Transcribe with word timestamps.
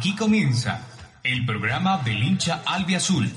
Aquí 0.00 0.16
comienza 0.16 0.80
el 1.22 1.44
programa 1.44 1.98
del 1.98 2.22
hincha 2.22 2.62
albiazul. 2.64 3.30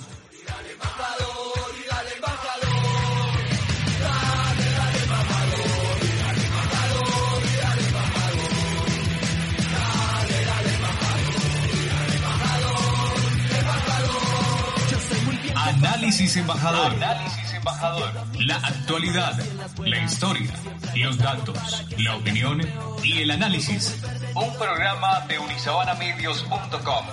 Análisis 15.53 16.37
embajador. 16.37 16.93
Análisis 16.93 17.53
embajador. 17.55 18.13
La 18.39 18.55
actualidad, 18.55 19.37
la 19.83 19.97
historia, 19.99 20.53
los 20.95 21.17
datos, 21.17 21.85
la 21.97 22.15
opinión 22.15 22.61
y 23.03 23.21
el 23.21 23.31
análisis. 23.31 23.97
Un 24.35 24.51
programa 24.57 25.25
de 25.27 25.37
unisabanamedios.com. 25.37 27.05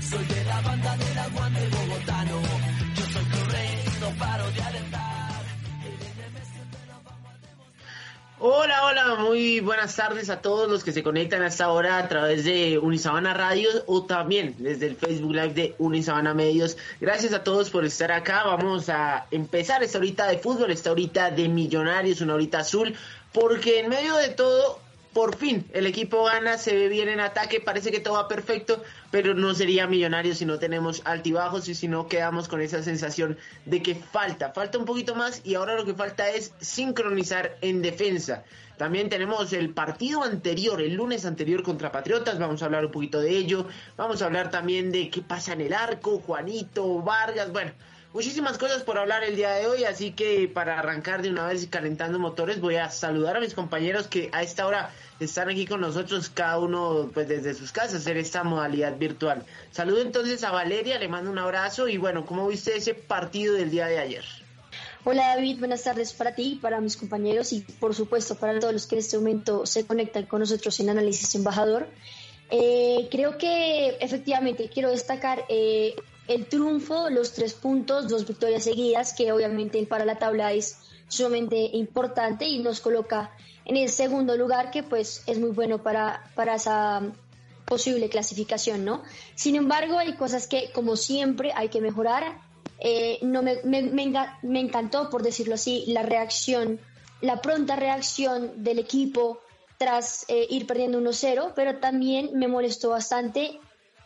Soy 0.00 0.26
Hola, 8.44 8.84
hola, 8.84 9.14
muy 9.20 9.60
buenas 9.60 9.94
tardes 9.94 10.28
a 10.28 10.40
todos 10.40 10.68
los 10.68 10.82
que 10.82 10.90
se 10.90 11.04
conectan 11.04 11.42
a 11.42 11.46
esta 11.46 11.68
hora 11.70 11.98
a 11.98 12.08
través 12.08 12.44
de 12.44 12.78
Unisabana 12.78 13.32
Radio 13.32 13.68
o 13.86 14.02
también 14.02 14.56
desde 14.58 14.88
el 14.88 14.96
Facebook 14.96 15.34
Live 15.34 15.54
de 15.54 15.76
Unisabana 15.78 16.34
Medios. 16.34 16.76
Gracias 17.00 17.32
a 17.32 17.44
todos 17.44 17.70
por 17.70 17.84
estar 17.84 18.10
acá. 18.10 18.42
Vamos 18.42 18.88
a 18.88 19.26
empezar 19.30 19.84
esta 19.84 19.98
horita 19.98 20.26
de 20.26 20.38
fútbol, 20.38 20.72
esta 20.72 20.90
horita 20.90 21.30
de 21.30 21.48
Millonarios, 21.48 22.20
una 22.20 22.34
horita 22.34 22.58
azul, 22.58 22.96
porque 23.32 23.78
en 23.78 23.88
medio 23.88 24.16
de 24.16 24.30
todo 24.30 24.81
por 25.12 25.36
fin 25.36 25.66
el 25.72 25.86
equipo 25.86 26.24
gana, 26.24 26.58
se 26.58 26.74
ve 26.74 26.88
bien 26.88 27.08
en 27.08 27.20
ataque, 27.20 27.60
parece 27.60 27.90
que 27.90 28.00
todo 28.00 28.14
va 28.14 28.28
perfecto, 28.28 28.82
pero 29.10 29.34
no 29.34 29.54
sería 29.54 29.86
millonario 29.86 30.34
si 30.34 30.44
no 30.44 30.58
tenemos 30.58 31.02
altibajos 31.04 31.68
y 31.68 31.74
si 31.74 31.88
no 31.88 32.08
quedamos 32.08 32.48
con 32.48 32.60
esa 32.60 32.82
sensación 32.82 33.38
de 33.66 33.82
que 33.82 33.94
falta, 33.94 34.52
falta 34.52 34.78
un 34.78 34.84
poquito 34.84 35.14
más 35.14 35.42
y 35.44 35.54
ahora 35.54 35.74
lo 35.74 35.84
que 35.84 35.94
falta 35.94 36.30
es 36.30 36.52
sincronizar 36.60 37.56
en 37.60 37.82
defensa. 37.82 38.44
También 38.78 39.10
tenemos 39.10 39.52
el 39.52 39.70
partido 39.70 40.22
anterior, 40.22 40.80
el 40.80 40.94
lunes 40.94 41.24
anterior 41.26 41.62
contra 41.62 41.92
Patriotas, 41.92 42.38
vamos 42.38 42.62
a 42.62 42.64
hablar 42.64 42.86
un 42.86 42.90
poquito 42.90 43.20
de 43.20 43.36
ello, 43.36 43.66
vamos 43.96 44.22
a 44.22 44.26
hablar 44.26 44.50
también 44.50 44.90
de 44.90 45.10
qué 45.10 45.20
pasa 45.20 45.52
en 45.52 45.60
el 45.60 45.74
arco, 45.74 46.20
Juanito, 46.20 47.00
Vargas, 47.02 47.52
bueno 47.52 47.72
Muchísimas 48.12 48.58
cosas 48.58 48.82
por 48.82 48.98
hablar 48.98 49.24
el 49.24 49.36
día 49.36 49.52
de 49.52 49.66
hoy, 49.66 49.84
así 49.84 50.12
que 50.12 50.46
para 50.46 50.78
arrancar 50.78 51.22
de 51.22 51.30
una 51.30 51.46
vez 51.46 51.62
y 51.62 51.68
calentando 51.68 52.18
motores 52.18 52.60
voy 52.60 52.76
a 52.76 52.90
saludar 52.90 53.38
a 53.38 53.40
mis 53.40 53.54
compañeros 53.54 54.06
que 54.06 54.28
a 54.32 54.42
esta 54.42 54.66
hora 54.66 54.90
están 55.18 55.48
aquí 55.48 55.64
con 55.64 55.80
nosotros, 55.80 56.28
cada 56.28 56.58
uno 56.58 57.10
pues 57.14 57.26
desde 57.26 57.54
sus 57.54 57.72
casas 57.72 58.06
en 58.06 58.18
esta 58.18 58.44
modalidad 58.44 58.98
virtual. 58.98 59.46
Saludo 59.70 60.02
entonces 60.02 60.44
a 60.44 60.50
Valeria, 60.50 60.98
le 60.98 61.08
mando 61.08 61.30
un 61.30 61.38
abrazo 61.38 61.88
y 61.88 61.96
bueno, 61.96 62.26
¿cómo 62.26 62.46
viste 62.48 62.76
ese 62.76 62.92
partido 62.92 63.54
del 63.54 63.70
día 63.70 63.86
de 63.86 63.98
ayer? 63.98 64.24
Hola 65.04 65.28
David, 65.28 65.58
buenas 65.60 65.82
tardes 65.82 66.12
para 66.12 66.34
ti, 66.34 66.58
para 66.60 66.82
mis 66.82 66.98
compañeros 66.98 67.54
y 67.54 67.60
por 67.60 67.94
supuesto 67.94 68.34
para 68.34 68.60
todos 68.60 68.74
los 68.74 68.86
que 68.86 68.96
en 68.96 68.98
este 68.98 69.16
momento 69.16 69.64
se 69.64 69.86
conectan 69.86 70.26
con 70.26 70.40
nosotros 70.40 70.78
en 70.80 70.90
Análisis 70.90 71.34
Embajador. 71.34 71.88
Eh, 72.50 73.08
creo 73.10 73.38
que 73.38 73.96
efectivamente 74.00 74.68
quiero 74.68 74.90
destacar 74.90 75.46
eh, 75.48 75.94
el 76.32 76.46
triunfo, 76.46 77.10
los 77.10 77.32
tres 77.32 77.54
puntos, 77.54 78.08
dos 78.08 78.26
victorias 78.26 78.64
seguidas, 78.64 79.12
que 79.12 79.32
obviamente 79.32 79.84
para 79.86 80.04
la 80.04 80.18
tabla 80.18 80.52
es 80.52 80.78
sumamente 81.08 81.56
importante 81.74 82.46
y 82.46 82.60
nos 82.60 82.80
coloca 82.80 83.30
en 83.64 83.76
el 83.76 83.88
segundo 83.88 84.36
lugar, 84.36 84.70
que 84.70 84.82
pues 84.82 85.22
es 85.26 85.38
muy 85.38 85.50
bueno 85.50 85.82
para, 85.82 86.30
para 86.34 86.54
esa 86.54 87.02
posible 87.64 88.08
clasificación, 88.08 88.84
¿no? 88.84 89.02
Sin 89.34 89.56
embargo, 89.56 89.98
hay 89.98 90.14
cosas 90.14 90.46
que, 90.46 90.70
como 90.72 90.96
siempre, 90.96 91.52
hay 91.54 91.68
que 91.68 91.80
mejorar. 91.80 92.38
Eh, 92.80 93.18
no 93.22 93.42
me, 93.42 93.62
me, 93.62 94.60
encantó, 94.60 95.08
por 95.10 95.22
decirlo 95.22 95.54
así, 95.54 95.84
la 95.86 96.02
reacción, 96.02 96.80
la 97.20 97.40
pronta 97.40 97.76
reacción 97.76 98.64
del 98.64 98.78
equipo 98.80 99.40
tras 99.78 100.24
eh, 100.28 100.46
ir 100.50 100.66
perdiendo 100.66 101.00
1-0, 101.00 101.52
pero 101.54 101.78
también 101.78 102.30
me 102.34 102.48
molestó 102.48 102.90
bastante 102.90 103.60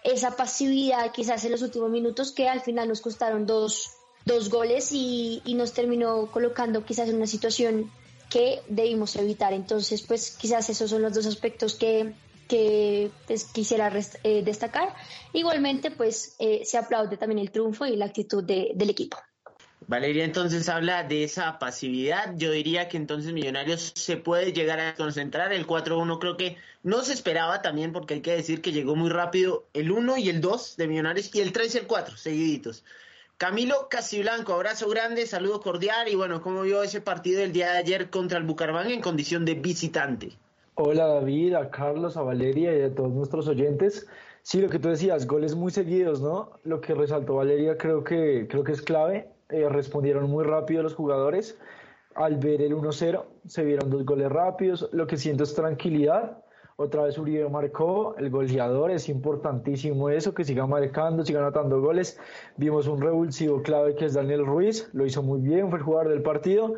esa 0.06 0.36
pasividad 0.36 1.12
quizás 1.12 1.44
en 1.44 1.52
los 1.52 1.62
últimos 1.62 1.90
minutos 1.90 2.32
que 2.32 2.48
al 2.48 2.60
final 2.60 2.88
nos 2.88 3.00
costaron 3.00 3.44
dos, 3.44 3.90
dos 4.24 4.48
goles 4.48 4.90
y, 4.92 5.42
nos 5.56 5.72
terminó 5.72 6.30
colocando 6.30 6.84
quizás 6.84 7.08
en 7.08 7.16
una 7.16 7.26
situación 7.26 7.90
que 8.30 8.60
debimos 8.68 9.16
evitar. 9.16 9.52
Entonces, 9.52 10.02
pues 10.02 10.30
quizás 10.30 10.70
esos 10.70 10.90
son 10.90 11.02
los 11.02 11.12
dos 11.12 11.26
aspectos 11.26 11.74
que, 11.74 12.14
que 12.48 13.10
pues, 13.26 13.44
quisiera 13.44 13.92
eh, 14.22 14.42
destacar. 14.42 14.94
Igualmente, 15.32 15.90
pues 15.90 16.36
eh, 16.38 16.62
se 16.64 16.78
aplaude 16.78 17.16
también 17.16 17.40
el 17.40 17.50
triunfo 17.50 17.84
y 17.86 17.96
la 17.96 18.06
actitud 18.06 18.44
del 18.44 18.90
equipo. 18.90 19.16
Valeria 19.88 20.24
entonces 20.24 20.68
habla 20.68 21.04
de 21.04 21.22
esa 21.22 21.60
pasividad. 21.60 22.34
Yo 22.36 22.50
diría 22.50 22.88
que 22.88 22.96
entonces 22.96 23.32
Millonarios 23.32 23.92
se 23.94 24.16
puede 24.16 24.52
llegar 24.52 24.80
a 24.80 24.96
concentrar. 24.96 25.52
El 25.52 25.66
4-1 25.66 26.18
creo 26.18 26.36
que 26.36 26.56
no 26.82 27.02
se 27.02 27.12
esperaba 27.12 27.62
también 27.62 27.92
porque 27.92 28.14
hay 28.14 28.20
que 28.20 28.32
decir 28.32 28.60
que 28.60 28.72
llegó 28.72 28.96
muy 28.96 29.10
rápido 29.10 29.64
el 29.74 29.92
1 29.92 30.16
y 30.16 30.28
el 30.28 30.40
2 30.40 30.76
de 30.76 30.88
Millonarios 30.88 31.32
y 31.32 31.40
el 31.40 31.52
3 31.52 31.74
y 31.74 31.78
el 31.78 31.86
4 31.86 32.16
seguiditos. 32.16 32.84
Camilo 33.38 33.88
Casiblanco, 33.88 34.54
abrazo 34.54 34.88
grande, 34.88 35.26
saludo 35.26 35.60
cordial 35.60 36.08
y 36.08 36.16
bueno, 36.16 36.40
¿cómo 36.40 36.62
vio 36.62 36.82
ese 36.82 37.00
partido 37.00 37.40
del 37.40 37.52
día 37.52 37.70
de 37.70 37.78
ayer 37.78 38.10
contra 38.10 38.38
el 38.38 38.44
Bucaramanga 38.44 38.92
en 38.92 39.02
condición 39.02 39.44
de 39.44 39.54
visitante? 39.54 40.32
Hola 40.74 41.06
David, 41.06 41.54
a 41.54 41.70
Carlos, 41.70 42.16
a 42.16 42.22
Valeria 42.22 42.76
y 42.76 42.82
a 42.82 42.94
todos 42.94 43.12
nuestros 43.12 43.46
oyentes. 43.46 44.08
Sí, 44.42 44.60
lo 44.60 44.68
que 44.68 44.78
tú 44.78 44.88
decías, 44.88 45.26
goles 45.26 45.54
muy 45.54 45.70
seguidos, 45.70 46.20
¿no? 46.20 46.58
Lo 46.64 46.80
que 46.80 46.94
resaltó 46.94 47.36
Valeria 47.36 47.76
creo 47.76 48.02
que, 48.02 48.46
creo 48.48 48.64
que 48.64 48.72
es 48.72 48.82
clave. 48.82 49.35
Eh, 49.48 49.68
respondieron 49.68 50.28
muy 50.30 50.44
rápido 50.44 50.82
los 50.82 50.94
jugadores. 50.94 51.58
Al 52.14 52.36
ver 52.36 52.62
el 52.62 52.74
1-0, 52.74 53.24
se 53.46 53.64
vieron 53.64 53.90
dos 53.90 54.04
goles 54.04 54.30
rápidos. 54.30 54.88
Lo 54.92 55.06
que 55.06 55.16
siento 55.16 55.44
es 55.44 55.54
tranquilidad. 55.54 56.42
Otra 56.78 57.04
vez 57.04 57.16
Uribe 57.16 57.48
marcó, 57.48 58.14
el 58.18 58.28
goleador, 58.28 58.90
es 58.90 59.08
importantísimo 59.08 60.10
eso, 60.10 60.34
que 60.34 60.44
siga 60.44 60.66
marcando, 60.66 61.24
siga 61.24 61.40
anotando 61.40 61.80
goles. 61.80 62.20
Vimos 62.58 62.86
un 62.86 63.00
revulsivo 63.00 63.62
clave 63.62 63.94
que 63.94 64.04
es 64.04 64.12
Daniel 64.12 64.44
Ruiz, 64.44 64.90
lo 64.92 65.06
hizo 65.06 65.22
muy 65.22 65.40
bien, 65.40 65.70
fue 65.70 65.78
el 65.78 65.84
jugador 65.84 66.10
del 66.10 66.22
partido. 66.22 66.74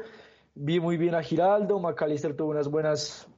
Vi 0.54 0.78
muy 0.78 0.98
bien 0.98 1.16
a 1.16 1.22
Giraldo, 1.22 1.80
McAllister 1.80 2.36
tuvo 2.36 2.50
unas 2.50 2.68
buenas 2.68 3.28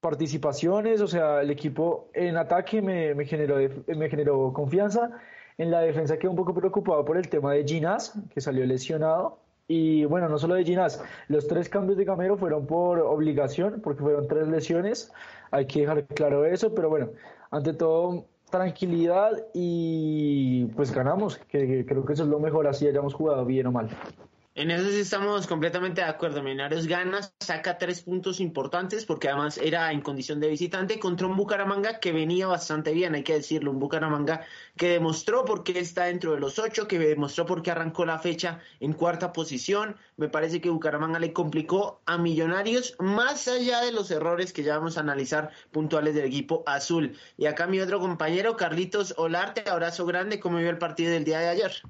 participaciones, 0.00 1.00
o 1.00 1.06
sea, 1.06 1.40
el 1.40 1.50
equipo 1.50 2.10
en 2.12 2.36
ataque 2.36 2.82
me, 2.82 3.24
generó, 3.24 3.56
me 3.86 4.10
generó 4.10 4.52
confianza 4.52 5.12
en 5.62 5.70
la 5.70 5.80
defensa 5.80 6.18
quedé 6.18 6.28
un 6.28 6.36
poco 6.36 6.54
preocupado 6.54 7.04
por 7.04 7.16
el 7.16 7.28
tema 7.28 7.52
de 7.52 7.64
Ginás, 7.64 8.14
que 8.34 8.40
salió 8.40 8.66
lesionado. 8.66 9.38
Y 9.68 10.04
bueno, 10.04 10.28
no 10.28 10.38
solo 10.38 10.54
de 10.54 10.64
Ginás, 10.64 11.02
los 11.28 11.46
tres 11.46 11.68
cambios 11.68 11.96
de 11.96 12.04
Gamero 12.04 12.36
fueron 12.36 12.66
por 12.66 12.98
obligación, 12.98 13.80
porque 13.82 14.02
fueron 14.02 14.26
tres 14.26 14.48
lesiones. 14.48 15.12
Hay 15.50 15.66
que 15.66 15.80
dejar 15.80 16.04
claro 16.06 16.44
eso, 16.44 16.74
pero 16.74 16.90
bueno, 16.90 17.10
ante 17.50 17.72
todo, 17.72 18.26
tranquilidad 18.50 19.30
y 19.54 20.66
pues 20.76 20.92
ganamos, 20.92 21.38
que 21.38 21.86
creo 21.86 22.04
que 22.04 22.12
eso 22.12 22.24
es 22.24 22.28
lo 22.28 22.38
mejor, 22.38 22.66
así 22.66 22.86
hayamos 22.86 23.14
jugado 23.14 23.44
bien 23.44 23.66
o 23.66 23.72
mal. 23.72 23.88
En 24.54 24.70
eso 24.70 24.90
sí 24.90 25.00
estamos 25.00 25.46
completamente 25.46 26.02
de 26.02 26.08
acuerdo. 26.08 26.42
Millonarios 26.42 26.86
gana, 26.86 27.20
saca 27.40 27.78
tres 27.78 28.02
puntos 28.02 28.38
importantes 28.38 29.06
porque 29.06 29.28
además 29.28 29.56
era 29.56 29.90
en 29.92 30.02
condición 30.02 30.40
de 30.40 30.48
visitante 30.48 30.98
contra 30.98 31.26
un 31.26 31.36
Bucaramanga 31.36 32.00
que 32.00 32.12
venía 32.12 32.46
bastante 32.46 32.92
bien, 32.92 33.14
hay 33.14 33.22
que 33.22 33.32
decirlo. 33.32 33.70
Un 33.70 33.78
Bucaramanga 33.78 34.42
que 34.76 34.90
demostró 34.90 35.46
por 35.46 35.64
qué 35.64 35.78
está 35.78 36.04
dentro 36.04 36.32
de 36.32 36.40
los 36.40 36.58
ocho, 36.58 36.86
que 36.86 36.98
demostró 36.98 37.46
por 37.46 37.62
qué 37.62 37.70
arrancó 37.70 38.04
la 38.04 38.18
fecha 38.18 38.60
en 38.80 38.92
cuarta 38.92 39.32
posición. 39.32 39.96
Me 40.18 40.28
parece 40.28 40.60
que 40.60 40.68
Bucaramanga 40.68 41.18
le 41.18 41.32
complicó 41.32 42.02
a 42.04 42.18
Millonarios 42.18 42.94
más 42.98 43.48
allá 43.48 43.80
de 43.80 43.92
los 43.92 44.10
errores 44.10 44.52
que 44.52 44.64
ya 44.64 44.76
vamos 44.76 44.98
a 44.98 45.00
analizar 45.00 45.50
puntuales 45.70 46.14
del 46.14 46.26
equipo 46.26 46.62
azul. 46.66 47.16
Y 47.38 47.46
acá 47.46 47.66
mi 47.66 47.80
otro 47.80 48.00
compañero, 48.00 48.58
Carlitos 48.58 49.14
Olarte, 49.16 49.70
abrazo 49.70 50.04
grande, 50.04 50.40
¿cómo 50.40 50.58
vio 50.58 50.68
el 50.68 50.76
partido 50.76 51.10
del 51.10 51.24
día 51.24 51.38
de 51.38 51.48
ayer? 51.48 51.82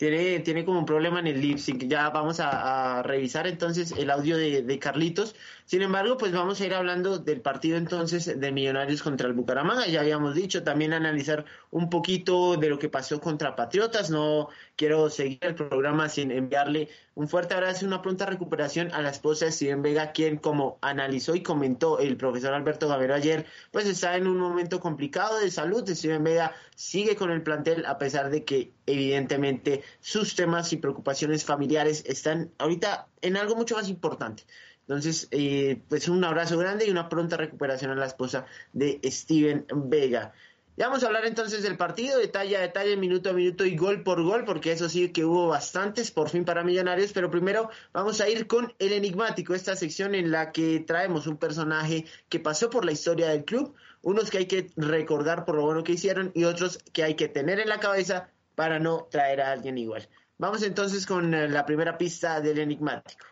Tiene, 0.00 0.40
tiene 0.40 0.64
como 0.64 0.78
un 0.78 0.86
problema 0.86 1.20
en 1.20 1.26
el 1.26 1.42
lip 1.42 1.58
sync. 1.58 1.84
Ya 1.84 2.08
vamos 2.08 2.40
a, 2.40 3.02
revisar 3.02 3.46
entonces 3.46 3.92
el 3.92 4.10
audio 4.10 4.38
de, 4.38 4.62
de, 4.62 4.78
Carlitos. 4.78 5.36
Sin 5.70 5.82
embargo, 5.82 6.18
pues 6.18 6.32
vamos 6.32 6.60
a 6.60 6.66
ir 6.66 6.74
hablando 6.74 7.20
del 7.20 7.42
partido 7.42 7.76
entonces 7.76 8.40
de 8.40 8.50
Millonarios 8.50 9.04
contra 9.04 9.28
el 9.28 9.34
Bucaramanga. 9.34 9.86
Ya 9.86 10.00
habíamos 10.00 10.34
dicho 10.34 10.64
también 10.64 10.92
analizar 10.92 11.44
un 11.70 11.88
poquito 11.88 12.56
de 12.56 12.68
lo 12.68 12.80
que 12.80 12.88
pasó 12.88 13.20
contra 13.20 13.54
Patriotas. 13.54 14.10
No 14.10 14.48
quiero 14.74 15.08
seguir 15.10 15.38
el 15.42 15.54
programa 15.54 16.08
sin 16.08 16.32
enviarle 16.32 16.88
un 17.14 17.28
fuerte 17.28 17.54
abrazo 17.54 17.84
y 17.84 17.86
una 17.86 18.02
pronta 18.02 18.26
recuperación 18.26 18.92
a 18.92 19.00
la 19.00 19.10
esposa 19.10 19.44
de 19.44 19.52
Steven 19.52 19.80
Vega, 19.80 20.10
quien 20.10 20.38
como 20.38 20.80
analizó 20.82 21.36
y 21.36 21.44
comentó 21.44 22.00
el 22.00 22.16
profesor 22.16 22.52
Alberto 22.52 22.88
Gavero 22.88 23.14
ayer, 23.14 23.46
pues 23.70 23.86
está 23.86 24.16
en 24.16 24.26
un 24.26 24.38
momento 24.38 24.80
complicado 24.80 25.38
de 25.38 25.52
salud. 25.52 25.88
Steven 25.88 26.24
Vega 26.24 26.52
sigue 26.74 27.14
con 27.14 27.30
el 27.30 27.44
plantel 27.44 27.86
a 27.86 27.96
pesar 27.96 28.30
de 28.30 28.44
que 28.44 28.72
evidentemente 28.86 29.84
sus 30.00 30.34
temas 30.34 30.72
y 30.72 30.78
preocupaciones 30.78 31.44
familiares 31.44 32.02
están 32.06 32.50
ahorita 32.58 33.06
en 33.22 33.36
algo 33.36 33.54
mucho 33.54 33.76
más 33.76 33.88
importante. 33.88 34.42
Entonces, 34.90 35.28
eh, 35.30 35.80
pues 35.88 36.08
un 36.08 36.24
abrazo 36.24 36.58
grande 36.58 36.84
y 36.84 36.90
una 36.90 37.08
pronta 37.08 37.36
recuperación 37.36 37.92
a 37.92 37.94
la 37.94 38.06
esposa 38.06 38.46
de 38.72 38.98
Steven 39.04 39.64
Vega. 39.72 40.32
Ya 40.76 40.88
vamos 40.88 41.04
a 41.04 41.06
hablar 41.06 41.26
entonces 41.26 41.62
del 41.62 41.76
partido, 41.76 42.18
detalle 42.18 42.56
a 42.56 42.60
detalle, 42.60 42.96
minuto 42.96 43.30
a 43.30 43.32
minuto 43.32 43.64
y 43.64 43.76
gol 43.76 44.02
por 44.02 44.20
gol, 44.24 44.44
porque 44.44 44.72
eso 44.72 44.88
sí 44.88 45.10
que 45.10 45.24
hubo 45.24 45.46
bastantes, 45.46 46.10
por 46.10 46.28
fin 46.28 46.44
para 46.44 46.64
Millonarios, 46.64 47.12
pero 47.12 47.30
primero 47.30 47.70
vamos 47.92 48.20
a 48.20 48.28
ir 48.28 48.48
con 48.48 48.74
el 48.80 48.92
enigmático, 48.92 49.54
esta 49.54 49.76
sección 49.76 50.16
en 50.16 50.32
la 50.32 50.50
que 50.50 50.80
traemos 50.80 51.28
un 51.28 51.36
personaje 51.36 52.06
que 52.28 52.40
pasó 52.40 52.68
por 52.68 52.84
la 52.84 52.90
historia 52.90 53.28
del 53.28 53.44
club, 53.44 53.76
unos 54.02 54.28
que 54.28 54.38
hay 54.38 54.46
que 54.46 54.72
recordar 54.74 55.44
por 55.44 55.54
lo 55.54 55.62
bueno 55.62 55.84
que 55.84 55.92
hicieron 55.92 56.32
y 56.34 56.42
otros 56.42 56.80
que 56.92 57.04
hay 57.04 57.14
que 57.14 57.28
tener 57.28 57.60
en 57.60 57.68
la 57.68 57.78
cabeza 57.78 58.28
para 58.56 58.80
no 58.80 59.06
traer 59.08 59.40
a 59.40 59.52
alguien 59.52 59.78
igual. 59.78 60.08
Vamos 60.38 60.64
entonces 60.64 61.06
con 61.06 61.32
eh, 61.32 61.48
la 61.48 61.64
primera 61.64 61.96
pista 61.96 62.40
del 62.40 62.58
enigmático. 62.58 63.24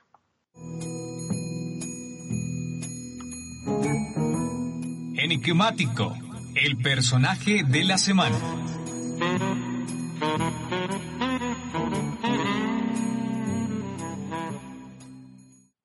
Enigmático 5.17 6.17
el 6.55 6.77
personaje 6.79 7.63
de 7.65 7.85
la 7.85 7.99
semana. 7.99 8.37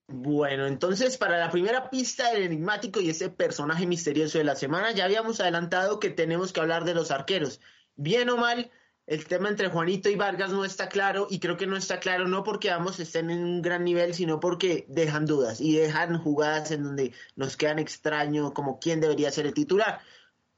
Bueno, 0.08 0.68
entonces 0.68 1.18
para 1.18 1.38
la 1.38 1.52
primera 1.52 1.90
pista 1.90 2.32
del 2.32 2.44
enigmático 2.44 3.02
y 3.02 3.10
ese 3.10 3.30
personaje 3.30 3.86
misterioso 3.86 4.38
de 4.38 4.44
la 4.44 4.56
semana, 4.56 4.92
ya 4.92 5.06
habíamos 5.06 5.40
adelantado 5.40 6.00
que 6.00 6.10
tenemos 6.10 6.54
que 6.54 6.60
hablar 6.60 6.86
de 6.86 6.94
los 6.94 7.12
arqueros. 7.12 7.60
Bien 7.96 8.30
o 8.30 8.38
mal, 8.38 8.72
el 9.06 9.26
tema 9.26 9.50
entre 9.50 9.68
Juanito 9.68 10.10
y 10.10 10.16
Vargas 10.16 10.52
no 10.52 10.64
está 10.64 10.88
claro 10.88 11.28
y 11.30 11.40
creo 11.40 11.58
que 11.58 11.68
no 11.68 11.76
está 11.76 12.00
claro 12.00 12.28
no 12.28 12.44
porque 12.44 12.72
ambos 12.72 13.00
estén 13.00 13.30
en 13.30 13.44
un 13.44 13.62
gran 13.62 13.84
nivel, 13.84 14.14
sino 14.14 14.40
porque 14.40 14.86
dejan 14.88 15.26
dudas 15.26 15.60
y 15.60 15.76
dejan 15.76 16.18
jugadas 16.18 16.72
en 16.72 16.84
donde 16.84 17.14
nos 17.36 17.58
quedan 17.58 17.80
extraño 17.80 18.54
como 18.54 18.80
quién 18.80 19.02
debería 19.02 19.32
ser 19.32 19.46
el 19.46 19.54
titular. 19.54 20.00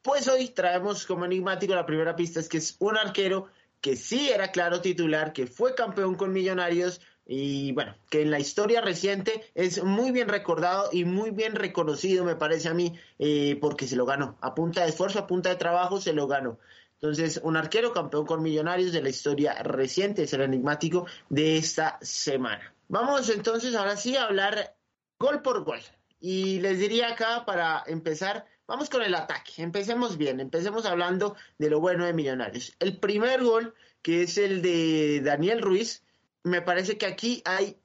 Pues 0.02 0.28
hoy 0.28 0.50
traemos 0.50 1.06
como 1.06 1.26
enigmático 1.26 1.74
la 1.74 1.88
primera 1.88 2.16
pista, 2.16 2.40
es 2.40 2.48
que 2.48 2.58
es 2.58 2.76
un 2.80 2.98
arquero 2.98 3.48
que 3.82 3.96
sí 3.96 4.30
era 4.30 4.52
claro 4.52 4.82
titular, 4.82 5.34
que 5.34 5.48
fue 5.48 5.74
campeón 5.74 6.16
con 6.16 6.32
Millonarios 6.32 7.02
y 7.28 7.72
bueno, 7.72 7.96
que 8.10 8.22
en 8.22 8.30
la 8.30 8.40
historia 8.40 8.82
reciente 8.82 9.44
es 9.56 9.84
muy 9.84 10.12
bien 10.12 10.28
recordado 10.28 10.90
y 10.92 11.06
muy 11.06 11.32
bien 11.32 11.56
reconocido, 11.56 12.24
me 12.24 12.36
parece 12.36 12.70
a 12.70 12.76
mí, 12.76 12.94
eh, 13.18 13.58
porque 13.60 13.88
se 13.88 13.96
lo 13.96 14.06
ganó. 14.06 14.38
A 14.42 14.54
punta 14.54 14.84
de 14.84 14.90
esfuerzo, 14.90 15.18
a 15.18 15.28
punta 15.28 15.50
de 15.50 15.56
trabajo, 15.56 16.00
se 16.00 16.14
lo 16.14 16.28
ganó. 16.28 16.60
Entonces, 17.02 17.40
un 17.44 17.58
arquero 17.58 17.94
campeón 17.94 18.26
con 18.26 18.42
Millonarios 18.42 18.92
de 18.92 19.02
la 19.02 19.10
historia 19.10 19.62
reciente 19.64 20.24
es 20.24 20.34
el 20.34 20.42
enigmático 20.42 21.06
de 21.30 21.58
esta 21.58 22.00
semana. 22.02 22.74
Vamos 22.88 23.30
entonces 23.30 23.76
ahora 23.76 23.98
sí 23.98 24.16
a 24.16 24.24
hablar 24.24 24.76
gol 25.20 25.42
por 25.42 25.64
gol. 25.64 25.80
Y 26.20 26.60
les 26.60 26.80
diría 26.80 27.10
acá 27.10 27.46
para 27.46 27.84
empezar 27.86 28.46
Vamos 28.68 28.90
con 28.90 29.04
el 29.04 29.14
ataque. 29.14 29.62
Empecemos 29.62 30.18
bien. 30.18 30.40
Empecemos 30.40 30.86
hablando 30.86 31.36
de 31.58 31.70
lo 31.70 31.80
bueno 31.80 32.06
de 32.06 32.14
Millonarios. 32.14 32.76
El 32.80 32.98
primer 32.98 33.44
gol, 33.44 33.76
que 34.02 34.24
es 34.24 34.38
el 34.38 34.62
de 34.62 35.22
Daniel 35.22 35.62
Ruiz, 35.62 36.04
me 36.44 36.62
parece 36.62 36.98
que 36.98 37.06
aquí 37.06 37.44
hay 37.46 37.78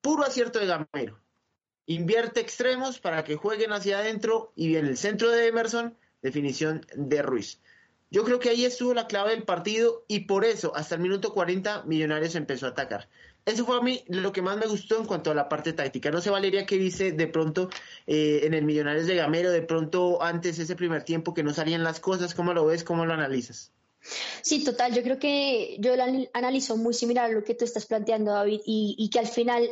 puro 0.00 0.22
acierto 0.22 0.60
de 0.60 0.66
Gamero. 0.66 1.20
Invierte 1.86 2.40
extremos 2.40 3.00
para 3.00 3.24
que 3.24 3.36
jueguen 3.36 3.72
hacia 3.72 3.98
adentro 3.98 4.52
y 4.54 4.68
viene 4.68 4.88
el 4.88 4.96
centro 4.96 5.30
de 5.30 5.48
Emerson, 5.48 5.96
definición 6.22 6.86
de 6.94 7.22
Ruiz. 7.22 7.60
Yo 8.10 8.24
creo 8.24 8.38
que 8.38 8.48
ahí 8.48 8.64
estuvo 8.64 8.94
la 8.94 9.06
clave 9.06 9.30
del 9.30 9.44
partido 9.44 10.04
y 10.08 10.20
por 10.20 10.44
eso 10.44 10.74
hasta 10.74 10.94
el 10.94 11.02
minuto 11.02 11.34
40 11.34 11.82
Millonarios 11.82 12.34
empezó 12.34 12.66
a 12.66 12.70
atacar. 12.70 13.08
Eso 13.44 13.64
fue 13.64 13.78
a 13.78 13.80
mí 13.80 14.04
lo 14.08 14.32
que 14.32 14.42
más 14.42 14.56
me 14.56 14.66
gustó 14.66 14.98
en 14.98 15.06
cuanto 15.06 15.30
a 15.30 15.34
la 15.34 15.48
parte 15.48 15.72
táctica. 15.72 16.10
No 16.10 16.20
sé, 16.20 16.30
Valeria, 16.30 16.66
qué 16.66 16.76
dice 16.76 17.12
de 17.12 17.26
pronto 17.26 17.70
eh, 18.06 18.40
en 18.42 18.54
el 18.54 18.64
Millonarios 18.64 19.06
de 19.06 19.16
Gamero, 19.16 19.50
de 19.50 19.62
pronto 19.62 20.22
antes 20.22 20.58
ese 20.58 20.76
primer 20.76 21.02
tiempo 21.02 21.34
que 21.34 21.42
no 21.42 21.54
salían 21.54 21.84
las 21.84 22.00
cosas, 22.00 22.34
¿cómo 22.34 22.52
lo 22.52 22.66
ves? 22.66 22.84
¿Cómo 22.84 23.06
lo 23.06 23.14
analizas? 23.14 23.72
Sí, 24.42 24.64
total. 24.64 24.94
Yo 24.94 25.02
creo 25.02 25.18
que 25.18 25.76
yo 25.80 25.96
lo 25.96 26.04
analizo 26.32 26.76
muy 26.76 26.94
similar 26.94 27.26
a 27.26 27.32
lo 27.32 27.44
que 27.44 27.54
tú 27.54 27.64
estás 27.64 27.86
planteando, 27.86 28.32
David, 28.32 28.60
y, 28.64 29.08
que 29.10 29.18
al 29.18 29.26
final 29.26 29.68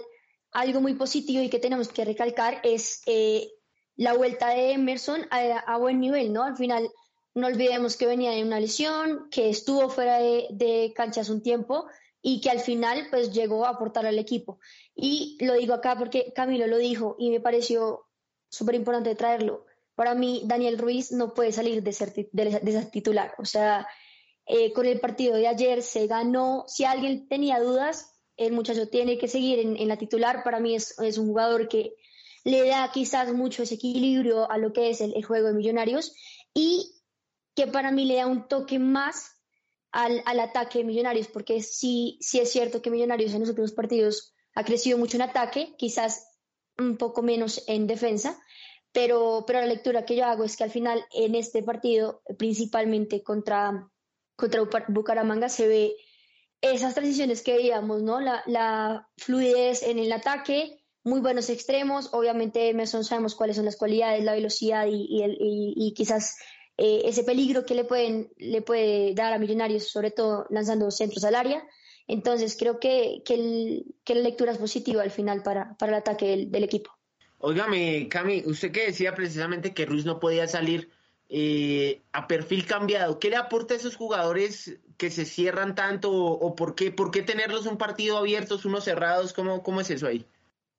algo 0.53 0.81
muy 0.81 0.95
positivo 0.95 1.43
y 1.43 1.49
que 1.49 1.59
tenemos 1.59 1.89
que 1.89 2.05
recalcar 2.05 2.61
es 2.63 3.03
eh, 3.07 3.51
la 3.97 4.15
vuelta 4.15 4.51
de 4.51 4.73
Emerson 4.73 5.27
a, 5.31 5.77
buen 5.79 6.01
nivel, 6.01 6.33
¿no? 6.33 6.45
Al 6.45 6.57
final, 6.57 6.89
no 7.37 7.49
olvidemos 7.49 7.99
que 7.99 8.07
venía 8.07 8.31
de 8.31 8.43
una 8.43 8.59
lesión, 8.59 9.29
que 9.31 9.51
estuvo 9.51 9.91
fuera 9.91 10.19
de, 10.19 10.47
de 10.51 10.95
canchas 10.97 11.29
un 11.29 11.43
tiempo 11.43 11.87
y 12.23 12.41
que 12.41 12.49
al 12.49 12.61
final 12.61 13.09
pues 13.11 13.31
llegó 13.31 13.67
a 13.67 13.71
aportar 13.71 14.07
al 14.07 14.19
equipo. 14.19 14.59
Y 14.95 15.37
lo 15.45 15.53
digo 15.53 15.75
acá 15.75 15.97
porque 15.99 16.33
Camilo 16.35 16.67
lo 16.67 16.79
dijo 16.79 17.15
y 17.19 17.29
me 17.29 17.41
pareció 17.41 18.07
súper 18.49 18.77
importante 18.77 19.15
traerlo. 19.15 19.67
Para 19.95 20.15
mí, 20.15 20.45
Daniel 20.47 20.79
Ruiz 20.79 21.13
no 21.13 21.35
puede 21.35 21.53
salir 21.53 21.83
de 21.83 21.93
ser, 21.93 22.15
de, 22.15 22.89
titular. 22.91 23.35
O 23.37 23.45
sea, 23.45 23.87
eh, 24.47 24.73
con 24.73 24.87
el 24.87 24.99
partido 24.99 25.37
de 25.37 25.47
ayer 25.47 25.83
se 25.83 26.07
ganó. 26.07 26.65
Si 26.67 26.85
alguien 26.85 27.29
tenía 27.29 27.61
dudas, 27.61 28.15
el 28.39 28.55
muchacho 28.55 28.89
tiene 28.89 29.19
que 29.19 29.29
seguir 29.29 29.59
en, 29.59 29.89
la 29.89 29.99
titular. 29.99 30.43
Para 30.43 30.59
mí 30.59 30.75
es, 30.75 30.99
es, 31.01 31.19
un 31.19 31.27
jugador 31.27 31.69
que 31.69 31.97
le 32.45 32.67
da 32.67 32.91
quizás 32.93 33.35
mucho 33.35 33.63
ese 33.63 33.75
equilibrio 33.75 34.51
a 34.51 34.57
lo 34.57 34.73
que 34.73 34.89
es 34.89 35.03
el, 35.03 35.15
el 35.15 35.25
juego 35.25 35.49
de 35.49 35.55
Millonarios 35.55 36.15
y 36.55 36.96
que 37.57 37.67
para 37.67 37.91
mí 37.91 38.05
le 38.05 38.17
da 38.17 38.27
un 38.27 38.47
toque 38.47 38.79
más 38.79 39.33
al, 39.91 40.23
ataque 40.39 40.79
de 40.79 40.85
Millonarios, 40.85 41.27
porque 41.27 41.63
sí, 41.63 42.19
sí 42.21 42.39
es 42.39 42.53
cierto 42.53 42.83
que 42.83 42.91
Millonarios 42.91 43.33
en 43.33 43.41
los 43.41 43.49
últimos 43.49 43.73
partidos 43.73 44.35
ha 44.55 44.63
crecido 44.63 44.99
mucho 44.99 45.17
en 45.17 45.23
ataque, 45.23 45.75
quizás 45.79 46.29
un 46.79 46.99
poco 46.99 47.23
menos 47.23 47.65
en 47.67 47.87
defensa, 47.87 48.39
pero, 48.93 49.45
pero 49.47 49.61
la 49.61 49.67
lectura 49.67 50.05
que 50.05 50.17
yo 50.17 50.27
hago 50.27 50.45
es 50.45 50.57
que 50.57 50.65
al 50.65 50.71
final 50.71 51.03
en 51.13 51.35
este 51.35 51.63
partido, 51.63 52.23
principalmente 52.39 53.23
contra, 53.23 53.91
contra 54.37 54.63
Bucaramanga, 54.89 55.49
se 55.49 55.67
ve 55.67 55.97
esas 56.61 56.95
transiciones 56.95 57.43
que 57.43 57.57
veíamos, 57.57 58.03
¿no? 58.03 58.21
La, 58.21 58.43
la 58.47 59.09
fluidez 59.17 59.83
en 59.83 59.99
el 59.99 60.13
ataque, 60.13 60.85
muy 61.05 61.21
buenos 61.21 61.49
extremos, 61.49 62.13
obviamente 62.13 62.69
Emerson 62.69 63.05
sabemos 63.05 63.35
cuáles 63.35 63.57
son 63.57 63.65
las 63.65 63.77
cualidades, 63.77 64.25
la 64.25 64.33
velocidad 64.33 64.87
y, 64.91 65.07
y 65.09 65.95
quizás 65.95 66.37
eh, 66.79 67.03
ese 67.05 67.25
peligro 67.25 67.65
que 67.65 67.75
le, 67.75 67.85
pueden, 67.85 68.31
le 68.37 68.61
puede 68.61 69.15
dar 69.15 69.33
a 69.33 69.39
Millonarios, 69.39 69.89
sobre 69.89 70.11
todo 70.11 70.47
lanzando 70.51 70.91
centros 70.91 71.25
al 71.25 71.35
área. 71.35 71.67
Entonces 72.07 72.57
creo 72.59 72.79
que, 72.79 73.23
que, 73.25 74.15
la 74.15 74.21
lectura 74.21 74.53
es 74.53 74.59
positiva 74.59 75.03
al 75.03 75.11
final 75.11 75.43
para, 75.43 75.77
para 75.79 75.93
el 75.93 75.99
ataque 75.99 76.47
del, 76.49 76.65
equipo. 76.65 76.91
Óigame, 77.39 78.09
Cami, 78.09 78.43
usted 78.47 78.71
que 78.71 78.87
decía 78.87 79.15
precisamente 79.15 79.75
que 79.75 79.87
Ruiz 79.87 80.05
no 80.05 80.21
podía 80.21 80.47
salir 80.47 80.91
eh, 81.29 82.03
a 82.13 82.29
perfil 82.29 82.67
cambiado, 82.67 83.19
¿qué 83.19 83.31
le 83.31 83.37
aporta 83.37 83.75
a 83.75 83.77
esos 83.77 83.97
jugadores 83.97 84.79
que 84.97 85.11
se 85.11 85.25
cierran 85.25 85.75
tanto 85.75 86.13
o, 86.13 86.55
por, 86.55 86.77
qué, 86.77 86.93
por 86.93 87.11
qué 87.11 87.23
tenerlos 87.23 87.67
un 87.67 87.79
partido 87.79 88.19
abiertos, 88.19 88.65
unos 88.65 88.85
cerrados? 88.85 89.33
¿Cómo, 89.33 89.63
cómo 89.63 89.81
es 89.81 89.91
eso 89.91 90.07
ahí? 90.07 90.25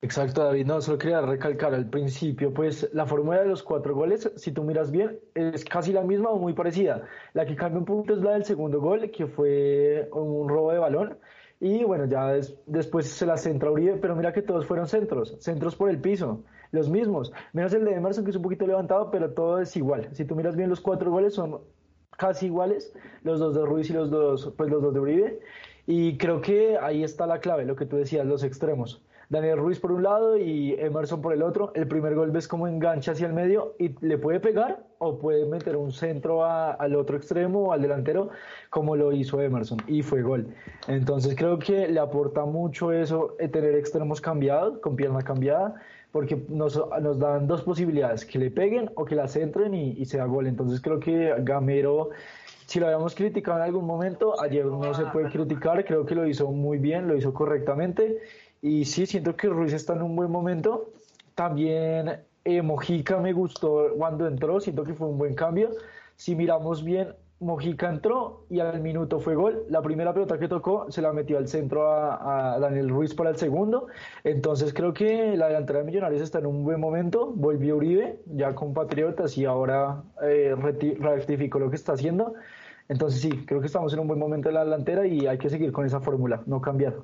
Exacto, 0.01 0.43
David. 0.43 0.65
No, 0.67 0.79
solo 0.79 0.97
quería 0.99 1.21
recalcar 1.21 1.73
al 1.73 1.89
principio, 1.89 2.53
pues 2.53 2.87
la 2.93 3.07
fórmula 3.07 3.41
de 3.41 3.47
los 3.47 3.63
cuatro 3.63 3.95
goles, 3.95 4.31
si 4.35 4.51
tú 4.51 4.63
miras 4.63 4.91
bien, 4.91 5.19
es 5.33 5.65
casi 5.65 5.91
la 5.91 6.03
misma 6.03 6.29
o 6.29 6.37
muy 6.37 6.53
parecida. 6.53 7.07
La 7.33 7.45
que 7.47 7.55
cambia 7.55 7.79
un 7.79 7.85
punto 7.85 8.13
es 8.13 8.19
la 8.21 8.33
del 8.33 8.45
segundo 8.45 8.79
gol, 8.79 9.09
que 9.09 9.25
fue 9.25 10.07
un 10.13 10.47
robo 10.49 10.71
de 10.71 10.77
balón. 10.77 11.17
Y 11.59 11.83
bueno, 11.83 12.05
ya 12.05 12.31
después 12.67 13.07
se 13.07 13.25
la 13.25 13.37
centra 13.37 13.71
Uribe, 13.71 13.97
pero 13.97 14.15
mira 14.15 14.31
que 14.31 14.43
todos 14.43 14.67
fueron 14.67 14.87
centros, 14.87 15.35
centros 15.39 15.75
por 15.75 15.89
el 15.89 15.99
piso, 15.99 16.43
los 16.71 16.89
mismos. 16.89 17.33
Menos 17.53 17.73
el 17.73 17.83
de 17.83 17.93
Emerson, 17.95 18.23
que 18.23 18.29
es 18.29 18.35
un 18.37 18.43
poquito 18.43 18.67
levantado, 18.67 19.09
pero 19.09 19.33
todo 19.33 19.59
es 19.59 19.75
igual. 19.75 20.09
Si 20.11 20.25
tú 20.25 20.35
miras 20.35 20.55
bien, 20.55 20.69
los 20.69 20.81
cuatro 20.81 21.09
goles 21.09 21.33
son 21.33 21.61
casi 22.11 22.45
iguales, 22.45 22.93
los 23.23 23.39
dos 23.39 23.55
de 23.55 23.65
Ruiz 23.65 23.89
y 23.89 23.93
los 23.93 24.11
dos, 24.11 24.53
pues 24.55 24.69
los 24.69 24.83
dos 24.83 24.93
de 24.93 24.99
Uribe. 24.99 25.39
Y 25.87 26.17
creo 26.17 26.41
que 26.41 26.77
ahí 26.77 27.03
está 27.03 27.25
la 27.25 27.39
clave, 27.39 27.65
lo 27.65 27.75
que 27.75 27.87
tú 27.87 27.97
decías, 27.97 28.25
los 28.27 28.43
extremos. 28.43 29.01
Daniel 29.29 29.57
Ruiz 29.57 29.79
por 29.79 29.91
un 29.91 30.03
lado 30.03 30.37
y 30.37 30.73
Emerson 30.79 31.21
por 31.21 31.33
el 31.33 31.43
otro. 31.43 31.71
El 31.75 31.87
primer 31.87 32.15
gol 32.15 32.31
ves 32.31 32.47
como 32.47 32.65
engancha 32.67 33.11
hacia 33.11 33.27
el 33.27 33.33
medio 33.33 33.75
y 33.77 33.93
le 34.05 34.17
puede 34.17 34.39
pegar 34.39 34.85
o 34.99 35.19
puede 35.19 35.45
meter 35.45 35.75
un 35.75 35.91
centro 35.91 36.45
al 36.45 36.95
otro 36.95 37.17
extremo 37.17 37.67
o 37.67 37.71
al 37.73 37.81
delantero 37.81 38.29
como 38.69 38.95
lo 38.95 39.11
hizo 39.11 39.41
Emerson 39.41 39.79
y 39.85 40.01
fue 40.01 40.21
gol. 40.21 40.47
Entonces 40.87 41.35
creo 41.35 41.59
que 41.59 41.89
le 41.89 41.99
aporta 41.99 42.45
mucho 42.45 42.93
eso 42.93 43.35
eh, 43.39 43.49
tener 43.49 43.75
extremos 43.75 44.21
cambiados, 44.21 44.79
con 44.79 44.95
pierna 44.95 45.21
cambiada, 45.21 45.75
porque 46.13 46.41
nos, 46.47 46.81
nos 47.01 47.19
dan 47.19 47.47
dos 47.47 47.63
posibilidades, 47.63 48.25
que 48.25 48.39
le 48.39 48.49
peguen 48.49 48.89
o 48.95 49.03
que 49.03 49.15
la 49.15 49.27
centren 49.27 49.73
y, 49.73 49.91
y 49.91 50.05
sea 50.05 50.23
gol. 50.25 50.47
Entonces 50.47 50.79
creo 50.81 51.01
que 51.01 51.35
Gamero 51.39 52.11
si 52.67 52.81
lo 52.81 52.87
habíamos 52.87 53.15
criticado 53.15 53.59
en 53.59 53.63
algún 53.63 53.85
momento, 53.85 54.41
ayer 54.41 54.65
no 54.65 54.93
se 54.93 55.05
puede 55.05 55.29
criticar, 55.29 55.85
creo 55.85 56.05
que 56.05 56.15
lo 56.15 56.27
hizo 56.27 56.51
muy 56.51 56.77
bien, 56.77 57.07
lo 57.07 57.15
hizo 57.15 57.33
correctamente 57.33 58.17
y 58.61 58.85
sí, 58.85 59.05
siento 59.05 59.35
que 59.35 59.47
Ruiz 59.47 59.73
está 59.73 59.93
en 59.93 60.01
un 60.01 60.15
buen 60.15 60.31
momento. 60.31 60.91
También 61.35 62.19
eh, 62.43 62.61
Mojica 62.61 63.17
me 63.17 63.33
gustó 63.33 63.93
cuando 63.97 64.27
entró, 64.27 64.59
siento 64.59 64.83
que 64.83 64.93
fue 64.93 65.07
un 65.07 65.17
buen 65.17 65.35
cambio. 65.35 65.71
Si 66.15 66.35
miramos 66.35 66.83
bien, 66.83 67.13
Mojica 67.39 67.87
entró 67.89 68.45
y 68.49 68.59
al 68.59 68.81
minuto 68.81 69.19
fue 69.19 69.35
gol. 69.35 69.63
La 69.69 69.81
primera 69.81 70.13
pelota 70.13 70.39
que 70.39 70.47
tocó 70.47 70.91
se 70.91 71.01
la 71.01 71.13
metió 71.13 71.37
al 71.37 71.47
centro 71.47 71.91
a, 71.91 72.57
Daniel 72.59 72.89
Ruiz 72.89 73.13
para 73.13 73.29
el 73.29 73.35
segundo. 73.35 73.87
Entonces 74.23 74.73
creo 74.73 74.93
que 74.93 75.37
la 75.37 75.47
delantera 75.47 75.79
de 75.79 75.85
Millonarios 75.85 76.21
está 76.21 76.39
en 76.39 76.47
un 76.47 76.63
buen 76.63 76.79
momento. 76.79 77.27
Volvió 77.27 77.75
Uribe 77.77 78.19
ya 78.25 78.55
con 78.55 78.73
Patriotas 78.73 79.37
y 79.37 79.45
ahora 79.45 80.01
eh, 80.23 80.55
rectificó 80.99 81.59
lo 81.59 81.69
que 81.69 81.75
está 81.75 81.93
haciendo. 81.93 82.33
Entonces 82.89 83.21
sí, 83.21 83.29
creo 83.45 83.59
que 83.59 83.67
estamos 83.67 83.93
en 83.93 83.99
un 83.99 84.07
buen 84.07 84.19
momento 84.19 84.49
en 84.49 84.55
la 84.55 84.63
delantera 84.63 85.05
y 85.05 85.27
hay 85.27 85.37
que 85.37 85.49
seguir 85.49 85.71
con 85.71 85.85
esa 85.85 85.99
fórmula, 85.99 86.41
no 86.47 86.61
cambiar. 86.61 86.95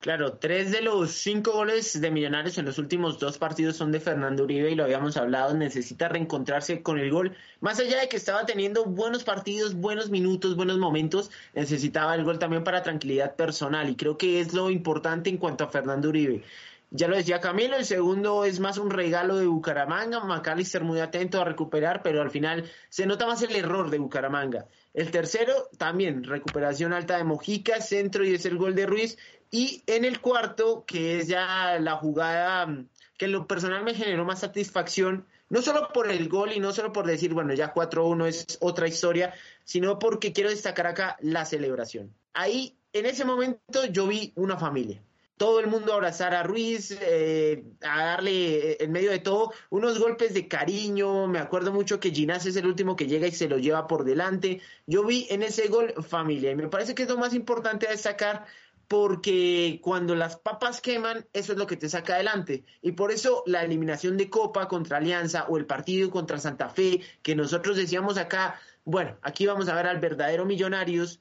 Claro, 0.00 0.38
tres 0.38 0.70
de 0.70 0.80
los 0.80 1.10
cinco 1.10 1.52
goles 1.52 2.00
de 2.00 2.12
Millonarios 2.12 2.56
en 2.56 2.64
los 2.66 2.78
últimos 2.78 3.18
dos 3.18 3.36
partidos 3.36 3.76
son 3.76 3.90
de 3.90 3.98
Fernando 3.98 4.44
Uribe 4.44 4.70
y 4.70 4.76
lo 4.76 4.84
habíamos 4.84 5.16
hablado, 5.16 5.54
necesita 5.54 6.08
reencontrarse 6.08 6.82
con 6.82 7.00
el 7.00 7.10
gol. 7.10 7.36
Más 7.60 7.80
allá 7.80 7.98
de 8.00 8.08
que 8.08 8.16
estaba 8.16 8.46
teniendo 8.46 8.84
buenos 8.84 9.24
partidos, 9.24 9.74
buenos 9.74 10.08
minutos, 10.08 10.54
buenos 10.54 10.78
momentos, 10.78 11.32
necesitaba 11.52 12.14
el 12.14 12.22
gol 12.22 12.38
también 12.38 12.62
para 12.62 12.84
tranquilidad 12.84 13.34
personal 13.34 13.90
y 13.90 13.96
creo 13.96 14.16
que 14.16 14.38
es 14.38 14.54
lo 14.54 14.70
importante 14.70 15.30
en 15.30 15.36
cuanto 15.36 15.64
a 15.64 15.68
Fernando 15.68 16.10
Uribe. 16.10 16.44
Ya 16.90 17.06
lo 17.06 17.16
decía 17.16 17.40
Camilo, 17.40 17.76
el 17.76 17.84
segundo 17.84 18.46
es 18.46 18.60
más 18.60 18.78
un 18.78 18.90
regalo 18.90 19.36
de 19.36 19.46
Bucaramanga, 19.46 20.20
McAllister 20.20 20.84
muy 20.84 21.00
atento 21.00 21.38
a 21.38 21.44
recuperar, 21.44 22.02
pero 22.02 22.22
al 22.22 22.30
final 22.30 22.70
se 22.88 23.04
nota 23.04 23.26
más 23.26 23.42
el 23.42 23.54
error 23.54 23.90
de 23.90 23.98
Bucaramanga. 23.98 24.68
El 24.94 25.10
tercero, 25.10 25.68
también 25.76 26.24
recuperación 26.24 26.94
alta 26.94 27.18
de 27.18 27.24
Mojica, 27.24 27.82
centro 27.82 28.24
y 28.24 28.32
es 28.32 28.46
el 28.46 28.56
gol 28.56 28.74
de 28.74 28.86
Ruiz. 28.86 29.18
Y 29.50 29.82
en 29.86 30.04
el 30.04 30.20
cuarto, 30.20 30.84
que 30.86 31.18
es 31.18 31.28
ya 31.28 31.78
la 31.80 31.96
jugada 31.96 32.66
mm, 32.66 32.88
que 33.16 33.24
en 33.24 33.32
lo 33.32 33.46
personal 33.46 33.82
me 33.82 33.94
generó 33.94 34.24
más 34.24 34.40
satisfacción, 34.40 35.26
no 35.50 35.62
solo 35.62 35.88
por 35.92 36.10
el 36.10 36.28
gol 36.28 36.52
y 36.52 36.60
no 36.60 36.72
solo 36.72 36.92
por 36.92 37.06
decir, 37.06 37.34
bueno, 37.34 37.54
ya 37.54 37.74
4-1 37.74 38.26
es 38.26 38.58
otra 38.60 38.86
historia, 38.86 39.34
sino 39.64 39.98
porque 39.98 40.32
quiero 40.32 40.50
destacar 40.50 40.86
acá 40.86 41.16
la 41.20 41.44
celebración. 41.44 42.14
Ahí, 42.34 42.76
en 42.92 43.06
ese 43.06 43.24
momento, 43.24 43.86
yo 43.90 44.06
vi 44.06 44.32
una 44.36 44.56
familia. 44.56 45.02
Todo 45.36 45.60
el 45.60 45.68
mundo 45.68 45.94
abrazar 45.94 46.34
a 46.34 46.42
Ruiz, 46.42 46.96
eh, 47.00 47.62
a 47.80 48.04
darle, 48.04 48.72
eh, 48.72 48.76
en 48.80 48.90
medio 48.90 49.10
de 49.10 49.20
todo, 49.20 49.52
unos 49.70 50.00
golpes 50.00 50.34
de 50.34 50.48
cariño. 50.48 51.28
Me 51.28 51.38
acuerdo 51.38 51.72
mucho 51.72 52.00
que 52.00 52.10
Ginás 52.10 52.44
es 52.46 52.56
el 52.56 52.66
último 52.66 52.96
que 52.96 53.06
llega 53.06 53.28
y 53.28 53.32
se 53.32 53.48
lo 53.48 53.56
lleva 53.58 53.86
por 53.86 54.04
delante. 54.04 54.60
Yo 54.86 55.04
vi 55.04 55.28
en 55.30 55.44
ese 55.44 55.68
gol 55.68 55.94
familia 56.02 56.50
y 56.50 56.56
me 56.56 56.66
parece 56.66 56.94
que 56.94 57.04
es 57.04 57.08
lo 57.08 57.18
más 57.18 57.34
importante 57.34 57.86
a 57.86 57.92
destacar 57.92 58.46
porque 58.88 59.80
cuando 59.82 60.14
las 60.14 60.36
papas 60.36 60.80
queman, 60.80 61.26
eso 61.34 61.52
es 61.52 61.58
lo 61.58 61.66
que 61.66 61.76
te 61.76 61.90
saca 61.90 62.14
adelante. 62.14 62.64
Y 62.80 62.92
por 62.92 63.12
eso 63.12 63.42
la 63.46 63.62
eliminación 63.62 64.16
de 64.16 64.30
Copa 64.30 64.66
contra 64.66 64.96
Alianza 64.96 65.44
o 65.48 65.58
el 65.58 65.66
partido 65.66 66.10
contra 66.10 66.38
Santa 66.38 66.70
Fe, 66.70 67.02
que 67.22 67.36
nosotros 67.36 67.76
decíamos 67.76 68.16
acá, 68.16 68.58
bueno, 68.84 69.18
aquí 69.20 69.46
vamos 69.46 69.68
a 69.68 69.74
ver 69.74 69.86
al 69.86 70.00
verdadero 70.00 70.46
Millonarios, 70.46 71.20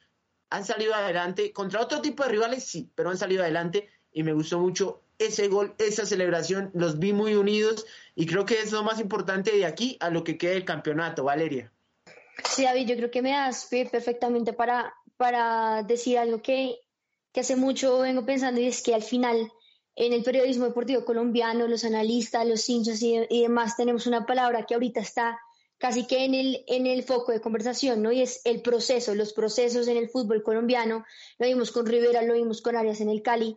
han 0.50 0.64
salido 0.64 0.96
adelante 0.96 1.52
contra 1.52 1.82
otro 1.82 2.02
tipo 2.02 2.24
de 2.24 2.30
rivales, 2.30 2.64
sí, 2.64 2.90
pero 2.96 3.10
han 3.10 3.18
salido 3.18 3.44
adelante 3.44 3.90
y 4.14 4.24
me 4.24 4.32
gustó 4.32 4.60
mucho 4.60 5.02
ese 5.20 5.50
gol, 5.50 5.76
esa 5.78 6.06
celebración, 6.06 6.72
los 6.74 7.00
vi 7.00 7.12
muy 7.12 7.36
unidos 7.36 7.86
y 8.16 8.28
creo 8.28 8.46
que 8.46 8.62
es 8.62 8.72
lo 8.72 8.84
más 8.84 9.02
importante 9.02 9.52
de 9.52 9.66
aquí 9.66 9.98
a 10.00 10.10
lo 10.10 10.24
que 10.24 10.38
quede 10.38 10.56
el 10.56 10.64
campeonato, 10.64 11.26
Valeria. 11.26 11.74
Sí, 12.46 12.64
David, 12.64 12.88
yo 12.88 12.96
creo 12.96 13.12
que 13.12 13.22
me 13.22 13.32
das 13.32 13.68
perfectamente 13.92 14.54
para, 14.54 14.94
para 15.18 15.84
decir 15.84 16.18
algo 16.18 16.42
que 16.42 16.80
que 17.38 17.42
hace 17.42 17.56
mucho 17.56 18.00
vengo 18.00 18.26
pensando 18.26 18.60
y 18.60 18.66
es 18.66 18.82
que 18.82 18.96
al 18.96 19.04
final 19.04 19.52
en 19.96 20.12
el 20.12 20.24
periodismo 20.24 20.66
deportivo 20.66 21.06
colombiano, 21.06 21.68
los 21.68 21.84
analistas, 21.84 22.48
los 22.48 22.68
hinchas 22.68 23.00
y, 23.04 23.42
demás, 23.44 23.78
tenemos 23.78 24.08
una 24.08 24.26
palabra 24.26 24.66
que 24.66 24.74
ahorita 24.74 25.02
está 25.02 25.40
casi 25.78 26.08
que 26.08 26.26
en 26.26 26.34
el, 26.34 26.64
en 26.66 26.88
el 26.88 27.04
foco 27.04 27.32
de 27.32 27.40
conversación, 27.40 28.02
¿no? 28.02 28.12
Y 28.12 28.24
es 28.24 28.42
el 28.44 28.64
proceso, 28.64 29.14
los 29.14 29.34
procesos 29.34 29.88
en 29.88 29.98
el 29.98 30.10
fútbol 30.10 30.42
colombiano. 30.42 31.06
Lo 31.38 31.46
vimos 31.46 31.70
con 31.72 31.86
Rivera, 31.86 32.24
lo 32.24 32.34
vimos 32.34 32.64
con 32.64 32.76
Arias 32.76 33.02
en 33.02 33.10
el 33.10 33.22
Cali. 33.22 33.56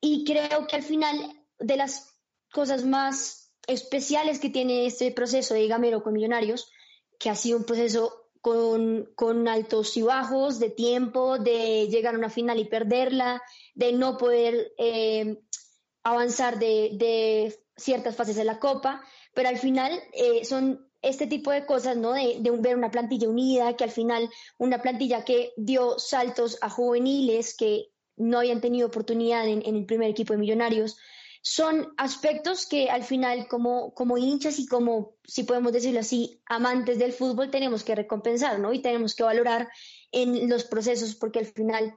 Y 0.00 0.24
creo 0.24 0.68
que 0.68 0.76
al 0.76 0.84
final 0.84 1.16
de 1.58 1.76
las 1.76 2.14
cosas 2.52 2.84
más 2.84 3.50
especiales 3.66 4.38
que 4.38 4.50
tiene 4.50 4.86
este 4.86 5.10
proceso 5.10 5.54
de 5.54 5.66
Gamero 5.66 6.04
con 6.04 6.12
Millonarios, 6.12 6.70
que 7.18 7.30
ha 7.30 7.34
sido 7.34 7.58
un 7.58 7.64
proceso 7.64 8.27
con, 8.40 9.48
altos 9.48 9.96
y 9.96 10.02
bajos 10.02 10.58
de 10.58 10.70
tiempo, 10.70 11.38
de 11.38 11.88
llegar 11.88 12.14
a 12.14 12.18
una 12.18 12.30
final 12.30 12.58
y 12.58 12.64
perderla, 12.64 13.42
de 13.74 13.92
no 13.92 14.16
poder 14.16 14.72
eh, 14.78 15.40
avanzar 16.02 16.58
de, 16.58 17.54
ciertas 17.76 18.16
fases 18.16 18.36
de 18.36 18.44
la 18.44 18.58
Copa, 18.58 19.02
pero 19.34 19.48
al 19.48 19.58
final 19.58 19.92
eh, 20.12 20.44
son 20.44 20.88
este 21.00 21.26
tipo 21.26 21.52
de 21.52 21.64
cosas, 21.64 21.96
¿no? 21.96 22.12
De, 22.12 22.38
ver 22.58 22.76
una 22.76 22.90
plantilla 22.90 23.28
unida, 23.28 23.76
que 23.76 23.84
al 23.84 23.90
final 23.90 24.28
una 24.58 24.82
plantilla 24.82 25.24
que 25.24 25.52
dio 25.56 25.98
saltos 25.98 26.58
a 26.60 26.70
juveniles 26.70 27.56
que 27.56 27.90
no 28.16 28.38
habían 28.38 28.60
tenido 28.60 28.88
oportunidad 28.88 29.46
en 29.46 29.62
el 29.64 29.86
primer 29.86 30.10
equipo 30.10 30.32
de 30.32 30.40
Millonarios, 30.40 30.96
son 31.50 31.94
aspectos 31.96 32.66
que 32.66 32.90
al 32.90 33.02
final 33.04 33.48
como, 33.48 33.94
como 33.94 34.18
hinchas 34.18 34.58
y 34.58 34.66
como, 34.66 35.14
si 35.24 35.44
podemos 35.44 35.72
decirlo 35.72 36.00
así, 36.00 36.42
amantes 36.44 36.98
del 36.98 37.14
fútbol 37.14 37.50
tenemos 37.50 37.84
que 37.84 37.94
recompensar, 37.94 38.58
¿no? 38.58 38.74
Y 38.74 38.82
tenemos 38.82 39.14
que 39.14 39.22
valorar 39.22 39.70
en 40.12 40.50
los 40.50 40.64
procesos 40.64 41.14
porque 41.14 41.38
al 41.38 41.46
final, 41.46 41.94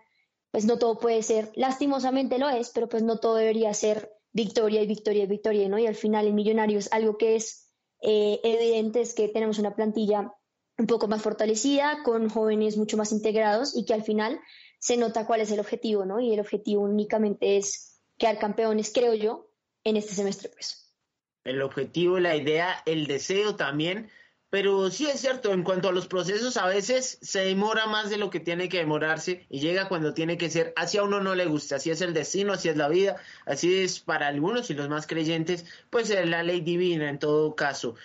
pues 0.51 0.63
no 0.63 0.79
todo 0.79 0.97
puede 0.99 1.21
ser, 1.21 1.51
lastimosamente 1.55 2.39
lo 2.39 2.47
es, 2.47 2.69
pero 2.69 2.87
pues 2.87 3.03
no 3.03 3.17
todo 3.17 3.35
debería 3.35 3.73
ser 3.73 4.13
victoria 4.31 4.83
y 4.83 4.87
victoria 4.87 5.23
y 5.23 5.27
victoria, 5.27 5.67
¿no? 5.67 5.77
Y 5.77 5.85
al 5.85 5.95
final 5.95 6.27
en 6.27 6.35
Millonarios 6.35 6.87
algo 6.93 7.17
que 7.17 7.35
es 7.35 7.69
eh, 8.01 8.39
evidente 8.43 9.01
es 9.01 9.13
que 9.13 9.27
tenemos 9.27 9.59
una 9.59 9.75
plantilla 9.75 10.33
un 10.77 10.87
poco 10.87 11.09
más 11.09 11.21
fortalecida, 11.21 12.03
con 12.05 12.29
jóvenes 12.29 12.77
mucho 12.77 12.95
más 12.95 13.11
integrados 13.11 13.75
y 13.75 13.83
que 13.83 13.95
al 13.95 14.03
final 14.03 14.39
se 14.79 14.95
nota 14.95 15.27
cuál 15.27 15.41
es 15.41 15.51
el 15.51 15.59
objetivo, 15.59 16.05
¿no? 16.05 16.21
Y 16.21 16.33
el 16.33 16.39
objetivo 16.39 16.83
únicamente 16.83 17.57
es 17.57 17.90
quedar 18.21 18.37
campeones, 18.37 18.91
creo 18.93 19.15
yo, 19.15 19.51
en 19.83 19.97
este 19.97 20.13
semestre, 20.13 20.49
pues. 20.49 20.93
El 21.43 21.63
objetivo, 21.63 22.19
la 22.19 22.35
idea, 22.35 22.83
el 22.85 23.07
deseo 23.07 23.55
también, 23.55 24.11
pero 24.51 24.91
sí 24.91 25.07
es 25.07 25.19
cierto, 25.19 25.53
en 25.53 25.63
cuanto 25.63 25.89
a 25.89 25.91
los 25.91 26.05
procesos, 26.05 26.55
a 26.57 26.67
veces 26.67 27.17
se 27.23 27.39
demora 27.39 27.87
más 27.87 28.11
de 28.11 28.17
lo 28.17 28.29
que 28.29 28.39
tiene 28.39 28.69
que 28.69 28.77
demorarse 28.77 29.47
y 29.49 29.59
llega 29.59 29.87
cuando 29.87 30.13
tiene 30.13 30.37
que 30.37 30.51
ser, 30.51 30.71
así 30.75 30.99
a 30.99 31.03
uno 31.03 31.19
no 31.19 31.33
le 31.33 31.47
gusta, 31.47 31.77
así 31.77 31.89
es 31.89 32.01
el 32.01 32.13
destino, 32.13 32.53
así 32.53 32.69
es 32.69 32.77
la 32.77 32.89
vida, 32.89 33.15
así 33.47 33.79
es 33.79 33.99
para 33.99 34.27
algunos 34.27 34.69
y 34.69 34.75
los 34.75 34.87
más 34.87 35.07
creyentes, 35.07 35.65
pues 35.89 36.11
es 36.11 36.29
la 36.29 36.43
ley 36.43 36.61
divina 36.61 37.09
en 37.09 37.17
todo 37.17 37.55
caso. 37.55 37.95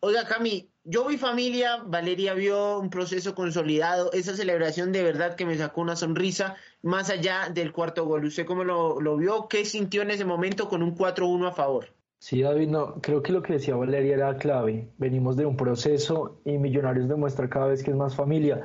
Oiga, 0.00 0.26
Cami, 0.26 0.71
yo 0.84 1.06
vi 1.06 1.16
familia, 1.16 1.82
Valeria 1.84 2.34
vio 2.34 2.78
un 2.78 2.90
proceso 2.90 3.34
consolidado, 3.34 4.12
esa 4.12 4.34
celebración 4.34 4.92
de 4.92 5.02
verdad 5.02 5.36
que 5.36 5.46
me 5.46 5.56
sacó 5.56 5.80
una 5.80 5.96
sonrisa, 5.96 6.56
más 6.82 7.10
allá 7.10 7.48
del 7.52 7.72
cuarto 7.72 8.04
gol. 8.04 8.24
¿Usted 8.24 8.44
cómo 8.44 8.64
lo, 8.64 9.00
lo 9.00 9.16
vio? 9.16 9.48
¿Qué 9.48 9.64
sintió 9.64 10.02
en 10.02 10.10
ese 10.10 10.24
momento 10.24 10.68
con 10.68 10.82
un 10.82 10.96
4-1 10.96 11.48
a 11.48 11.52
favor? 11.52 11.86
Sí, 12.18 12.42
David, 12.42 12.68
no, 12.68 13.00
creo 13.00 13.22
que 13.22 13.32
lo 13.32 13.42
que 13.42 13.54
decía 13.54 13.74
Valeria 13.74 14.14
era 14.14 14.36
clave. 14.36 14.88
Venimos 14.98 15.36
de 15.36 15.46
un 15.46 15.56
proceso 15.56 16.40
y 16.44 16.58
Millonarios 16.58 17.08
demuestra 17.08 17.48
cada 17.48 17.66
vez 17.66 17.82
que 17.82 17.90
es 17.90 17.96
más 17.96 18.14
familia. 18.14 18.62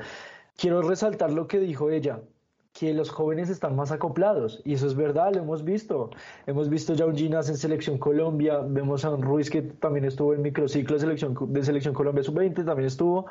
Quiero 0.56 0.82
resaltar 0.82 1.32
lo 1.32 1.46
que 1.46 1.58
dijo 1.58 1.90
ella 1.90 2.20
que 2.72 2.92
los 2.94 3.10
jóvenes 3.10 3.50
están 3.50 3.74
más 3.74 3.90
acoplados 3.90 4.60
y 4.64 4.74
eso 4.74 4.86
es 4.86 4.94
verdad, 4.94 5.34
lo 5.34 5.40
hemos 5.40 5.64
visto. 5.64 6.10
Hemos 6.46 6.68
visto 6.68 6.94
ya 6.94 7.06
un 7.06 7.16
Ginas 7.16 7.48
en 7.48 7.56
Selección 7.56 7.98
Colombia, 7.98 8.58
vemos 8.58 9.04
a 9.04 9.10
un 9.10 9.22
Ruiz 9.22 9.50
que 9.50 9.62
también 9.62 10.04
estuvo 10.04 10.34
en 10.34 10.42
microciclo 10.42 10.94
de 10.94 11.00
Selección, 11.00 11.36
de 11.52 11.64
Selección 11.64 11.94
Colombia 11.94 12.22
Sub-20, 12.22 12.64
también 12.64 12.86
estuvo. 12.86 13.26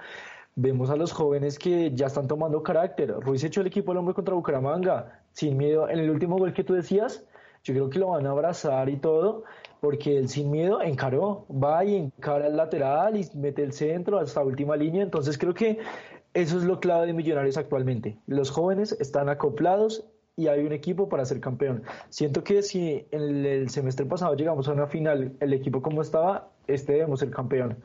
Vemos 0.55 0.89
a 0.89 0.95
los 0.95 1.11
jóvenes 1.11 1.59
que 1.59 1.91
ya 1.93 2.07
están 2.07 2.27
tomando 2.27 2.63
carácter. 2.63 3.13
Ruiz 3.19 3.43
echó 3.43 3.61
el 3.61 3.67
equipo 3.67 3.91
al 3.91 3.99
hombre 3.99 4.15
contra 4.15 4.33
Bucaramanga, 4.33 5.21
sin 5.31 5.55
miedo. 5.55 5.87
En 5.87 5.99
el 5.99 6.09
último 6.09 6.37
gol 6.37 6.51
que 6.51 6.63
tú 6.63 6.73
decías, 6.73 7.23
yo 7.63 7.73
creo 7.73 7.89
que 7.89 7.99
lo 7.99 8.07
van 8.07 8.25
a 8.25 8.31
abrazar 8.31 8.89
y 8.89 8.97
todo, 8.97 9.43
porque 9.81 10.17
él 10.17 10.29
sin 10.29 10.49
miedo 10.49 10.81
encaró, 10.81 11.45
va 11.51 11.85
y 11.85 11.95
encara 11.95 12.47
el 12.47 12.57
lateral 12.57 13.17
y 13.17 13.27
mete 13.35 13.61
el 13.61 13.73
centro 13.73 14.19
hasta 14.19 14.41
última 14.41 14.75
línea. 14.75 15.03
Entonces 15.03 15.37
creo 15.37 15.53
que 15.53 15.79
eso 16.37 16.59
es 16.59 16.65
lo 16.65 16.79
clave 16.79 17.07
de 17.07 17.13
Millonarios 17.13 17.57
actualmente. 17.57 18.19
Los 18.27 18.51
jóvenes 18.51 18.95
están 18.99 19.27
acoplados 19.27 20.05
y 20.35 20.47
hay 20.47 20.63
un 20.63 20.71
equipo 20.71 21.09
para 21.09 21.25
ser 21.25 21.39
campeón. 21.39 21.81
Siento 22.09 22.43
que 22.43 22.61
si 22.61 23.07
en 23.09 23.43
el 23.43 23.69
semestre 23.71 24.05
pasado 24.05 24.35
llegamos 24.35 24.67
a 24.67 24.73
una 24.73 24.85
final, 24.85 25.35
el 25.39 25.53
equipo 25.53 25.81
como 25.81 26.03
estaba, 26.03 26.51
este 26.67 26.93
debemos 26.93 27.21
ser 27.21 27.31
campeón. 27.31 27.77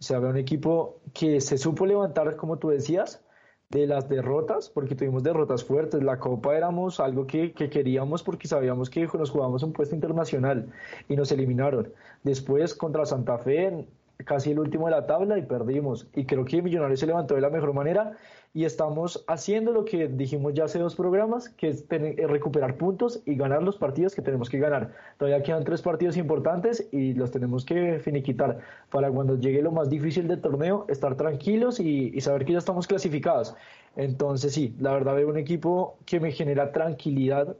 O 0.00 0.02
sea, 0.02 0.16
había 0.16 0.30
un 0.30 0.38
equipo 0.38 1.00
que 1.14 1.40
se 1.40 1.56
supo 1.56 1.86
levantar, 1.86 2.34
como 2.34 2.58
tú 2.58 2.70
decías, 2.70 3.22
de 3.68 3.86
las 3.86 4.08
derrotas, 4.08 4.70
porque 4.70 4.96
tuvimos 4.96 5.22
derrotas 5.22 5.62
fuertes. 5.62 6.02
La 6.02 6.18
Copa 6.18 6.56
éramos 6.56 6.98
algo 6.98 7.28
que, 7.28 7.52
que, 7.52 7.70
queríamos 7.70 8.24
porque 8.24 8.48
sabíamos 8.48 8.90
que 8.90 9.06
nos 9.06 9.30
jugábamos 9.30 9.62
un 9.62 9.72
puesto 9.72 9.94
internacional 9.94 10.72
y 11.08 11.14
nos 11.14 11.30
eliminaron. 11.30 11.92
Después 12.24 12.74
contra 12.74 13.06
Santa 13.06 13.38
Fe 13.38 13.86
casi 14.24 14.52
el 14.52 14.58
último 14.58 14.86
de 14.86 14.92
la 14.92 15.06
tabla 15.06 15.38
y 15.38 15.42
perdimos. 15.42 16.06
Y 16.14 16.24
creo 16.24 16.44
que 16.44 16.62
Millonarios 16.62 17.00
se 17.00 17.06
levantó 17.06 17.34
de 17.34 17.40
la 17.40 17.50
mejor 17.50 17.72
manera 17.72 18.16
y 18.52 18.64
estamos 18.64 19.24
haciendo 19.28 19.70
lo 19.70 19.84
que 19.84 20.08
dijimos 20.08 20.54
ya 20.54 20.64
hace 20.64 20.80
dos 20.80 20.96
programas, 20.96 21.48
que 21.50 21.68
es 21.68 21.84
recuperar 21.88 22.76
puntos 22.76 23.22
y 23.24 23.36
ganar 23.36 23.62
los 23.62 23.76
partidos 23.76 24.14
que 24.14 24.22
tenemos 24.22 24.50
que 24.50 24.58
ganar. 24.58 24.92
Todavía 25.18 25.42
quedan 25.42 25.62
tres 25.62 25.82
partidos 25.82 26.16
importantes 26.16 26.88
y 26.90 27.14
los 27.14 27.30
tenemos 27.30 27.64
que 27.64 28.00
finiquitar 28.00 28.58
para 28.90 29.10
cuando 29.10 29.38
llegue 29.38 29.62
lo 29.62 29.70
más 29.70 29.88
difícil 29.88 30.26
del 30.26 30.40
torneo, 30.40 30.84
estar 30.88 31.16
tranquilos 31.16 31.78
y, 31.78 32.20
saber 32.20 32.44
que 32.44 32.52
ya 32.52 32.58
estamos 32.58 32.86
clasificados. 32.86 33.54
Entonces 33.96 34.52
sí, 34.52 34.74
la 34.80 34.92
verdad 34.92 35.14
veo 35.14 35.28
un 35.28 35.38
equipo 35.38 35.96
que 36.04 36.18
me 36.18 36.32
genera 36.32 36.72
tranquilidad 36.72 37.56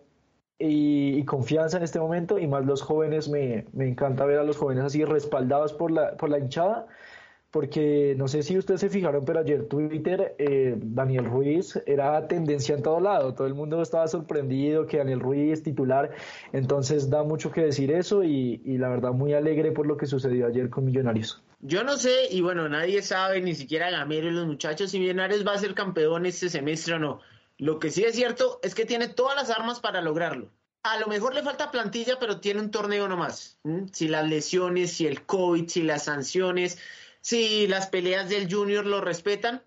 y, 0.61 1.25
confianza 1.25 1.79
en 1.79 1.85
este 1.85 1.99
momento 1.99 2.39
y 2.39 2.47
más 2.47 2.65
los 2.65 2.83
jóvenes, 2.83 3.29
me, 3.29 3.67
me 3.73 3.89
encanta 3.89 4.25
ver 4.25 4.39
a 4.39 4.45
los 4.45 4.57
jóvenes 4.57 4.85
así 4.85 5.05
respaldados 5.05 5.73
por 5.73 5.91
la, 5.91 6.17
por 6.17 6.29
la 6.29 6.39
hinchada 6.39 6.87
porque 7.51 8.15
no 8.17 8.29
sé 8.29 8.43
si 8.43 8.57
ustedes 8.57 8.81
se 8.81 8.89
fijaron, 8.89 9.25
pero 9.25 9.41
ayer 9.41 9.67
Twitter, 9.67 10.35
eh, 10.39 10.75
Daniel 10.77 11.25
Ruiz 11.25 11.81
era 11.87 12.27
tendencia 12.29 12.77
en 12.77 12.83
todo 12.83 13.01
lado, 13.01 13.35
todo 13.35 13.47
el 13.47 13.55
mundo 13.55 13.83
estaba 13.83 14.07
sorprendido 14.07 14.87
que 14.87 14.99
Daniel 14.99 15.21
Ruiz 15.21 15.63
titular, 15.63 16.11
entonces 16.53 17.11
da 17.11 17.25
mucho 17.25 17.51
que 17.51 17.63
decir 17.63 17.91
eso 17.91 18.23
y, 18.23 18.61
la 18.81 18.89
verdad 18.89 19.13
muy 19.13 19.35
alegre 19.35 19.73
por 19.73 19.87
lo 19.87 19.97
que 19.97 20.07
sucedió 20.07 20.47
ayer 20.47 20.71
con 20.71 20.85
Millonarios. 20.85 21.43
Yo 21.61 21.85
no 21.85 21.97
sé, 21.97 22.29
y 22.31 22.41
bueno, 22.41 22.69
nadie 22.69 23.03
sabe, 23.03 23.41
ni 23.43 23.55
siquiera 23.55 23.91
Gamero 23.91 24.29
y 24.29 24.31
los 24.31 24.47
muchachos, 24.47 24.93
si 24.93 24.99
Millonarios 24.99 25.47
va 25.47 25.53
a 25.53 25.59
ser 25.59 25.75
campeón 25.75 26.25
este 26.25 26.49
semestre 26.49 26.95
o 26.95 26.99
no. 26.99 27.21
Lo 27.61 27.79
que 27.79 27.91
sí 27.91 28.05
es 28.05 28.15
cierto 28.15 28.59
es 28.63 28.75
que 28.75 28.87
tiene 28.87 29.07
todas 29.09 29.37
las 29.37 29.51
armas 29.51 29.81
para 29.81 30.01
lograrlo. 30.01 30.51
A 30.83 30.99
lo 30.99 31.09
mejor 31.09 31.35
le 31.35 31.43
falta 31.43 31.71
plantilla, 31.71 32.19
pero 32.19 32.41
tiene 32.41 32.61
un 32.61 32.71
torneo 32.71 33.07
nomás. 33.07 33.59
Si 33.93 34.09
las 34.09 34.27
lesiones, 34.27 34.93
si 34.93 35.07
el 35.07 35.27
COVID, 35.27 35.69
si 35.69 35.83
las 35.83 36.05
sanciones, 36.05 36.79
si 37.21 37.67
las 37.67 37.89
peleas 37.89 38.31
del 38.31 38.51
Junior 38.51 38.87
lo 38.87 39.03
respetan, 39.03 39.63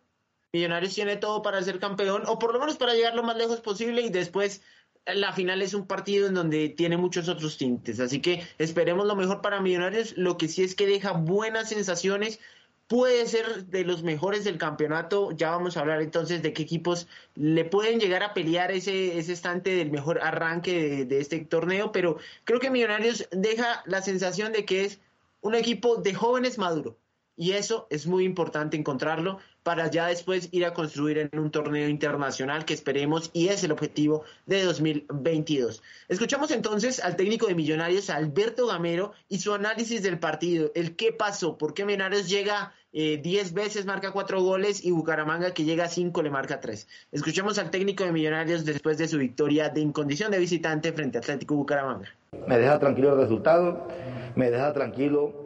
Millonarios 0.51 0.95
tiene 0.95 1.17
todo 1.17 1.43
para 1.43 1.62
ser 1.62 1.79
campeón, 1.79 2.23
o 2.25 2.39
por 2.39 2.53
lo 2.53 2.59
menos 2.59 2.77
para 2.77 2.93
llegar 2.93 3.15
lo 3.15 3.23
más 3.23 3.38
lejos 3.38 3.62
posible 3.62 4.01
y 4.01 4.09
después 4.09 4.62
la 5.05 5.33
final 5.33 5.62
es 5.62 5.73
un 5.75 5.85
partido 5.85 6.27
en 6.27 6.33
donde 6.33 6.69
tiene 6.69 6.97
muchos 6.97 7.29
otros 7.29 7.57
tintes. 7.57 8.00
Así 8.00 8.21
que 8.21 8.43
esperemos 8.57 9.05
lo 9.05 9.15
mejor 9.15 9.41
para 9.41 9.62
Millonarios. 9.62 10.17
Lo 10.17 10.38
que 10.38 10.47
sí 10.47 10.63
es 10.63 10.73
que 10.73 10.88
deja 10.88 11.12
buenas 11.12 11.69
sensaciones. 11.69 12.39
Puede 12.87 13.25
ser 13.27 13.65
de 13.65 13.85
los 13.85 14.03
mejores 14.03 14.43
del 14.43 14.57
campeonato. 14.57 15.31
Ya 15.31 15.51
vamos 15.51 15.77
a 15.77 15.79
hablar 15.79 16.01
entonces 16.01 16.43
de 16.43 16.53
qué 16.53 16.63
equipos 16.63 17.07
le 17.35 17.65
pueden 17.65 17.99
llegar 17.99 18.23
a 18.23 18.33
pelear 18.33 18.71
ese, 18.71 19.17
ese 19.17 19.33
estante 19.33 19.75
del 19.75 19.89
mejor 19.89 20.19
arranque 20.21 21.05
de 21.05 21.19
este 21.19 21.39
torneo. 21.39 21.91
Pero 21.91 22.17
creo 22.43 22.59
que 22.59 22.69
Millonarios 22.69 23.27
deja 23.31 23.83
la 23.85 24.01
sensación 24.01 24.51
de 24.51 24.65
que 24.65 24.85
es 24.85 24.99
un 25.41 25.55
equipo 25.55 25.97
de 25.97 26.13
jóvenes 26.13 26.57
maduro 26.57 26.97
y 27.35 27.53
eso 27.53 27.87
es 27.89 28.05
muy 28.05 28.25
importante 28.25 28.77
encontrarlo 28.77 29.39
para 29.63 29.89
ya 29.89 30.08
después 30.08 30.50
ir 30.51 30.65
a 30.65 30.74
construir 30.74 31.17
en 31.17 31.39
un 31.39 31.50
torneo 31.50 31.89
internacional 31.89 32.65
que 32.65 32.74
esperemos 32.74 33.32
y 33.34 33.48
es 33.48 33.63
el 33.63 33.72
objetivo 33.72 34.24
de 34.46 34.63
2022. 34.63 35.82
Escuchamos 36.10 36.51
entonces 36.51 37.03
al 37.03 37.15
técnico 37.15 37.48
de 37.48 37.55
Millonarios, 37.55 38.10
Alberto 38.10 38.67
Gamero, 38.67 39.13
y 39.29 39.39
su 39.39 39.53
análisis 39.53 40.03
del 40.03 40.20
partido, 40.20 40.72
el 40.75 40.96
qué 40.96 41.12
pasó, 41.13 41.58
por 41.58 41.74
qué 41.74 41.86
Millonarios 41.86 42.29
llega 42.29 42.74
10 42.93 43.25
eh, 43.25 43.53
veces, 43.53 43.86
marca 43.86 44.12
4 44.12 44.41
goles 44.43 44.86
y 44.86 44.91
Bucaramanga 44.91 45.51
que 45.51 45.63
llega 45.63 45.86
a 45.86 45.89
5 45.89 46.22
le 46.22 46.29
marca 46.29 46.60
3. 46.60 46.88
Escuchemos 47.12 47.58
al 47.58 47.72
técnico 47.72 48.03
de 48.03 48.12
Millonarios 48.12 48.65
después 48.65 49.00
de 49.00 49.08
su 49.08 49.17
victoria 49.17 49.70
de 49.70 49.82
en 49.82 49.91
condición 49.91 50.29
de 50.32 50.38
visitante 50.38 50.93
frente 50.93 51.17
a 51.17 51.22
Atlético 51.22 51.55
Bucaramanga. 51.55 52.08
Me 52.48 52.58
deja 52.60 52.77
tranquilo 52.77 53.13
el 53.13 53.20
resultado, 53.20 53.88
me 54.36 54.51
deja 54.51 54.74
tranquilo 54.74 55.43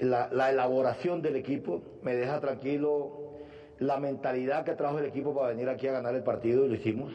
la, 0.00 0.50
elaboración 0.50 1.22
del 1.22 1.36
equipo, 1.36 1.82
me 2.02 2.14
deja 2.14 2.40
tranquilo 2.40 3.19
la 3.80 3.98
mentalidad 3.98 4.64
que 4.64 4.72
trajo 4.72 4.98
el 4.98 5.06
equipo 5.06 5.34
para 5.34 5.48
venir 5.48 5.68
aquí 5.68 5.88
a 5.88 5.92
ganar 5.92 6.14
el 6.14 6.22
partido 6.22 6.64
y 6.64 6.68
lo 6.68 6.74
hicimos. 6.74 7.12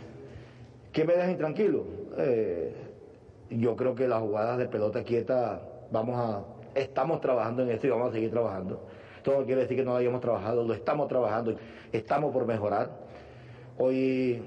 ¿Qué 0.91 1.05
me 1.05 1.13
deja 1.13 1.31
intranquilo? 1.31 1.85
Eh, 2.17 2.73
yo 3.51 3.75
creo 3.75 3.95
que 3.95 4.07
las 4.07 4.21
jugadas 4.21 4.57
de 4.57 4.67
pelota 4.67 5.03
quieta 5.03 5.61
vamos 5.91 6.15
a, 6.17 6.43
estamos 6.79 7.21
trabajando 7.21 7.63
en 7.63 7.69
esto 7.69 7.87
y 7.87 7.89
vamos 7.91 8.09
a 8.09 8.13
seguir 8.13 8.31
trabajando. 8.31 8.81
Esto 9.17 9.39
no 9.39 9.45
quiere 9.45 9.61
decir 9.61 9.77
que 9.77 9.83
no 9.83 9.95
hayamos 9.95 10.21
trabajado, 10.21 10.63
lo 10.63 10.73
estamos 10.73 11.07
trabajando, 11.07 11.55
estamos 11.91 12.33
por 12.33 12.45
mejorar. 12.47 12.89
Hoy, 13.77 14.41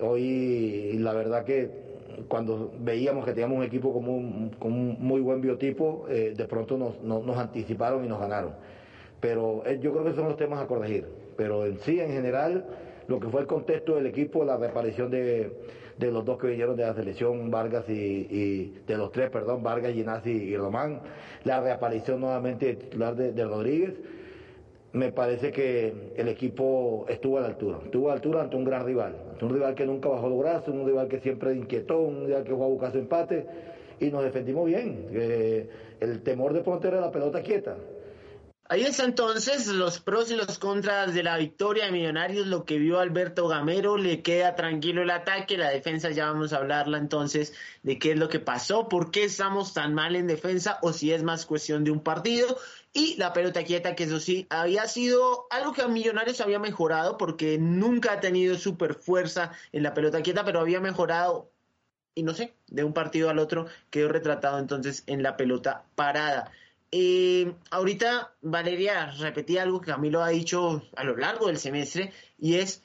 hoy 0.00 0.98
la 0.98 1.12
verdad 1.12 1.44
que 1.44 1.84
cuando 2.28 2.72
veíamos 2.78 3.24
que 3.24 3.32
teníamos 3.32 3.58
un 3.58 3.64
equipo 3.64 3.92
con 3.92 4.72
un, 4.72 4.96
muy 4.98 5.20
buen 5.20 5.40
biotipo, 5.40 6.06
eh, 6.08 6.32
de 6.36 6.44
pronto 6.46 6.78
nos, 6.78 7.36
anticiparon 7.36 8.04
y 8.04 8.08
nos 8.08 8.20
ganaron. 8.20 8.52
Pero 9.20 9.62
eh, 9.66 9.78
yo 9.82 9.92
creo 9.92 10.04
que 10.04 10.12
son 10.12 10.28
los 10.28 10.36
temas 10.36 10.62
a 10.62 10.66
corregir. 10.66 11.23
Pero 11.36 11.66
en 11.66 11.78
sí, 11.80 12.00
en 12.00 12.10
general, 12.10 12.64
lo 13.08 13.20
que 13.20 13.28
fue 13.28 13.42
el 13.42 13.46
contexto 13.46 13.96
del 13.96 14.06
equipo, 14.06 14.44
la 14.44 14.56
reaparición 14.56 15.10
de, 15.10 15.52
los 15.98 16.24
dos 16.24 16.38
que 16.38 16.48
vinieron 16.48 16.76
de 16.76 16.84
la 16.84 16.94
selección, 16.94 17.50
Vargas 17.50 17.88
y, 17.88 18.74
de 18.86 18.96
los 18.96 19.12
tres, 19.12 19.30
perdón, 19.30 19.62
Vargas, 19.62 19.92
Ginazzi 19.92 20.30
y 20.30 20.56
Román, 20.56 21.00
la 21.44 21.60
reaparición 21.60 22.20
nuevamente 22.20 22.74
titular 22.74 23.14
de 23.14 23.44
Rodríguez 23.44 23.94
me 24.94 25.10
parece 25.10 25.50
que 25.50 26.12
el 26.16 26.28
equipo 26.28 27.04
estuvo 27.08 27.38
a 27.38 27.40
la 27.40 27.48
altura. 27.48 27.78
Estuvo 27.84 28.06
a 28.06 28.08
la 28.10 28.14
altura 28.14 28.42
ante 28.42 28.54
un 28.54 28.64
gran 28.64 28.86
rival. 28.86 29.16
Un 29.42 29.50
rival 29.52 29.74
que 29.74 29.84
nunca 29.84 30.08
bajó 30.08 30.28
los 30.28 30.38
brazos, 30.38 30.68
un 30.68 30.86
rival 30.86 31.08
que 31.08 31.18
siempre 31.18 31.52
inquietó, 31.52 31.98
un 31.98 32.26
rival 32.26 32.44
que 32.44 32.52
jugó 32.52 32.66
a 32.66 32.68
buscar 32.68 32.92
su 32.92 32.98
empate 32.98 33.44
y 33.98 34.10
nos 34.10 34.22
defendimos 34.22 34.66
bien. 34.66 35.08
el 36.00 36.22
temor 36.22 36.52
de 36.52 36.60
pronto 36.60 36.86
era 36.86 37.00
la 37.00 37.10
pelota 37.10 37.42
quieta. 37.42 37.76
Ahí 38.66 38.82
está 38.82 39.04
entonces 39.04 39.66
los 39.66 40.00
pros 40.00 40.30
y 40.30 40.36
los 40.36 40.58
contras 40.58 41.12
de 41.12 41.22
la 41.22 41.36
victoria 41.36 41.84
de 41.84 41.92
Millonarios, 41.92 42.46
lo 42.46 42.64
que 42.64 42.78
vio 42.78 42.98
Alberto 42.98 43.46
Gamero, 43.46 43.98
le 43.98 44.22
queda 44.22 44.54
tranquilo 44.54 45.02
el 45.02 45.10
ataque, 45.10 45.58
la 45.58 45.68
defensa 45.68 46.10
ya 46.10 46.30
vamos 46.32 46.54
a 46.54 46.56
hablarla 46.56 46.96
entonces 46.96 47.52
de 47.82 47.98
qué 47.98 48.12
es 48.12 48.18
lo 48.18 48.30
que 48.30 48.40
pasó, 48.40 48.88
por 48.88 49.10
qué 49.10 49.24
estamos 49.24 49.74
tan 49.74 49.92
mal 49.92 50.16
en 50.16 50.26
defensa 50.26 50.78
o 50.80 50.94
si 50.94 51.12
es 51.12 51.22
más 51.22 51.44
cuestión 51.44 51.84
de 51.84 51.90
un 51.90 52.00
partido 52.00 52.56
y 52.94 53.16
la 53.16 53.34
pelota 53.34 53.64
quieta, 53.64 53.94
que 53.94 54.04
eso 54.04 54.18
sí, 54.18 54.46
había 54.48 54.88
sido 54.88 55.46
algo 55.50 55.74
que 55.74 55.82
a 55.82 55.88
Millonarios 55.88 56.40
había 56.40 56.58
mejorado 56.58 57.18
porque 57.18 57.58
nunca 57.58 58.12
ha 58.12 58.20
tenido 58.20 58.56
super 58.56 58.94
fuerza 58.94 59.52
en 59.72 59.82
la 59.82 59.92
pelota 59.92 60.22
quieta, 60.22 60.42
pero 60.42 60.60
había 60.60 60.80
mejorado, 60.80 61.50
y 62.14 62.22
no 62.22 62.32
sé, 62.32 62.54
de 62.68 62.82
un 62.82 62.94
partido 62.94 63.28
al 63.28 63.40
otro 63.40 63.66
quedó 63.90 64.08
retratado 64.08 64.58
entonces 64.58 65.04
en 65.06 65.22
la 65.22 65.36
pelota 65.36 65.84
parada. 65.96 66.50
Eh, 66.96 67.52
ahorita 67.72 68.36
Valeria 68.40 69.10
repetía 69.18 69.64
algo 69.64 69.80
que 69.80 69.90
Camilo 69.90 70.22
ha 70.22 70.28
dicho 70.28 70.80
a 70.94 71.02
lo 71.02 71.16
largo 71.16 71.48
del 71.48 71.58
semestre 71.58 72.12
y 72.38 72.54
es 72.54 72.84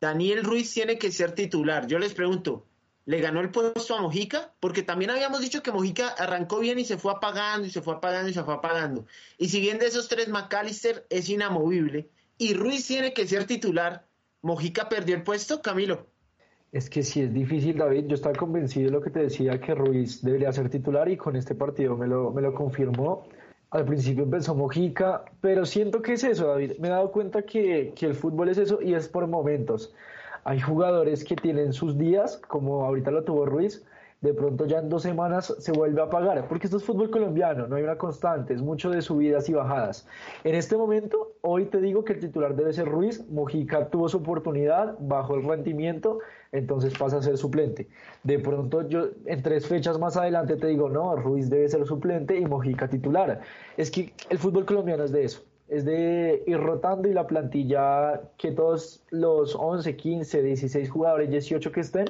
Daniel 0.00 0.42
Ruiz 0.42 0.74
tiene 0.74 0.98
que 0.98 1.12
ser 1.12 1.36
titular. 1.36 1.86
Yo 1.86 2.00
les 2.00 2.14
pregunto, 2.14 2.66
le 3.04 3.20
ganó 3.20 3.38
el 3.38 3.52
puesto 3.52 3.94
a 3.94 4.02
Mojica, 4.02 4.52
porque 4.58 4.82
también 4.82 5.12
habíamos 5.12 5.40
dicho 5.40 5.62
que 5.62 5.70
Mojica 5.70 6.08
arrancó 6.08 6.58
bien 6.58 6.80
y 6.80 6.84
se 6.84 6.98
fue 6.98 7.12
apagando 7.12 7.68
y 7.68 7.70
se 7.70 7.80
fue 7.80 7.94
apagando 7.94 8.28
y 8.28 8.34
se 8.34 8.42
fue 8.42 8.54
apagando. 8.54 9.06
Y 9.38 9.50
si 9.50 9.60
bien 9.60 9.78
de 9.78 9.86
esos 9.86 10.08
tres 10.08 10.26
McAllister 10.26 11.06
es 11.08 11.28
inamovible 11.28 12.10
y 12.38 12.54
Ruiz 12.54 12.88
tiene 12.88 13.12
que 13.12 13.28
ser 13.28 13.46
titular, 13.46 14.04
¿Mojica 14.42 14.88
perdió 14.88 15.14
el 15.14 15.22
puesto, 15.22 15.62
Camilo? 15.62 16.08
Es 16.70 16.90
que 16.90 17.02
sí 17.02 17.22
es 17.22 17.32
difícil, 17.32 17.78
David. 17.78 18.06
Yo 18.06 18.14
estaba 18.14 18.34
convencido 18.34 18.86
de 18.86 18.92
lo 18.92 19.00
que 19.00 19.10
te 19.10 19.20
decía, 19.20 19.58
que 19.58 19.74
Ruiz 19.74 20.22
debería 20.22 20.52
ser 20.52 20.68
titular 20.68 21.08
y 21.08 21.16
con 21.16 21.34
este 21.34 21.54
partido 21.54 21.96
me 21.96 22.06
lo, 22.06 22.30
me 22.30 22.42
lo 22.42 22.52
confirmó. 22.52 23.24
Al 23.70 23.84
principio 23.86 24.24
empezó 24.24 24.54
Mojica, 24.54 25.24
pero 25.40 25.64
siento 25.64 26.02
que 26.02 26.14
es 26.14 26.24
eso, 26.24 26.46
David. 26.48 26.72
Me 26.78 26.88
he 26.88 26.90
dado 26.90 27.10
cuenta 27.10 27.42
que, 27.42 27.92
que 27.96 28.06
el 28.06 28.14
fútbol 28.14 28.50
es 28.50 28.58
eso 28.58 28.80
y 28.82 28.94
es 28.94 29.08
por 29.08 29.26
momentos. 29.26 29.94
Hay 30.44 30.60
jugadores 30.60 31.24
que 31.24 31.36
tienen 31.36 31.72
sus 31.72 31.96
días, 31.96 32.40
como 32.48 32.84
ahorita 32.84 33.10
lo 33.10 33.24
tuvo 33.24 33.46
Ruiz, 33.46 33.84
de 34.20 34.34
pronto 34.34 34.66
ya 34.66 34.78
en 34.78 34.88
dos 34.88 35.02
semanas 35.02 35.54
se 35.58 35.72
vuelve 35.72 36.00
a 36.00 36.04
apagar, 36.04 36.48
porque 36.48 36.66
esto 36.66 36.78
es 36.78 36.84
fútbol 36.84 37.10
colombiano, 37.10 37.68
no 37.68 37.76
hay 37.76 37.84
una 37.84 37.96
constante, 37.96 38.52
es 38.52 38.62
mucho 38.62 38.90
de 38.90 39.00
subidas 39.00 39.48
y 39.48 39.52
bajadas. 39.52 40.08
En 40.42 40.54
este 40.54 40.76
momento, 40.76 41.34
hoy 41.42 41.66
te 41.66 41.80
digo 41.80 42.04
que 42.04 42.14
el 42.14 42.20
titular 42.20 42.56
debe 42.56 42.72
ser 42.72 42.88
Ruiz, 42.88 43.28
Mojica 43.30 43.88
tuvo 43.90 44.08
su 44.08 44.18
oportunidad, 44.18 44.96
bajó 44.98 45.36
el 45.36 45.44
rendimiento, 45.44 46.18
entonces 46.52 46.96
pasa 46.98 47.18
a 47.18 47.22
ser 47.22 47.36
suplente. 47.36 47.88
De 48.22 48.38
pronto 48.38 48.88
yo 48.88 49.08
en 49.26 49.42
tres 49.42 49.66
fechas 49.66 49.98
más 49.98 50.16
adelante 50.16 50.56
te 50.56 50.66
digo, 50.68 50.88
no, 50.88 51.16
Ruiz 51.16 51.50
debe 51.50 51.68
ser 51.68 51.86
suplente 51.86 52.38
y 52.38 52.46
Mojica 52.46 52.88
titular. 52.88 53.40
Es 53.76 53.90
que 53.90 54.12
el 54.30 54.38
fútbol 54.38 54.64
colombiano 54.64 55.04
es 55.04 55.12
de 55.12 55.24
eso 55.24 55.42
es 55.68 55.84
de 55.84 56.42
ir 56.46 56.58
rotando 56.58 57.08
y 57.08 57.12
la 57.12 57.26
plantilla 57.26 58.22
que 58.38 58.52
todos 58.52 59.02
los 59.10 59.54
11, 59.54 59.96
15, 59.96 60.42
16 60.42 60.90
jugadores, 60.90 61.30
18 61.30 61.72
que 61.72 61.80
estén, 61.80 62.06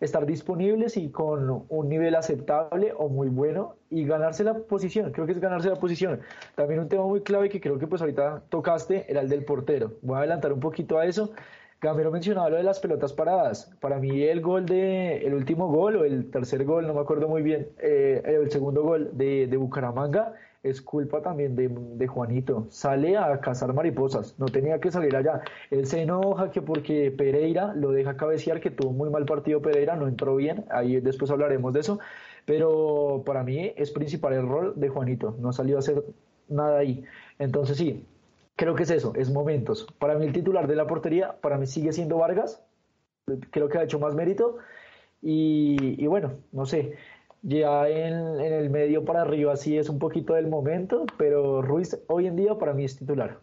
estar 0.00 0.26
disponibles 0.26 0.96
y 0.96 1.10
con 1.10 1.64
un 1.68 1.88
nivel 1.88 2.14
aceptable 2.16 2.92
o 2.96 3.08
muy 3.08 3.28
bueno 3.28 3.76
y 3.90 4.04
ganarse 4.04 4.44
la 4.44 4.54
posición, 4.54 5.12
creo 5.12 5.24
que 5.24 5.32
es 5.32 5.40
ganarse 5.40 5.70
la 5.70 5.76
posición. 5.76 6.20
También 6.54 6.80
un 6.80 6.88
tema 6.88 7.04
muy 7.04 7.22
clave 7.22 7.48
que 7.48 7.60
creo 7.60 7.78
que 7.78 7.86
pues 7.86 8.02
ahorita 8.02 8.42
tocaste 8.50 9.06
era 9.08 9.20
el 9.20 9.28
del 9.28 9.44
portero. 9.44 9.92
Voy 10.02 10.16
a 10.16 10.18
adelantar 10.18 10.52
un 10.52 10.60
poquito 10.60 10.98
a 10.98 11.06
eso. 11.06 11.30
Gamero 11.80 12.10
mencionaba 12.10 12.50
lo 12.50 12.56
de 12.56 12.62
las 12.62 12.80
pelotas 12.80 13.12
paradas. 13.12 13.70
Para 13.80 13.98
mí 13.98 14.22
el 14.22 14.40
gol 14.40 14.66
de, 14.66 15.18
el 15.18 15.34
último 15.34 15.68
gol 15.68 15.96
o 15.96 16.04
el 16.04 16.30
tercer 16.30 16.64
gol, 16.64 16.86
no 16.86 16.94
me 16.94 17.00
acuerdo 17.00 17.28
muy 17.28 17.42
bien, 17.42 17.68
eh, 17.78 18.22
el 18.24 18.50
segundo 18.50 18.82
gol 18.82 19.10
de, 19.12 19.46
de 19.46 19.56
Bucaramanga, 19.56 20.34
es 20.68 20.82
culpa 20.82 21.22
también 21.22 21.54
de, 21.54 22.06
Juanito. 22.06 22.66
Sale 22.70 23.16
a 23.16 23.40
cazar 23.40 23.72
mariposas, 23.72 24.34
no 24.38 24.46
tenía 24.46 24.80
que 24.80 24.90
salir 24.90 25.14
allá. 25.14 25.42
Él 25.70 25.86
se 25.86 26.02
enoja 26.02 26.50
que 26.50 26.62
porque 26.62 27.10
Pereira 27.10 27.72
lo 27.74 27.92
deja 27.92 28.16
cabecear, 28.16 28.60
que 28.60 28.70
tuvo 28.70 28.92
muy 28.92 29.10
mal 29.10 29.24
partido 29.26 29.62
Pereira, 29.62 29.96
no 29.96 30.08
entró 30.08 30.36
bien, 30.36 30.64
ahí 30.70 31.00
después 31.00 31.30
hablaremos 31.30 31.72
de 31.72 31.80
eso, 31.80 32.00
pero 32.44 33.22
para 33.24 33.44
mí 33.44 33.72
es 33.76 33.90
principal 33.92 34.32
el 34.32 34.48
rol 34.48 34.72
de 34.76 34.88
Juanito, 34.88 35.36
no 35.38 35.52
salió 35.52 35.76
a 35.76 35.80
hacer 35.80 36.02
nada 36.48 36.78
ahí. 36.78 37.04
Entonces 37.38 37.76
sí, 37.76 38.06
creo 38.56 38.74
que 38.74 38.82
es 38.82 38.90
eso, 38.90 39.12
es 39.14 39.30
momentos. 39.30 39.86
Para 39.98 40.16
mí 40.16 40.26
el 40.26 40.32
titular 40.32 40.66
de 40.66 40.76
la 40.76 40.86
portería, 40.86 41.40
para 41.40 41.58
mí 41.58 41.66
sigue 41.66 41.92
siendo 41.92 42.18
Vargas, 42.18 42.62
creo 43.50 43.68
que 43.68 43.78
ha 43.78 43.84
hecho 43.84 44.00
más 44.00 44.14
mérito. 44.14 44.56
Y, 45.22 46.02
y 46.02 46.06
bueno, 46.06 46.34
no 46.52 46.66
sé, 46.66 46.96
ya 47.42 47.88
en, 47.88 48.40
el 48.40 48.70
medio 48.70 49.04
para 49.04 49.22
arriba 49.22 49.56
sí 49.56 49.76
es 49.78 49.88
un 49.88 49.98
poquito 49.98 50.34
del 50.34 50.48
momento, 50.48 51.06
pero 51.16 51.62
Ruiz 51.62 51.98
hoy 52.08 52.26
en 52.26 52.36
día 52.36 52.56
para 52.56 52.74
mí 52.74 52.84
es 52.84 52.98
titular. 52.98 53.38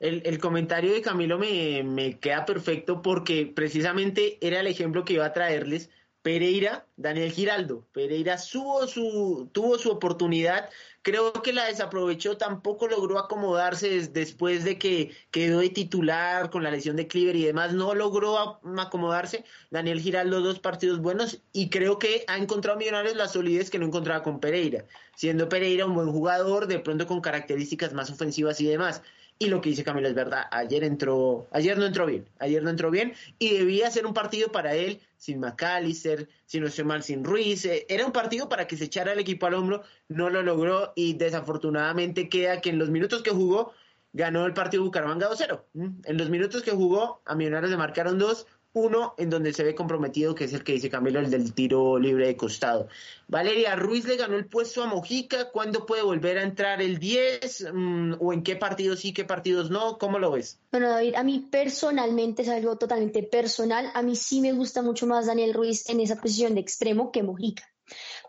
El, 0.00 0.40
comentario 0.40 0.92
de 0.92 1.00
Camilo 1.00 1.38
me, 1.38 1.84
me, 1.84 2.18
queda 2.18 2.44
perfecto 2.44 3.02
porque 3.02 3.46
precisamente 3.46 4.36
era 4.40 4.58
el 4.58 4.66
ejemplo 4.66 5.04
que 5.04 5.12
iba 5.12 5.24
a 5.24 5.32
traerles 5.32 5.90
Pereira, 6.22 6.86
Daniel 6.96 7.32
Giraldo. 7.32 7.84
Pereira 7.92 8.38
subo 8.38 8.86
su, 8.86 9.50
tuvo 9.52 9.76
su 9.76 9.90
oportunidad, 9.90 10.68
creo 11.02 11.32
que 11.32 11.52
la 11.52 11.64
desaprovechó, 11.64 12.36
tampoco 12.36 12.86
logró 12.86 13.18
acomodarse 13.18 14.06
después 14.08 14.62
de 14.62 14.78
que 14.78 15.10
quedó 15.32 15.58
de 15.58 15.70
titular 15.70 16.50
con 16.50 16.62
la 16.62 16.70
lesión 16.70 16.94
de 16.94 17.08
Cleaver 17.08 17.34
y 17.34 17.44
demás, 17.44 17.72
no 17.74 17.94
logró 17.94 18.60
acomodarse. 18.78 19.44
Daniel 19.70 20.00
Giraldo 20.00 20.40
dos 20.40 20.60
partidos 20.60 21.00
buenos 21.00 21.40
y 21.52 21.70
creo 21.70 21.98
que 21.98 22.24
ha 22.28 22.38
encontrado 22.38 22.78
Millonarios 22.78 23.16
la 23.16 23.28
solidez 23.28 23.68
que 23.68 23.80
no 23.80 23.86
encontraba 23.86 24.22
con 24.22 24.38
Pereira, 24.38 24.84
siendo 25.16 25.48
Pereira 25.48 25.86
un 25.86 25.94
buen 25.94 26.12
jugador, 26.12 26.68
de 26.68 26.78
pronto 26.78 27.06
con 27.08 27.20
características 27.20 27.92
más 27.94 28.10
ofensivas 28.10 28.60
y 28.60 28.66
demás. 28.66 29.02
Y 29.38 29.48
lo 29.48 29.60
que 29.60 29.70
dice 29.70 29.82
Camilo 29.82 30.06
es 30.06 30.14
verdad, 30.14 30.44
ayer 30.52 30.84
entró, 30.84 31.48
ayer 31.50 31.76
no 31.76 31.84
entró 31.84 32.06
bien, 32.06 32.28
ayer 32.38 32.62
no 32.62 32.70
entró 32.70 32.92
bien 32.92 33.14
y 33.40 33.54
debía 33.54 33.90
ser 33.90 34.06
un 34.06 34.14
partido 34.14 34.52
para 34.52 34.74
él 34.76 35.00
sin 35.22 35.38
McAllister, 35.38 36.28
si 36.46 36.58
no 36.58 36.66
estoy 36.66 36.82
mal, 36.82 37.04
sin 37.04 37.22
Ruiz. 37.22 37.64
Eh, 37.64 37.86
era 37.88 38.04
un 38.04 38.10
partido 38.10 38.48
para 38.48 38.66
que 38.66 38.76
se 38.76 38.86
echara 38.86 39.12
el 39.12 39.20
equipo 39.20 39.46
al 39.46 39.54
hombro, 39.54 39.84
no 40.08 40.30
lo 40.30 40.42
logró 40.42 40.92
y 40.96 41.14
desafortunadamente 41.14 42.28
queda 42.28 42.60
que 42.60 42.70
en 42.70 42.80
los 42.80 42.90
minutos 42.90 43.22
que 43.22 43.30
jugó 43.30 43.72
ganó 44.12 44.44
el 44.46 44.52
partido 44.52 44.82
Bucaramanga 44.82 45.30
2-0. 45.30 45.62
En 46.06 46.18
los 46.18 46.28
minutos 46.28 46.62
que 46.62 46.72
jugó, 46.72 47.22
a 47.24 47.36
Millonarios 47.36 47.70
le 47.70 47.76
marcaron 47.76 48.18
dos, 48.18 48.48
uno 48.74 49.14
en 49.18 49.30
donde 49.30 49.52
se 49.52 49.64
ve 49.64 49.74
comprometido, 49.74 50.34
que 50.34 50.44
es 50.44 50.52
el 50.52 50.64
que 50.64 50.72
dice 50.72 50.88
Camilo, 50.88 51.20
el 51.20 51.30
del 51.30 51.52
tiro 51.52 51.98
libre 51.98 52.26
de 52.26 52.36
costado. 52.36 52.88
Valeria 53.28 53.76
Ruiz 53.76 54.06
le 54.06 54.16
ganó 54.16 54.36
el 54.36 54.46
puesto 54.46 54.82
a 54.82 54.86
Mojica. 54.86 55.50
¿Cuándo 55.50 55.84
puede 55.84 56.02
volver 56.02 56.38
a 56.38 56.42
entrar 56.42 56.80
el 56.80 56.98
10? 56.98 57.72
Mm, 57.72 58.14
¿O 58.20 58.32
en 58.32 58.42
qué 58.42 58.56
partidos 58.56 59.00
sí, 59.00 59.12
qué 59.12 59.24
partidos 59.24 59.70
no? 59.70 59.98
¿Cómo 59.98 60.18
lo 60.18 60.32
ves? 60.32 60.58
Bueno, 60.70 60.88
David, 60.88 61.14
a 61.16 61.22
mí 61.22 61.46
personalmente 61.50 62.42
es 62.42 62.48
algo 62.48 62.76
totalmente 62.76 63.22
personal. 63.22 63.90
A 63.94 64.02
mí 64.02 64.16
sí 64.16 64.40
me 64.40 64.52
gusta 64.52 64.82
mucho 64.82 65.06
más 65.06 65.26
Daniel 65.26 65.54
Ruiz 65.54 65.88
en 65.88 66.00
esa 66.00 66.16
posición 66.16 66.54
de 66.54 66.60
extremo 66.60 67.12
que 67.12 67.22
Mojica. 67.22 67.64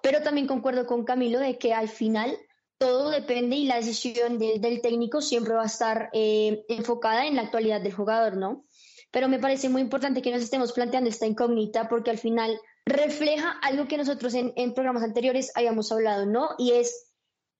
Pero 0.02 0.22
también 0.22 0.48
concuerdo 0.48 0.86
con 0.86 1.06
Camilo 1.06 1.40
de 1.40 1.58
que 1.58 1.74
al 1.74 1.88
final 1.88 2.38
todo 2.78 3.12
depende 3.12 3.56
y 3.56 3.66
la 3.66 3.78
decisión 3.78 4.38
del 4.38 4.82
técnico 4.82 5.22
siempre 5.22 5.54
va 5.54 5.64
a 5.64 5.68
estar 5.68 6.10
eh, 6.12 6.66
enfocada 6.68 7.26
en 7.28 7.38
la 7.38 7.44
actualidad 7.44 7.80
del 7.80 7.94
jugador, 7.94 8.36
¿no? 8.36 8.66
Pero 9.14 9.30
me 9.30 9.38
parece 9.38 9.70
muy 9.70 9.84
importante 9.84 10.24
que 10.24 10.32
nos 10.32 10.42
estemos 10.42 10.74
planteando 10.74 11.08
esta 11.08 11.28
incógnita 11.28 11.88
porque 11.88 12.10
al 12.10 12.18
final 12.18 12.60
refleja 12.84 13.52
algo 13.62 13.88
que 13.88 13.96
nosotros 13.96 14.34
en, 14.34 14.74
programas 14.74 15.04
anteriores 15.04 15.52
habíamos 15.54 15.92
hablado, 15.92 16.26
¿no? 16.26 16.50
Y 16.58 16.72
es 16.72 17.12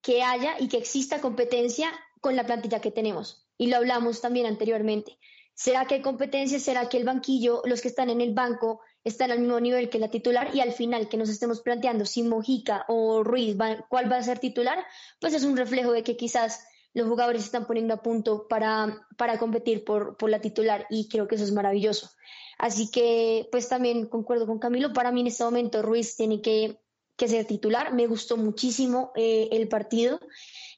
que 0.02 0.24
haya 0.24 0.56
y 0.60 0.68
que 0.68 0.78
exista 0.78 1.22
competencia 1.22 1.92
con 2.22 2.36
la 2.36 2.44
plantilla 2.44 2.82
que 2.82 2.90
tenemos. 2.90 3.46
Y 3.56 3.68
lo 3.68 3.78
hablamos 3.78 4.20
también 4.20 4.48
anteriormente. 4.48 5.20
¿Será 5.54 5.86
que 5.86 5.94
hay 5.94 6.02
competencia? 6.02 6.60
¿Será 6.60 6.90
que 6.90 6.98
el 6.98 7.04
banquillo, 7.04 7.62
los 7.66 7.82
que 7.82 7.90
están 7.90 8.10
en 8.10 8.20
el 8.20 8.34
banco, 8.34 8.82
están 9.04 9.30
al 9.30 9.40
mismo 9.40 9.60
nivel 9.60 9.92
que 9.92 10.00
la 10.00 10.10
titular? 10.10 10.56
Y 10.56 10.60
al 10.60 10.72
final 10.72 11.08
que 11.08 11.18
nos 11.18 11.30
estemos 11.30 11.62
planteando 11.62 12.08
si 12.08 12.24
Mojica 12.24 12.84
o 12.88 13.24
Ruiz, 13.24 13.56
¿cuál 13.90 14.12
va 14.12 14.18
a 14.18 14.24
ser 14.24 14.40
titular? 14.40 14.84
Pues 15.22 15.36
es 15.36 15.44
un 15.44 15.56
reflejo 15.56 15.92
de 15.92 16.02
que 16.02 16.18
quizás 16.18 16.66
los 16.94 17.08
jugadores 17.08 17.42
se 17.42 17.48
están 17.48 17.66
poniendo 17.66 17.94
a 17.94 18.02
punto 18.02 18.48
para, 18.48 19.08
para 19.18 19.38
competir 19.40 19.84
por, 19.84 20.18
por 20.18 20.30
la 20.30 20.42
titular 20.42 20.86
y 20.90 21.10
creo 21.10 21.28
que 21.28 21.36
eso 21.36 21.44
es 21.44 21.52
maravilloso. 21.52 22.10
Así 22.58 22.90
que, 22.92 23.48
pues 23.52 23.68
también 23.68 24.08
concuerdo 24.08 24.46
con 24.46 24.60
Camilo, 24.60 24.94
para 24.94 25.12
mí 25.12 25.22
en 25.22 25.28
este 25.28 25.44
momento 25.44 25.82
Ruiz 25.82 26.16
tiene 26.16 26.42
que, 26.42 26.80
que 27.18 27.28
ser 27.28 27.46
titular. 27.46 27.94
Me 27.94 28.08
gustó 28.08 28.38
muchísimo 28.38 29.12
eh, 29.16 29.50
el 29.52 29.68
partido 29.68 30.20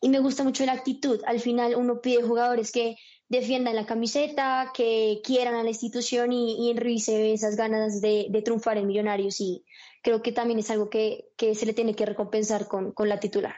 y 0.01 0.09
me 0.09 0.19
gusta 0.19 0.43
mucho 0.43 0.65
la 0.65 0.71
actitud. 0.71 1.21
Al 1.25 1.39
final 1.39 1.75
uno 1.75 2.01
pide 2.01 2.23
jugadores 2.23 2.71
que 2.71 2.95
defiendan 3.27 3.75
la 3.75 3.85
camiseta, 3.85 4.71
que 4.73 5.21
quieran 5.23 5.55
a 5.55 5.63
la 5.63 5.69
institución 5.69 6.31
y, 6.31 6.67
y 6.67 6.71
en 6.71 6.77
Ruiz 6.77 7.05
se 7.05 7.17
ve 7.17 7.33
esas 7.33 7.55
ganas 7.55 8.01
de, 8.01 8.27
de, 8.29 8.41
triunfar 8.41 8.77
en 8.77 8.87
Millonarios 8.87 9.41
y 9.41 9.65
creo 10.03 10.21
que 10.21 10.31
también 10.31 10.59
es 10.59 10.69
algo 10.69 10.89
que, 10.89 11.29
que 11.35 11.55
se 11.55 11.65
le 11.65 11.73
tiene 11.73 11.95
que 11.95 12.05
recompensar 12.05 12.67
con, 12.67 12.91
con 12.91 13.09
la 13.09 13.19
titular. 13.19 13.55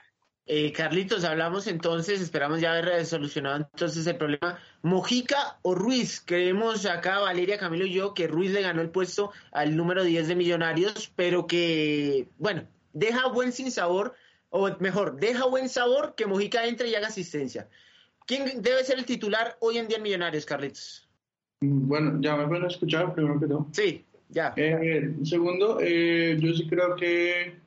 Eh, 0.50 0.72
Carlitos, 0.72 1.26
hablamos 1.26 1.68
entonces, 1.68 2.22
esperamos 2.22 2.62
ya 2.62 2.72
haber 2.72 3.06
solucionado 3.06 3.58
entonces 3.58 4.08
el 4.08 4.16
problema. 4.16 4.58
Mojica 4.82 5.60
o 5.62 5.76
Ruiz, 5.76 6.24
creemos 6.26 6.86
acá 6.86 7.20
Valeria, 7.20 7.58
Camilo 7.58 7.86
y 7.86 7.92
yo 7.92 8.14
que 8.14 8.28
Ruiz 8.28 8.52
le 8.52 8.62
ganó 8.62 8.82
el 8.82 8.90
puesto 8.90 9.32
al 9.52 9.76
número 9.76 10.06
10 10.06 10.30
de 10.30 10.36
Millonarios, 10.38 11.12
pero 11.18 11.48
que, 11.48 12.30
bueno, 12.38 12.64
deja 12.94 13.28
buen 13.28 13.52
sin 13.52 13.72
sabor, 13.72 14.16
o 14.50 14.70
mejor, 14.80 15.20
deja 15.20 15.46
buen 15.46 15.68
sabor 15.68 16.16
que 16.16 16.26
Mojica 16.26 16.66
entre 16.66 16.88
y 16.88 16.96
haga 16.96 17.08
asistencia. 17.08 17.68
¿Quién 18.26 18.62
debe 18.62 18.86
ser 18.86 19.00
el 19.00 19.06
titular 19.06 19.58
hoy 19.60 19.80
en 19.80 19.90
día 19.90 19.98
en 19.98 20.04
Millonarios, 20.04 20.46
Carlitos? 20.46 21.10
Bueno, 21.60 22.22
ya 22.22 22.38
me 22.38 22.48
pueden 22.48 22.68
escuchar 22.68 23.14
primero 23.14 23.38
que 23.38 23.48
todo. 23.48 23.68
Sí, 23.74 24.06
ya. 24.30 24.54
Eh, 24.56 25.14
segundo, 25.24 25.80
eh, 25.82 26.38
yo 26.40 26.54
sí 26.54 26.66
creo 26.70 26.96
que, 26.96 27.58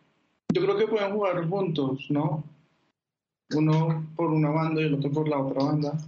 yo 0.50 0.62
creo 0.62 0.78
que 0.78 0.86
pueden 0.86 1.12
jugar 1.12 1.46
juntos, 1.46 2.06
¿no? 2.08 2.49
Uno 3.54 4.06
por 4.16 4.30
una 4.30 4.50
banda 4.50 4.80
y 4.80 4.84
el 4.84 4.94
otro 4.94 5.10
por 5.10 5.28
la 5.28 5.38
otra 5.38 5.64
banda. 5.64 5.98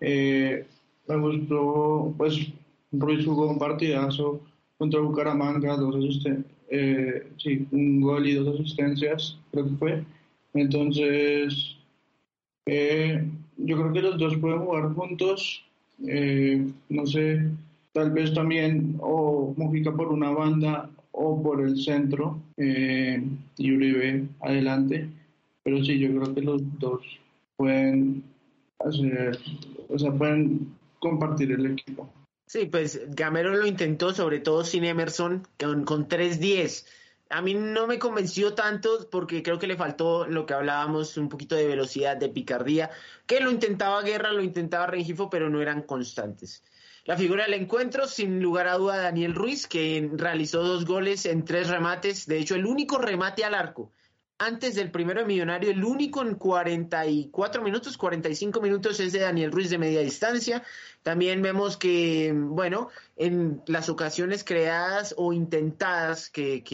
Eh, 0.00 0.66
me 1.08 1.16
gustó, 1.16 2.14
pues 2.16 2.52
Ruiz 2.92 3.24
jugó 3.24 3.48
un 3.48 3.58
partidazo 3.58 4.40
contra 4.78 5.00
Bucaramanga, 5.00 5.76
dos 5.76 6.24
eh, 6.68 7.28
sí, 7.36 7.66
un 7.70 8.00
gol 8.00 8.26
y 8.26 8.34
dos 8.34 8.58
asistencias, 8.58 9.38
creo 9.52 9.64
que 9.68 9.76
fue. 9.76 10.04
Entonces, 10.54 11.76
eh, 12.66 13.28
yo 13.58 13.76
creo 13.76 13.92
que 13.92 14.02
los 14.02 14.18
dos 14.18 14.36
pueden 14.38 14.60
jugar 14.60 14.92
juntos. 14.94 15.64
Eh, 16.06 16.66
no 16.88 17.06
sé, 17.06 17.48
tal 17.92 18.10
vez 18.10 18.34
también 18.34 18.96
o 19.00 19.54
Mojica 19.56 19.92
por 19.94 20.08
una 20.08 20.30
banda 20.30 20.90
o 21.12 21.40
por 21.40 21.60
el 21.60 21.76
centro 21.80 22.40
y 22.56 23.72
Uribe 23.72 24.26
adelante. 24.40 25.08
Pero 25.64 25.82
sí, 25.82 25.98
yo 25.98 26.08
creo 26.10 26.34
que 26.34 26.42
los 26.42 26.78
dos 26.78 27.00
pueden 27.56 28.22
hacer, 28.78 29.38
o 29.88 29.98
sea, 29.98 30.12
pueden 30.12 30.76
compartir 30.98 31.52
el 31.52 31.66
equipo. 31.66 32.12
Sí, 32.46 32.66
pues 32.66 33.00
Gamero 33.08 33.54
lo 33.54 33.66
intentó, 33.66 34.12
sobre 34.12 34.38
todo 34.40 34.62
sin 34.64 34.84
Emerson, 34.84 35.48
con, 35.58 35.84
con 35.84 36.06
3-10. 36.06 36.86
A 37.30 37.40
mí 37.40 37.54
no 37.54 37.86
me 37.86 37.98
convenció 37.98 38.52
tanto 38.52 39.08
porque 39.10 39.42
creo 39.42 39.58
que 39.58 39.66
le 39.66 39.76
faltó 39.76 40.26
lo 40.26 40.44
que 40.44 40.52
hablábamos, 40.52 41.16
un 41.16 41.30
poquito 41.30 41.56
de 41.56 41.66
velocidad, 41.66 42.18
de 42.18 42.28
picardía, 42.28 42.90
que 43.26 43.40
lo 43.40 43.50
intentaba 43.50 44.02
Guerra, 44.02 44.32
lo 44.32 44.42
intentaba 44.42 44.86
Rengifo, 44.86 45.30
pero 45.30 45.48
no 45.48 45.62
eran 45.62 45.82
constantes. 45.82 46.62
La 47.06 47.16
figura 47.16 47.44
del 47.44 47.54
encuentro, 47.54 48.06
sin 48.06 48.42
lugar 48.42 48.68
a 48.68 48.76
duda, 48.76 48.98
Daniel 48.98 49.34
Ruiz, 49.34 49.66
que 49.66 50.10
realizó 50.14 50.62
dos 50.62 50.84
goles 50.84 51.24
en 51.24 51.44
tres 51.44 51.68
remates, 51.68 52.26
de 52.26 52.38
hecho 52.38 52.54
el 52.54 52.66
único 52.66 52.98
remate 52.98 53.44
al 53.44 53.54
arco 53.54 53.90
antes 54.38 54.74
del 54.74 54.90
primero 54.90 55.20
de 55.20 55.26
Millonario, 55.26 55.70
el 55.70 55.84
único 55.84 56.22
en 56.22 56.34
44 56.34 57.62
minutos, 57.62 57.96
45 57.96 58.60
minutos 58.60 58.98
es 59.00 59.12
de 59.12 59.20
Daniel 59.20 59.52
Ruiz 59.52 59.70
de 59.70 59.78
media 59.78 60.00
distancia. 60.00 60.62
También 61.04 61.42
vemos 61.42 61.76
que, 61.76 62.32
bueno, 62.34 62.88
en 63.16 63.62
las 63.66 63.90
ocasiones 63.90 64.42
creadas 64.42 65.14
o 65.18 65.34
intentadas 65.34 66.30
que, 66.30 66.64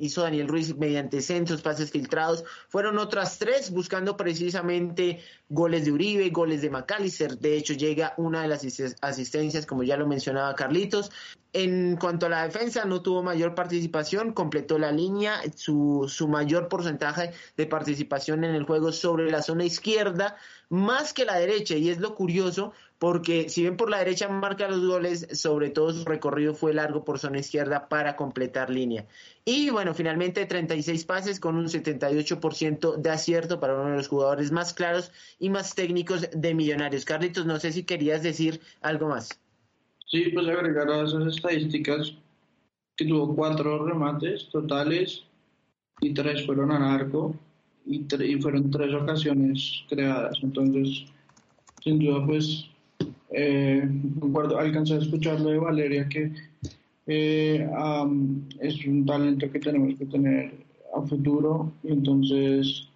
hizo 0.00 0.22
Daniel 0.22 0.48
Ruiz 0.48 0.76
mediante 0.76 1.22
centros, 1.22 1.62
pases 1.62 1.92
filtrados, 1.92 2.42
fueron 2.68 2.98
otras 2.98 3.38
tres, 3.38 3.70
buscando 3.70 4.16
precisamente 4.16 5.20
goles 5.48 5.84
de 5.84 5.92
Uribe, 5.92 6.30
goles 6.30 6.62
de 6.62 6.70
McAllister. 6.70 7.38
De 7.38 7.56
hecho, 7.56 7.74
llega 7.74 8.12
una 8.16 8.42
de 8.42 8.48
las 8.48 8.66
asistencias, 9.02 9.66
como 9.66 9.84
ya 9.84 9.96
lo 9.96 10.08
mencionaba 10.08 10.56
Carlitos. 10.56 11.12
en 11.52 11.96
cuanto 11.96 12.26
a 12.26 12.28
la 12.28 12.42
defensa, 12.42 12.84
no 12.84 13.02
tuvo 13.02 13.22
mayor 13.22 13.54
participación, 13.54 14.32
completó 14.32 14.78
la 14.80 14.90
línea, 14.90 15.40
su, 15.54 16.06
su 16.08 16.26
mayor 16.26 16.68
porcentaje 16.68 17.32
de 17.56 17.66
participación 17.66 18.42
en 18.42 18.56
el 18.56 18.64
juego 18.64 18.90
sobre 18.90 19.30
la 19.30 19.42
zona 19.42 19.64
izquierda, 19.64 20.36
más 20.68 21.14
que 21.14 21.24
la 21.24 21.38
derecha, 21.38 21.76
y 21.76 21.88
es 21.88 21.98
lo 21.98 22.14
curioso, 22.14 22.72
porque 22.98 23.48
si 23.48 23.62
bien 23.62 23.76
por 23.76 23.90
la 23.90 23.98
derecha 23.98 24.28
marca 24.28 24.68
los 24.68 24.86
goles, 24.86 25.28
sobre 25.32 25.70
todo 25.70 25.92
su 25.92 26.04
recorrido 26.04 26.54
fue 26.54 26.72
largo 26.72 27.04
por 27.04 27.18
zona 27.18 27.38
izquierda 27.38 27.88
para 27.88 28.16
completar 28.16 28.70
línea. 28.70 29.06
Y 29.44 29.70
bueno, 29.70 29.94
finalmente 29.94 30.46
36 30.46 31.04
pases 31.04 31.38
con 31.38 31.56
un 31.56 31.66
78% 31.66 32.96
de 32.96 33.10
acierto 33.10 33.60
para 33.60 33.74
uno 33.74 33.90
de 33.90 33.96
los 33.96 34.08
jugadores 34.08 34.50
más 34.50 34.72
claros 34.72 35.12
y 35.38 35.50
más 35.50 35.74
técnicos 35.74 36.28
de 36.32 36.54
Millonarios. 36.54 37.04
Carlitos, 37.04 37.44
no 37.44 37.60
sé 37.60 37.72
si 37.72 37.84
querías 37.84 38.22
decir 38.22 38.60
algo 38.80 39.08
más. 39.08 39.40
Sí, 40.06 40.30
pues 40.32 40.46
agregar 40.48 40.88
a 40.90 41.04
esas 41.04 41.26
estadísticas 41.26 42.14
que 42.96 43.04
tuvo 43.04 43.34
cuatro 43.34 43.84
remates 43.84 44.48
totales 44.50 45.24
y 46.00 46.14
tres 46.14 46.46
fueron 46.46 46.70
a 46.70 46.94
arco 46.94 47.34
y, 47.84 48.06
y 48.24 48.40
fueron 48.40 48.70
tres 48.70 48.94
ocasiones 48.94 49.84
creadas. 49.88 50.38
Entonces, 50.42 51.04
sin 51.82 51.98
duda, 51.98 52.24
pues, 52.24 52.70
eh, 53.38 53.86
concuerdo, 54.18 54.58
alcancé 54.58 54.94
a 54.94 54.98
escuchar 54.98 55.38
lo 55.40 55.50
de 55.50 55.58
Valeria 55.58 56.08
que 56.08 56.32
eh, 57.06 57.68
es 58.60 58.86
un 58.86 59.04
talento 59.04 59.50
que 59.52 59.60
tenemos 59.60 59.94
que 59.98 60.06
tener 60.06 60.54
a 60.94 61.02
futuro. 61.02 61.70
Entonces, 61.84 62.88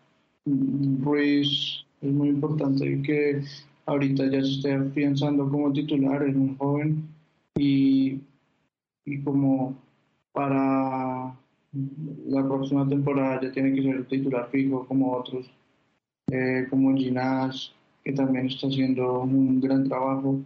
Ruiz 0.47 1.85
es 2.01 2.11
muy 2.11 2.29
importante 2.31 3.03
que 3.03 3.43
ahorita 3.85 4.31
ya 4.31 4.43
se 4.43 4.53
esté 4.53 4.79
pensando 4.95 5.47
como 5.51 5.73
titular 5.75 6.23
en 6.23 6.41
un 6.41 6.57
joven 6.57 7.05
y, 7.57 8.19
y 9.05 9.19
como 9.23 9.77
para 10.33 11.37
la 12.29 12.49
próxima 12.49 12.89
temporada 12.89 13.43
ya 13.43 13.53
tiene 13.53 13.75
que 13.75 13.83
ser 13.83 14.07
titular 14.07 14.49
fijo 14.51 14.87
como 14.87 15.13
otros, 15.13 15.51
eh, 16.33 16.67
como 16.71 16.97
Ginás, 16.97 17.75
que 18.05 18.13
también 18.13 18.47
está 18.47 18.67
haciendo 18.67 19.21
un 19.21 19.61
gran 19.61 19.89
trabajo. 19.89 20.41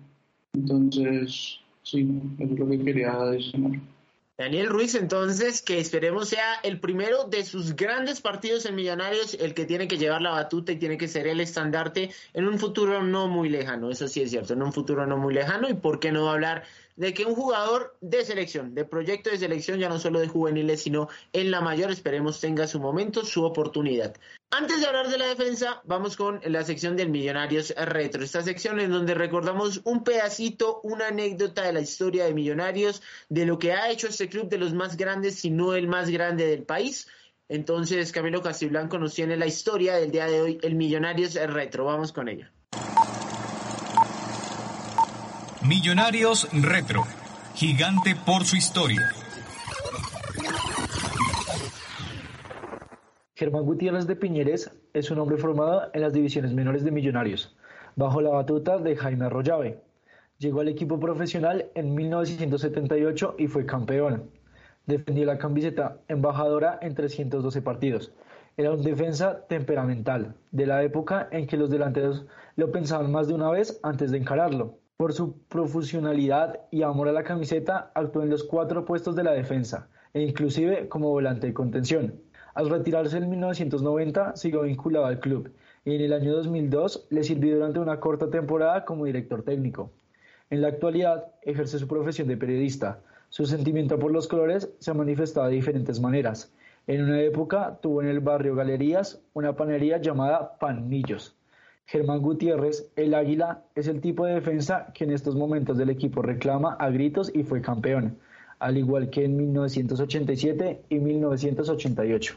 Entonces, 0.54 1.58
sí, 1.82 2.08
es 2.38 2.50
lo 2.50 2.68
que 2.68 2.78
quería. 2.84 3.16
Daniel 4.36 4.68
Ruiz, 4.68 4.96
entonces, 4.96 5.62
que 5.62 5.78
esperemos 5.78 6.28
sea 6.28 6.54
el 6.64 6.80
primero 6.80 7.24
de 7.24 7.44
sus 7.44 7.76
grandes 7.76 8.20
partidos 8.20 8.66
en 8.66 8.74
Millonarios, 8.74 9.34
el 9.34 9.54
que 9.54 9.64
tiene 9.64 9.86
que 9.86 9.96
llevar 9.96 10.22
la 10.22 10.30
batuta 10.30 10.72
y 10.72 10.76
tiene 10.76 10.98
que 10.98 11.06
ser 11.06 11.28
el 11.28 11.38
estandarte 11.38 12.10
en 12.32 12.48
un 12.48 12.58
futuro 12.58 13.00
no 13.04 13.28
muy 13.28 13.48
lejano, 13.48 13.92
eso 13.92 14.08
sí 14.08 14.22
es 14.22 14.30
cierto, 14.30 14.54
en 14.54 14.62
un 14.62 14.72
futuro 14.72 15.06
no 15.06 15.18
muy 15.18 15.34
lejano, 15.34 15.68
y 15.68 15.74
por 15.74 16.00
qué 16.00 16.10
no 16.10 16.28
hablar 16.28 16.64
de 16.96 17.12
que 17.12 17.24
un 17.24 17.35
jugador 17.35 17.96
de 18.00 18.24
selección, 18.24 18.74
de 18.74 18.85
proyecto 18.85 19.30
de 19.30 19.38
selección, 19.38 19.78
ya 19.78 19.88
no 19.88 19.98
solo 19.98 20.20
de 20.20 20.28
juveniles, 20.28 20.83
sino 20.83 21.09
en 21.33 21.50
la 21.50 21.61
mayor, 21.61 21.90
esperemos 21.90 22.40
tenga 22.40 22.66
su 22.66 22.80
momento, 22.80 23.24
su 23.24 23.44
oportunidad. 23.44 24.14
Antes 24.50 24.80
de 24.80 24.87
hablar 24.87 25.09
de 25.09 25.18
la 25.18 25.26
defensa, 25.26 25.83
vamos 25.85 26.16
con 26.16 26.40
la 26.44 26.62
sección 26.62 26.96
del 26.96 27.11
Millonarios 27.11 27.74
Retro. 27.76 28.22
Esta 28.22 28.42
sección 28.42 28.78
en 28.78 28.92
donde 28.92 29.14
recordamos 29.14 29.80
un 29.85 30.04
pedacito, 30.04 30.80
una 30.85 31.09
anécdota 31.09 31.62
de 31.62 31.72
la 31.72 31.80
historia 31.80 32.24
de 32.24 32.35
Millonarios, 32.35 33.02
de 33.28 33.46
lo 33.46 33.59
que 33.59 33.72
ha 33.72 33.90
hecho 33.90 34.07
este 34.07 34.28
club 34.28 34.48
de 34.48 34.59
los 34.59 34.72
más 34.72 34.96
grandes, 34.96 35.35
si 35.35 35.50
no 35.50 35.74
el 35.74 35.88
más 35.88 36.09
grande 36.09 36.46
del 36.46 36.62
país. 36.62 37.09
Entonces, 37.48 38.12
Camilo 38.12 38.42
Castiblanco 38.42 38.98
nos 38.98 39.14
tiene 39.14 39.37
la 39.37 39.46
historia 39.46 39.96
del 39.96 40.12
día 40.12 40.26
de 40.26 40.40
hoy, 40.40 40.59
el 40.62 40.76
Millonarios 40.76 41.35
Retro. 41.35 41.85
Vamos 41.87 42.12
con 42.12 42.28
ella. 42.28 42.52
Millonarios 45.66 46.46
Retro, 46.53 47.05
gigante 47.55 48.14
por 48.27 48.44
su 48.44 48.55
historia. 48.55 49.00
Germán 53.35 53.64
Gutiérrez 53.64 54.07
de 54.07 54.14
Piñeres 54.14 54.70
es 54.92 55.11
un 55.11 55.20
hombre 55.20 55.38
formado 55.38 55.88
en 55.94 56.03
las 56.03 56.12
divisiones 56.12 56.53
menores 56.53 56.85
de 56.85 56.90
Millonarios, 56.90 57.57
bajo 57.96 58.20
la 58.20 58.29
batuta 58.29 58.77
de 58.77 58.94
Jaime 58.94 59.24
Arroyave. 59.24 59.81
Llegó 60.37 60.61
al 60.61 60.68
equipo 60.68 61.00
profesional 61.00 61.70
en 61.74 61.94
1978 61.94 63.37
y 63.38 63.46
fue 63.46 63.64
campeón. 63.64 64.31
Defendió 64.85 65.24
la 65.24 65.38
camiseta 65.38 65.96
embajadora 66.09 66.79
en 66.83 66.94
312 66.94 67.62
partidos. 67.62 68.12
Era 68.59 68.70
un 68.70 68.83
defensa 68.83 69.46
temperamental, 69.48 70.35
de 70.50 70.66
la 70.66 70.83
época 70.83 71.27
en 71.33 71.46
que 71.46 71.57
los 71.57 71.70
delanteros 71.70 72.27
lo 72.57 72.70
pensaban 72.70 73.11
más 73.11 73.29
de 73.29 73.35
una 73.35 73.48
vez 73.50 73.81
antes 73.83 74.11
de 74.11 74.18
encararlo. 74.18 74.84
Por 74.96 75.12
su 75.12 75.40
profesionalidad 75.48 76.61
y 76.70 76.83
amor 76.83 77.09
a 77.09 77.12
la 77.12 77.24
camiseta, 77.24 77.90
actuó 77.96 78.22
en 78.22 78.30
los 78.30 78.44
cuatro 78.44 78.85
puestos 78.85 79.16
de 79.16 79.24
la 79.24 79.33
defensa, 79.33 79.88
e 80.12 80.22
inclusive 80.22 80.88
como 80.88 81.09
volante 81.09 81.48
de 81.48 81.52
contención. 81.52 82.14
Al 82.54 82.70
retirarse 82.70 83.16
en 83.16 83.28
1990, 83.28 84.37
siguió 84.37 84.62
vinculado 84.62 85.07
al 85.07 85.18
club, 85.18 85.52
y 85.85 85.96
en 85.96 86.00
el 86.00 86.12
año 86.12 86.37
2002 86.37 87.09
le 87.11 87.24
sirvió 87.24 87.57
durante 87.57 87.80
una 87.80 87.98
corta 87.98 88.30
temporada 88.30 88.85
como 88.85 89.07
director 89.07 89.42
técnico. 89.42 89.90
En 90.48 90.62
la 90.62 90.68
actualidad, 90.68 91.33
ejerce 91.42 91.80
su 91.80 91.88
profesión 91.88 92.28
de 92.28 92.37
periodista. 92.37 93.00
Su 93.30 93.46
sentimiento 93.46 93.98
por 93.98 94.12
los 94.12 94.28
colores 94.28 94.72
se 94.78 94.92
ha 94.92 94.94
manifestado 94.94 95.48
de 95.48 95.57
diferentes 95.57 95.98
maneras. 95.98 96.54
En 96.87 97.02
una 97.02 97.20
época 97.20 97.80
tuvo 97.83 98.00
en 98.00 98.07
el 98.07 98.20
barrio 98.20 98.54
Galerías 98.54 99.20
una 99.33 99.57
panería 99.57 99.98
llamada 99.98 100.57
Panmillos 100.61 101.35
Germán 101.87 102.20
Gutiérrez, 102.20 102.90
el 102.97 103.14
Águila, 103.14 103.64
es 103.75 103.88
el 103.88 104.01
tipo 104.01 104.25
de 104.25 104.35
defensa 104.35 104.92
que 104.94 105.05
en 105.05 105.12
estos 105.12 105.35
momentos 105.35 105.77
del 105.77 105.90
equipo 105.90 106.23
reclama 106.23 106.75
a 106.75 106.90
gritos 106.90 107.31
y 107.35 107.42
fue 107.42 107.61
campeón, 107.61 108.18
al 108.59 108.79
igual 108.79 109.11
que 109.11 109.25
en 109.25 109.37
1987 109.37 110.85
y 110.88 110.99
1988. 110.99 112.37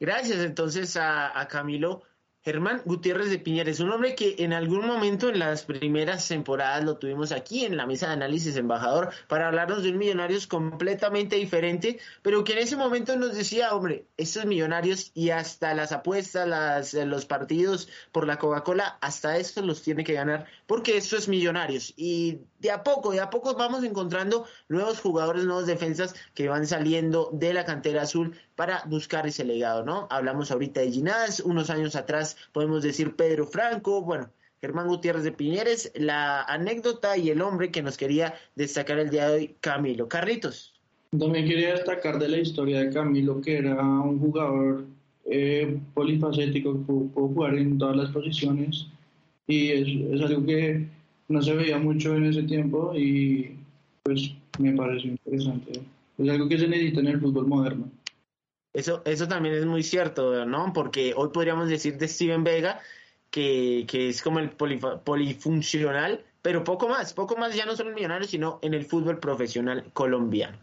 Gracias 0.00 0.38
entonces 0.38 0.96
a, 0.96 1.38
a 1.38 1.48
Camilo 1.48 2.02
Germán 2.42 2.80
Gutiérrez 2.86 3.28
de 3.28 3.38
Piñeres, 3.38 3.80
un 3.80 3.90
hombre 3.90 4.14
que 4.14 4.36
en 4.38 4.54
algún 4.54 4.86
momento 4.86 5.28
en 5.28 5.38
las 5.38 5.64
primeras 5.64 6.26
temporadas 6.26 6.82
lo 6.84 6.96
tuvimos 6.96 7.32
aquí 7.32 7.66
en 7.66 7.76
la 7.76 7.86
mesa 7.86 8.06
de 8.06 8.14
análisis 8.14 8.56
embajador 8.56 9.10
para 9.28 9.48
hablarnos 9.48 9.82
de 9.82 9.90
un 9.90 9.98
Millonarios 9.98 10.46
completamente 10.46 11.36
diferente, 11.36 11.98
pero 12.22 12.42
que 12.42 12.54
en 12.54 12.60
ese 12.60 12.76
momento 12.76 13.14
nos 13.16 13.34
decía, 13.34 13.74
hombre, 13.74 14.06
estos 14.16 14.46
Millonarios 14.46 15.10
y 15.12 15.30
hasta 15.30 15.74
las 15.74 15.92
apuestas, 15.92 16.48
las, 16.48 16.94
los 16.94 17.26
partidos 17.26 17.90
por 18.10 18.26
la 18.26 18.38
Coca-Cola, 18.38 18.96
hasta 19.02 19.36
esto 19.36 19.60
los 19.60 19.82
tiene 19.82 20.02
que 20.02 20.14
ganar 20.14 20.46
porque 20.66 20.96
esto 20.96 21.18
es 21.18 21.28
Millonarios 21.28 21.92
y 21.96 22.38
de 22.60 22.70
a 22.70 22.82
poco, 22.82 23.12
de 23.12 23.20
a 23.20 23.28
poco 23.28 23.54
vamos 23.54 23.84
encontrando 23.84 24.46
nuevos 24.68 25.00
jugadores, 25.00 25.44
nuevos 25.44 25.66
defensas 25.66 26.14
que 26.34 26.48
van 26.48 26.66
saliendo 26.66 27.28
de 27.32 27.52
la 27.52 27.64
cantera 27.64 28.02
azul 28.02 28.38
para 28.60 28.82
buscar 28.86 29.26
ese 29.26 29.42
legado, 29.42 29.86
¿no? 29.86 30.06
Hablamos 30.10 30.50
ahorita 30.50 30.82
de 30.82 30.92
Ginás, 30.92 31.40
unos 31.40 31.70
años 31.70 31.96
atrás 31.96 32.36
podemos 32.52 32.82
decir 32.82 33.16
Pedro 33.16 33.46
Franco, 33.46 34.02
bueno, 34.02 34.28
Germán 34.60 34.86
Gutiérrez 34.86 35.22
de 35.24 35.32
Piñeres, 35.32 35.90
la 35.94 36.42
anécdota 36.42 37.16
y 37.16 37.30
el 37.30 37.40
hombre 37.40 37.70
que 37.70 37.80
nos 37.80 37.96
quería 37.96 38.34
destacar 38.56 38.98
el 38.98 39.08
día 39.08 39.30
de 39.30 39.34
hoy, 39.34 39.56
Camilo. 39.62 40.08
Carlitos. 40.08 40.74
También 41.18 41.48
quería 41.48 41.72
destacar 41.72 42.18
de 42.18 42.28
la 42.28 42.36
historia 42.36 42.80
de 42.80 42.90
Camilo, 42.92 43.40
que 43.40 43.56
era 43.56 43.82
un 43.82 44.18
jugador 44.18 44.84
eh, 45.24 45.78
polifacético, 45.94 46.74
que 46.74 46.80
pudo 46.80 47.28
jugar 47.28 47.54
en 47.54 47.78
todas 47.78 47.96
las 47.96 48.10
posiciones 48.10 48.88
y 49.46 49.70
es, 49.70 50.20
algo 50.20 50.44
que 50.44 50.86
no 51.28 51.40
se 51.40 51.54
veía 51.54 51.78
mucho 51.78 52.14
en 52.14 52.26
ese 52.26 52.42
tiempo 52.42 52.92
y 52.94 53.56
pues 54.02 54.34
me 54.58 54.72
parece 54.72 55.08
interesante. 55.08 55.80
Es 56.18 56.28
algo 56.28 56.46
que 56.46 56.58
se 56.58 56.68
necesita 56.68 57.00
en 57.00 57.06
el 57.06 57.20
fútbol 57.22 57.46
moderno. 57.46 57.90
Eso, 58.72 59.02
eso 59.04 59.26
también 59.26 59.54
es 59.54 59.66
muy 59.66 59.82
cierto, 59.82 60.44
¿no? 60.46 60.72
Porque 60.72 61.12
hoy 61.16 61.30
podríamos 61.32 61.68
decir 61.68 61.98
de 61.98 62.06
Steven 62.06 62.44
Vega 62.44 62.80
que, 63.30 63.84
que 63.88 64.08
es 64.08 64.22
como 64.22 64.38
el 64.38 64.50
polifuncional, 64.50 66.24
pero 66.42 66.64
poco 66.64 66.88
más, 66.88 67.12
poco 67.12 67.36
más 67.36 67.54
ya 67.54 67.66
no 67.66 67.76
solo 67.76 67.90
en 67.90 67.96
Millonarios, 67.96 68.30
sino 68.30 68.58
en 68.62 68.74
el 68.74 68.84
fútbol 68.84 69.18
profesional 69.18 69.90
colombiano. 69.92 70.58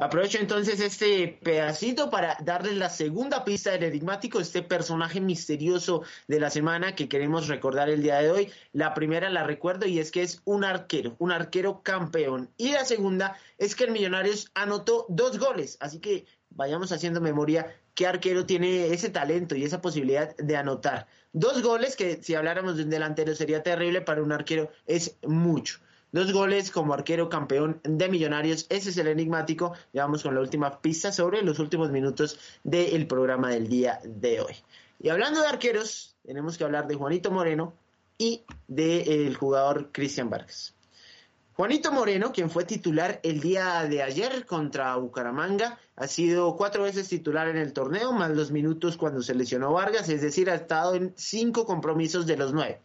Aprovecho 0.00 0.38
entonces 0.38 0.80
este 0.80 1.38
pedacito 1.42 2.08
para 2.08 2.38
darles 2.42 2.74
la 2.78 2.88
segunda 2.88 3.44
pista 3.44 3.72
del 3.72 3.82
enigmático, 3.82 4.40
este 4.40 4.62
personaje 4.62 5.20
misterioso 5.20 6.02
de 6.26 6.40
la 6.40 6.48
semana 6.48 6.94
que 6.94 7.06
queremos 7.06 7.48
recordar 7.48 7.90
el 7.90 8.02
día 8.02 8.16
de 8.20 8.30
hoy. 8.30 8.50
La 8.72 8.94
primera 8.94 9.28
la 9.28 9.44
recuerdo 9.44 9.86
y 9.86 9.98
es 9.98 10.10
que 10.10 10.22
es 10.22 10.40
un 10.46 10.64
arquero, 10.64 11.16
un 11.18 11.32
arquero 11.32 11.82
campeón. 11.82 12.48
Y 12.56 12.72
la 12.72 12.86
segunda 12.86 13.36
es 13.58 13.76
que 13.76 13.84
el 13.84 13.90
Millonarios 13.90 14.50
anotó 14.54 15.04
dos 15.10 15.38
goles, 15.38 15.76
así 15.80 16.00
que 16.00 16.24
vayamos 16.50 16.92
haciendo 16.92 17.20
memoria 17.20 17.74
qué 17.94 18.06
arquero 18.06 18.46
tiene 18.46 18.92
ese 18.92 19.10
talento 19.10 19.54
y 19.54 19.64
esa 19.64 19.80
posibilidad 19.80 20.36
de 20.36 20.56
anotar. 20.56 21.06
Dos 21.32 21.62
goles 21.62 21.96
que 21.96 22.22
si 22.22 22.34
habláramos 22.34 22.76
de 22.76 22.84
un 22.84 22.90
delantero 22.90 23.34
sería 23.34 23.62
terrible, 23.62 24.00
para 24.00 24.22
un 24.22 24.32
arquero 24.32 24.70
es 24.86 25.16
mucho. 25.26 25.78
Dos 26.12 26.32
goles 26.32 26.72
como 26.72 26.92
arquero 26.92 27.28
campeón 27.28 27.80
de 27.84 28.08
Millonarios. 28.08 28.66
Ese 28.68 28.90
es 28.90 28.96
el 28.98 29.06
enigmático. 29.06 29.74
Ya 29.92 30.02
vamos 30.02 30.24
con 30.24 30.34
la 30.34 30.40
última 30.40 30.80
pista 30.80 31.12
sobre 31.12 31.42
los 31.42 31.60
últimos 31.60 31.90
minutos 31.90 32.38
del 32.64 33.06
programa 33.06 33.50
del 33.50 33.68
día 33.68 34.00
de 34.04 34.40
hoy. 34.40 34.56
Y 34.98 35.08
hablando 35.08 35.40
de 35.40 35.46
arqueros, 35.46 36.16
tenemos 36.26 36.58
que 36.58 36.64
hablar 36.64 36.88
de 36.88 36.96
Juanito 36.96 37.30
Moreno 37.30 37.74
y 38.18 38.42
del 38.66 39.36
jugador 39.36 39.90
Cristian 39.92 40.30
Vargas. 40.30 40.74
Juanito 41.60 41.92
Moreno, 41.92 42.32
quien 42.32 42.48
fue 42.48 42.64
titular 42.64 43.20
el 43.22 43.42
día 43.42 43.82
de 43.82 44.02
ayer 44.02 44.46
contra 44.46 44.96
Bucaramanga, 44.96 45.78
ha 45.94 46.06
sido 46.06 46.56
cuatro 46.56 46.84
veces 46.84 47.10
titular 47.10 47.48
en 47.48 47.58
el 47.58 47.74
torneo, 47.74 48.12
más 48.12 48.30
los 48.30 48.50
minutos 48.50 48.96
cuando 48.96 49.20
se 49.20 49.34
lesionó 49.34 49.74
Vargas, 49.74 50.08
es 50.08 50.22
decir, 50.22 50.48
ha 50.48 50.54
estado 50.54 50.94
en 50.94 51.12
cinco 51.18 51.66
compromisos 51.66 52.24
de 52.24 52.38
los 52.38 52.54
nueve. 52.54 52.80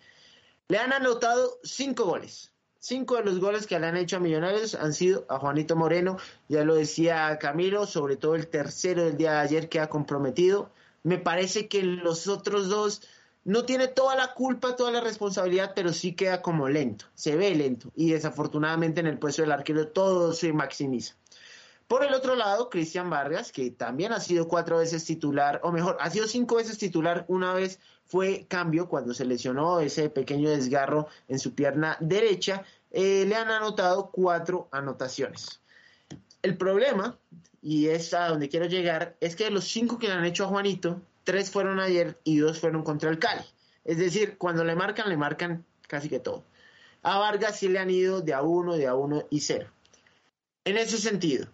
Le 0.68 0.78
han 0.78 0.92
anotado 0.92 1.58
cinco 1.64 2.04
goles. 2.04 2.52
Cinco 2.78 3.16
de 3.16 3.24
los 3.24 3.40
goles 3.40 3.66
que 3.66 3.80
le 3.80 3.88
han 3.88 3.96
hecho 3.96 4.18
a 4.18 4.20
Millonarios 4.20 4.76
han 4.76 4.92
sido 4.92 5.26
a 5.30 5.40
Juanito 5.40 5.78
Moreno, 5.78 6.18
ya 6.50 6.66
lo 6.66 6.76
decía 6.76 7.40
Camilo, 7.40 7.88
sobre 7.88 8.18
todo 8.18 8.36
el 8.36 8.48
tercero 8.48 9.06
del 9.06 9.16
día 9.16 9.32
de 9.32 9.40
ayer 9.40 9.70
que 9.70 9.80
ha 9.80 9.88
comprometido. 9.88 10.70
Me 11.02 11.18
parece 11.18 11.70
que 11.70 11.82
los 11.82 12.28
otros 12.28 12.68
dos 12.68 13.04
no 13.46 13.64
tiene 13.64 13.88
toda 13.88 14.16
la 14.16 14.34
culpa, 14.34 14.76
toda 14.76 14.92
la 14.92 15.02
responsabilidad, 15.02 15.74
pero 15.76 15.94
sí 15.94 16.14
queda 16.14 16.42
como 16.42 16.68
lento, 16.68 17.06
se 17.14 17.36
ve 17.36 17.54
lento 17.56 17.92
y 17.96 18.12
desafortunadamente 18.12 19.00
en 19.00 19.08
el 19.08 19.20
puesto 19.20 19.44
del 19.44 19.52
arquero 19.52 19.88
todo 19.88 20.34
se 20.34 20.52
maximiza. 20.52 21.16
Por 21.88 22.04
el 22.04 22.16
otro 22.16 22.34
lado, 22.36 22.72
Cristian 22.72 23.12
Vargas, 23.12 23.52
que 23.52 23.70
también 23.70 24.12
ha 24.12 24.20
sido 24.20 24.48
cuatro 24.48 24.80
veces 24.80 25.06
titular, 25.06 25.60
o 25.64 25.72
mejor, 25.72 25.98
ha 26.00 26.10
sido 26.10 26.28
cinco 26.28 26.56
veces 26.56 26.80
titular, 26.80 27.26
una 27.28 27.54
vez 27.54 27.80
fue 28.06 28.48
cambio 28.48 28.90
cuando 28.90 29.14
se 29.14 29.26
lesionó 29.26 29.80
ese 29.80 30.10
pequeño 30.10 30.50
desgarro 30.50 31.08
en 31.28 31.38
su 31.38 31.54
pierna 31.54 31.98
derecha, 32.00 32.64
eh, 32.90 33.26
le 33.28 33.36
han 33.36 33.52
anotado 33.52 34.10
cuatro 34.10 34.68
anotaciones. 34.72 35.62
El 36.42 36.58
problema, 36.58 37.20
y 37.62 37.88
es 37.88 38.16
a 38.16 38.30
donde 38.30 38.50
quiero 38.50 38.66
llegar, 38.66 39.16
es 39.20 39.36
que 39.36 39.52
los 39.52 39.66
cinco 39.66 40.00
que 40.00 40.08
le 40.08 40.14
han 40.14 40.26
hecho 40.26 40.46
a 40.46 40.48
Juanito, 40.48 41.00
tres 41.26 41.52
fueron 41.52 41.82
ayer 41.82 42.18
y 42.24 42.38
dos 42.38 42.60
fueron 42.60 42.84
contra 42.84 43.10
el 43.10 43.20
Cali. 43.20 43.44
Es 43.84 43.98
decir, 43.98 44.38
cuando 44.38 44.64
le 44.64 44.76
marcan, 44.76 45.10
le 45.10 45.18
marcan 45.18 45.66
casi 45.88 46.08
que 46.08 46.20
todo. 46.20 46.46
A 47.04 47.20
Vargas 47.20 47.60
sí 47.60 47.68
le 47.68 47.80
han 47.80 47.90
ido 47.90 48.22
de 48.22 48.34
a 48.34 48.42
uno, 48.42 48.78
de 48.78 48.88
a 48.88 48.96
uno 48.96 49.26
y 49.30 49.42
cero. 49.42 49.68
En 50.64 50.78
ese 50.78 50.98
sentido, 50.98 51.48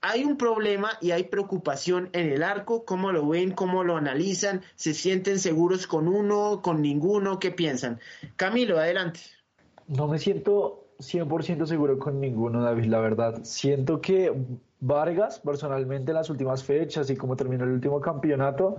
hay 0.00 0.24
un 0.24 0.36
problema 0.36 0.96
y 1.00 1.10
hay 1.10 1.24
preocupación 1.24 2.08
en 2.12 2.32
el 2.32 2.42
arco. 2.42 2.84
¿Cómo 2.84 3.12
lo 3.12 3.28
ven? 3.28 3.52
¿Cómo 3.52 3.84
lo 3.84 3.96
analizan? 3.96 4.62
¿Se 4.74 4.94
sienten 4.94 5.38
seguros 5.38 5.86
con 5.86 6.08
uno, 6.08 6.62
con 6.62 6.82
ninguno? 6.82 7.38
¿Qué 7.38 7.50
piensan? 7.50 8.00
Camilo, 8.36 8.78
adelante. 8.78 9.20
No 9.86 10.08
me 10.08 10.18
siento 10.18 10.87
100% 10.98 11.66
seguro 11.66 11.98
con 11.98 12.20
ninguno, 12.20 12.62
David, 12.62 12.86
la 12.86 13.00
verdad. 13.00 13.40
Siento 13.42 14.00
que 14.00 14.32
Vargas, 14.80 15.40
personalmente, 15.40 16.10
en 16.10 16.16
las 16.16 16.30
últimas 16.30 16.64
fechas 16.64 17.08
y 17.10 17.16
como 17.16 17.36
terminó 17.36 17.64
el 17.64 17.70
último 17.70 18.00
campeonato, 18.00 18.78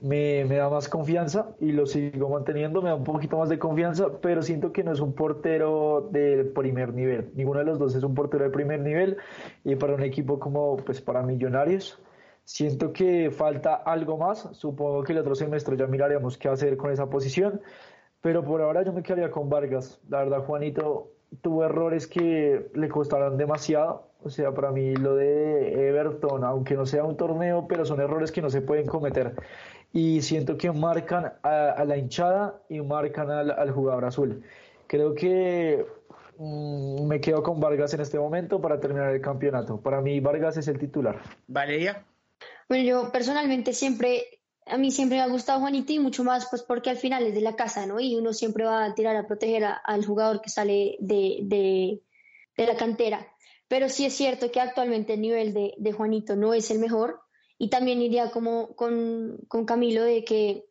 me, 0.00 0.44
me, 0.44 0.56
da 0.56 0.70
más 0.70 0.88
confianza 0.88 1.50
y 1.60 1.72
lo 1.72 1.86
sigo 1.86 2.28
manteniendo, 2.28 2.80
me 2.80 2.90
da 2.90 2.94
un 2.94 3.02
poquito 3.02 3.38
más 3.38 3.48
de 3.48 3.58
confianza, 3.58 4.20
pero 4.20 4.42
siento 4.42 4.72
que 4.72 4.84
no 4.84 4.92
es 4.92 5.00
un 5.00 5.12
portero 5.12 6.08
del 6.12 6.48
primer 6.50 6.94
nivel. 6.94 7.32
Ninguno 7.34 7.58
de 7.58 7.64
los 7.64 7.78
dos 7.80 7.94
es 7.96 8.04
un 8.04 8.14
portero 8.14 8.44
de 8.44 8.50
primer 8.50 8.80
nivel 8.80 9.16
y 9.64 9.74
para 9.74 9.94
un 9.94 10.02
equipo 10.02 10.38
como 10.38 10.76
pues 10.76 11.00
para 11.00 11.22
Millonarios. 11.22 12.00
Siento 12.44 12.92
que 12.92 13.30
falta 13.30 13.74
algo 13.74 14.16
más. 14.16 14.48
Supongo 14.52 15.02
que 15.02 15.12
el 15.12 15.18
otro 15.18 15.34
semestre 15.34 15.76
ya 15.76 15.86
miraremos 15.86 16.38
qué 16.38 16.48
hacer 16.48 16.76
con 16.76 16.92
esa 16.92 17.10
posición. 17.10 17.60
Pero 18.22 18.42
por 18.42 18.62
ahora 18.62 18.84
yo 18.84 18.92
me 18.92 19.02
quedaría 19.02 19.30
con 19.30 19.50
Vargas. 19.50 20.00
La 20.08 20.20
verdad, 20.20 20.44
Juanito 20.44 21.17
tuvo 21.42 21.64
errores 21.64 22.06
que 22.06 22.70
le 22.74 22.88
costaron 22.88 23.36
demasiado. 23.36 24.08
O 24.22 24.30
sea, 24.30 24.52
para 24.52 24.72
mí 24.72 24.94
lo 24.96 25.14
de 25.14 25.88
Everton, 25.88 26.44
aunque 26.44 26.74
no 26.74 26.86
sea 26.86 27.04
un 27.04 27.16
torneo, 27.16 27.66
pero 27.68 27.84
son 27.84 28.00
errores 28.00 28.32
que 28.32 28.42
no 28.42 28.50
se 28.50 28.60
pueden 28.60 28.86
cometer. 28.86 29.34
Y 29.92 30.22
siento 30.22 30.58
que 30.58 30.70
marcan 30.72 31.32
a, 31.42 31.84
la 31.86 31.96
hinchada 31.96 32.60
y 32.68 32.80
marcan 32.80 33.30
al, 33.30 33.70
jugador 33.70 34.04
azul. 34.04 34.42
Creo 34.86 35.14
que 35.14 35.86
mm, 36.38 37.06
me 37.06 37.20
quedo 37.20 37.42
con 37.42 37.60
Vargas 37.60 37.94
en 37.94 38.00
este 38.00 38.18
momento 38.18 38.60
para 38.60 38.80
terminar 38.80 39.14
el 39.14 39.20
campeonato. 39.20 39.80
Para 39.80 40.00
mí 40.00 40.18
Vargas 40.20 40.56
es 40.56 40.68
el 40.68 40.78
titular. 40.78 41.20
Valeria. 41.46 42.04
Bueno, 42.68 42.84
yo 42.84 43.12
personalmente 43.12 43.72
siempre 43.72 44.37
a 44.68 44.78
mí 44.78 44.90
siempre 44.90 45.18
me 45.18 45.22
ha 45.22 45.28
gustado 45.28 45.60
Juanito 45.60 45.92
y 45.92 45.98
mucho 45.98 46.24
más 46.24 46.46
pues 46.48 46.62
porque 46.62 46.90
al 46.90 46.96
final 46.96 47.26
es 47.26 47.34
de 47.34 47.40
la 47.40 47.56
casa, 47.56 47.86
¿no? 47.86 48.00
Y 48.00 48.16
uno 48.16 48.32
siempre 48.32 48.64
va 48.64 48.84
a 48.84 48.94
tirar 48.94 49.16
a 49.16 49.26
proteger 49.26 49.64
al 49.84 50.04
jugador 50.04 50.40
que 50.40 50.50
sale 50.50 50.96
de, 51.00 51.40
de, 51.42 52.66
la 52.66 52.76
cantera. 52.76 53.26
Pero 53.68 53.88
sí 53.88 54.04
es 54.04 54.14
cierto 54.14 54.50
que 54.50 54.60
actualmente 54.60 55.14
el 55.14 55.20
nivel 55.20 55.52
de, 55.54 55.74
de 55.76 55.92
Juanito 55.92 56.36
no 56.36 56.54
es 56.54 56.70
el 56.70 56.78
mejor 56.78 57.20
y 57.58 57.70
también 57.70 58.00
iría 58.00 58.30
como 58.30 58.74
con, 58.76 59.38
con, 59.48 59.64
Camilo 59.64 60.04
de 60.04 60.24
que 60.24 60.64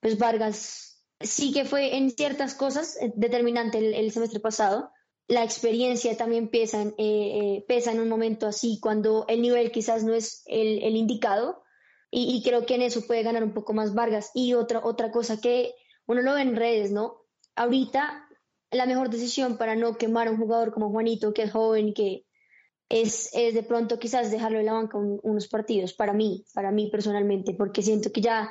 pues 0.00 0.18
Vargas 0.18 1.04
sí 1.20 1.52
que 1.52 1.64
fue 1.64 1.96
en 1.96 2.10
ciertas 2.10 2.54
cosas 2.54 2.98
determinante 3.14 3.78
el, 3.78 4.10
semestre 4.12 4.40
pasado. 4.40 4.90
La 5.28 5.44
experiencia 5.44 6.16
también 6.16 6.48
pesa, 6.48 6.82
eh, 6.82 6.94
eh, 6.98 7.64
pesa 7.68 7.92
en 7.92 8.00
un 8.00 8.08
momento 8.08 8.46
así, 8.46 8.78
cuando 8.80 9.24
el 9.28 9.40
nivel 9.40 9.70
quizás 9.70 10.04
no 10.04 10.14
es 10.14 10.42
el, 10.46 10.82
el 10.82 10.96
indicado, 10.96 11.61
y, 12.14 12.42
creo 12.42 12.66
que 12.66 12.74
en 12.74 12.82
eso 12.82 13.06
puede 13.06 13.22
ganar 13.22 13.42
un 13.42 13.54
poco 13.54 13.72
más 13.72 13.94
Vargas. 13.94 14.30
Y 14.34 14.52
otra, 14.52 14.80
otra 14.84 15.10
cosa 15.10 15.40
que 15.40 15.74
uno 16.06 16.20
lo 16.20 16.34
ve 16.34 16.42
en 16.42 16.56
redes, 16.56 16.92
¿no? 16.92 17.22
Ahorita 17.56 18.28
la 18.70 18.84
mejor 18.84 19.08
decisión 19.08 19.56
para 19.56 19.76
no 19.76 19.96
quemar 19.96 20.28
a 20.28 20.30
un 20.30 20.36
jugador 20.36 20.74
como 20.74 20.90
Juanito, 20.90 21.32
que 21.32 21.44
es 21.44 21.52
joven, 21.52 21.94
que 21.94 22.26
es, 22.90 23.30
es 23.32 23.54
de 23.54 23.62
pronto 23.62 23.98
quizás 23.98 24.30
dejarlo 24.30 24.60
en 24.60 24.66
la 24.66 24.74
banca 24.74 24.98
unos 24.98 25.48
partidos, 25.48 25.94
para 25.94 26.12
mí, 26.12 26.44
para 26.52 26.70
mí 26.70 26.90
personalmente, 26.90 27.54
porque 27.54 27.80
siento 27.80 28.12
que 28.12 28.20
ya 28.20 28.50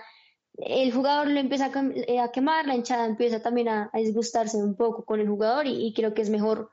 el 0.58 0.92
jugador 0.92 1.28
lo 1.28 1.40
empieza 1.40 1.68
a, 1.68 1.84
eh, 1.94 2.20
quemar, 2.34 2.66
la 2.66 2.76
hinchada 2.76 3.06
empieza 3.06 3.44
también 3.44 3.70
a, 3.70 3.92
disgustarse 3.94 4.58
un 4.58 4.76
poco 4.76 5.06
con 5.06 5.20
el 5.20 5.28
jugador 5.28 5.68
y, 5.68 5.94
creo 5.94 6.16
que 6.16 6.24
es 6.24 6.32
mejor 6.32 6.72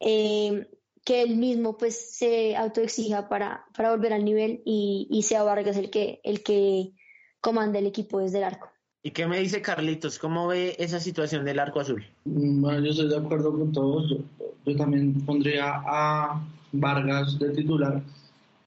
eh, 0.00 0.68
que 1.06 1.22
él 1.22 1.36
mismo 1.36 1.78
pues 1.78 2.16
se 2.16 2.56
autoexija 2.56 3.28
para, 3.28 3.64
para 3.76 3.92
volver 3.92 4.12
al 4.12 4.24
nivel 4.24 4.60
y, 4.66 5.06
y, 5.08 5.22
sea 5.22 5.44
Vargas 5.44 5.76
el 5.76 5.88
que, 5.88 6.20
el 6.24 6.42
que 6.42 6.94
comanda 7.40 7.78
el 7.78 7.86
equipo 7.86 8.18
desde 8.18 8.38
el 8.38 8.44
arco. 8.44 8.68
¿Y 9.04 9.12
qué 9.12 9.28
me 9.28 9.38
dice 9.38 9.62
Carlitos? 9.62 10.18
¿Cómo 10.18 10.48
ve 10.48 10.74
esa 10.80 10.98
situación 10.98 11.44
del 11.44 11.60
arco 11.60 11.78
azul? 11.78 12.04
Mm, 12.24 12.60
bueno, 12.60 12.80
yo 12.80 12.90
estoy 12.90 13.08
de 13.08 13.18
acuerdo 13.18 13.52
con 13.52 13.70
todos. 13.70 14.16
Yo, 14.64 14.76
también 14.76 15.24
pondría 15.24 15.80
a 15.86 16.44
Vargas 16.72 17.38
de 17.38 17.50
titular, 17.50 18.02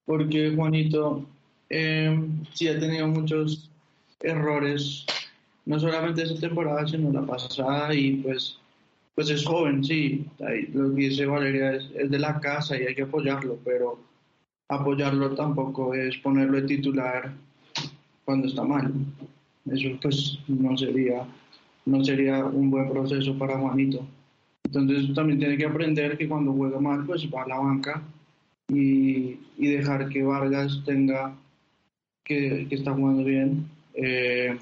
porque 0.06 0.54
Juanito 0.56 1.25
eh, 1.69 2.25
sí 2.54 2.69
ha 2.69 2.80
tenido 2.80 3.06
muchos 3.10 3.69
errores, 4.21 5.06
no 5.65 5.78
solamente 5.78 6.23
esa 6.23 6.39
temporada, 6.39 6.88
sino 6.88 7.12
la 7.12 7.25
pasada, 7.25 7.93
y 7.93 8.13
pues 8.13 8.58
pues 9.19 9.32
es 9.32 9.45
joven, 9.45 9.84
sí, 9.84 10.25
lo 10.71 10.95
que 10.95 11.10
dice 11.10 11.25
Valeria 11.25 11.73
es, 11.73 12.10
de 12.10 12.19
la 12.19 12.39
casa 12.39 12.79
y 12.79 12.86
hay 12.86 12.95
que 12.95 13.01
apoyarlo, 13.01 13.60
pero 13.65 13.99
apoyarlo 14.69 15.36
tampoco 15.36 15.93
es 15.93 16.15
ponerlo 16.19 16.62
de 16.62 16.67
titular 16.67 17.34
cuando 18.23 18.47
está 18.47 18.63
mal. 18.63 18.93
Eso 19.69 19.89
pues 20.01 20.39
no 20.47 20.77
sería, 20.77 21.27
no 21.86 22.01
sería 22.01 22.45
un 22.45 22.71
buen 22.71 22.89
proceso 22.89 23.38
para 23.38 23.60
Juanito. 23.60 24.08
Entonces 24.63 25.13
también 25.13 25.38
tiene 25.38 25.58
que 25.58 25.65
aprender 25.65 26.17
que 26.17 26.29
cuando 26.29 26.53
juega 26.53 26.79
mal 26.79 27.05
pues 27.05 27.27
va 27.29 27.43
a 27.43 27.47
la 27.49 27.60
banca 27.60 28.01
y, 28.69 29.38
dejar 29.58 30.08
que 30.08 30.23
Vargas 30.23 30.82
tenga, 30.86 31.36
que, 32.23 32.67
está 32.71 32.93
jugando 32.93 33.25
bien, 33.25 33.67
eh, 33.95 34.58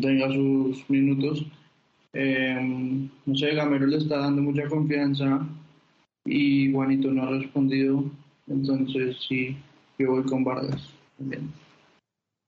tenga 0.00 0.32
sus 0.32 0.88
minutos 0.88 1.44
Em, 2.20 3.08
no 3.26 3.36
sé, 3.36 3.54
Gamero 3.54 3.86
le 3.86 3.98
está 3.98 4.18
dando 4.18 4.42
mucha 4.42 4.66
confianza 4.68 5.46
y 6.24 6.72
Juanito 6.72 7.12
no 7.12 7.22
ha 7.22 7.30
respondido. 7.30 8.10
Entonces 8.48 9.16
sí, 9.28 9.56
yo 10.00 10.10
voy 10.10 10.24
con 10.24 10.42
Vargas 10.42 10.82
también. 11.16 11.52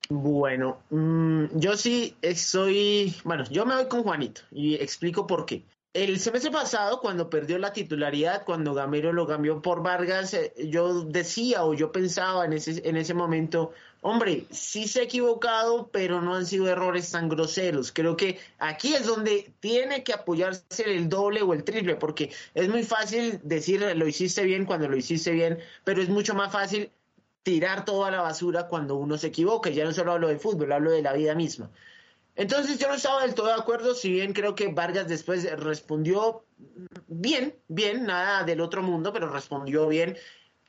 Bueno, 0.08 0.78
mm, 0.90 1.56
yo 1.60 1.76
sí 1.76 2.16
soy, 2.34 3.14
bueno, 3.22 3.44
yo 3.48 3.64
me 3.64 3.76
voy 3.76 3.86
con 3.86 4.02
Juanito 4.02 4.40
y 4.50 4.74
explico 4.74 5.28
por 5.28 5.46
qué. 5.46 5.62
El 5.92 6.20
semestre 6.20 6.52
pasado, 6.52 7.00
cuando 7.00 7.28
perdió 7.28 7.58
la 7.58 7.72
titularidad, 7.72 8.44
cuando 8.44 8.74
Gamero 8.74 9.12
lo 9.12 9.26
cambió 9.26 9.60
por 9.60 9.82
Vargas, 9.82 10.34
eh, 10.34 10.52
yo 10.68 11.02
decía 11.02 11.64
o 11.64 11.74
yo 11.74 11.90
pensaba 11.90 12.44
en 12.44 12.52
ese, 12.52 12.88
en 12.88 12.96
ese 12.96 13.12
momento, 13.12 13.72
hombre, 14.00 14.46
sí 14.50 14.86
se 14.86 15.00
ha 15.00 15.02
equivocado, 15.02 15.88
pero 15.90 16.20
no 16.20 16.36
han 16.36 16.46
sido 16.46 16.68
errores 16.68 17.10
tan 17.10 17.28
groseros. 17.28 17.90
Creo 17.90 18.16
que 18.16 18.38
aquí 18.60 18.94
es 18.94 19.04
donde 19.04 19.52
tiene 19.58 20.04
que 20.04 20.12
apoyarse 20.12 20.84
el 20.84 21.08
doble 21.08 21.42
o 21.42 21.52
el 21.54 21.64
triple, 21.64 21.96
porque 21.96 22.30
es 22.54 22.68
muy 22.68 22.84
fácil 22.84 23.40
decir 23.42 23.80
lo 23.96 24.06
hiciste 24.06 24.44
bien 24.44 24.66
cuando 24.66 24.88
lo 24.88 24.96
hiciste 24.96 25.32
bien, 25.32 25.58
pero 25.82 26.00
es 26.00 26.08
mucho 26.08 26.34
más 26.34 26.52
fácil 26.52 26.92
tirar 27.42 27.84
todo 27.84 28.04
a 28.04 28.12
la 28.12 28.20
basura 28.22 28.68
cuando 28.68 28.94
uno 28.94 29.18
se 29.18 29.26
equivoca. 29.28 29.70
Ya 29.70 29.84
no 29.84 29.92
solo 29.92 30.12
hablo 30.12 30.28
de 30.28 30.38
fútbol, 30.38 30.70
hablo 30.70 30.92
de 30.92 31.02
la 31.02 31.14
vida 31.14 31.34
misma. 31.34 31.68
Entonces 32.36 32.78
yo 32.78 32.88
no 32.88 32.94
estaba 32.94 33.22
del 33.22 33.34
todo 33.34 33.48
de 33.48 33.54
acuerdo, 33.54 33.94
si 33.94 34.10
bien 34.10 34.32
creo 34.32 34.54
que 34.54 34.72
Vargas 34.72 35.08
después 35.08 35.50
respondió 35.58 36.44
bien, 37.08 37.56
bien, 37.68 38.04
nada 38.04 38.44
del 38.44 38.60
otro 38.60 38.82
mundo, 38.82 39.12
pero 39.12 39.28
respondió 39.28 39.88
bien. 39.88 40.16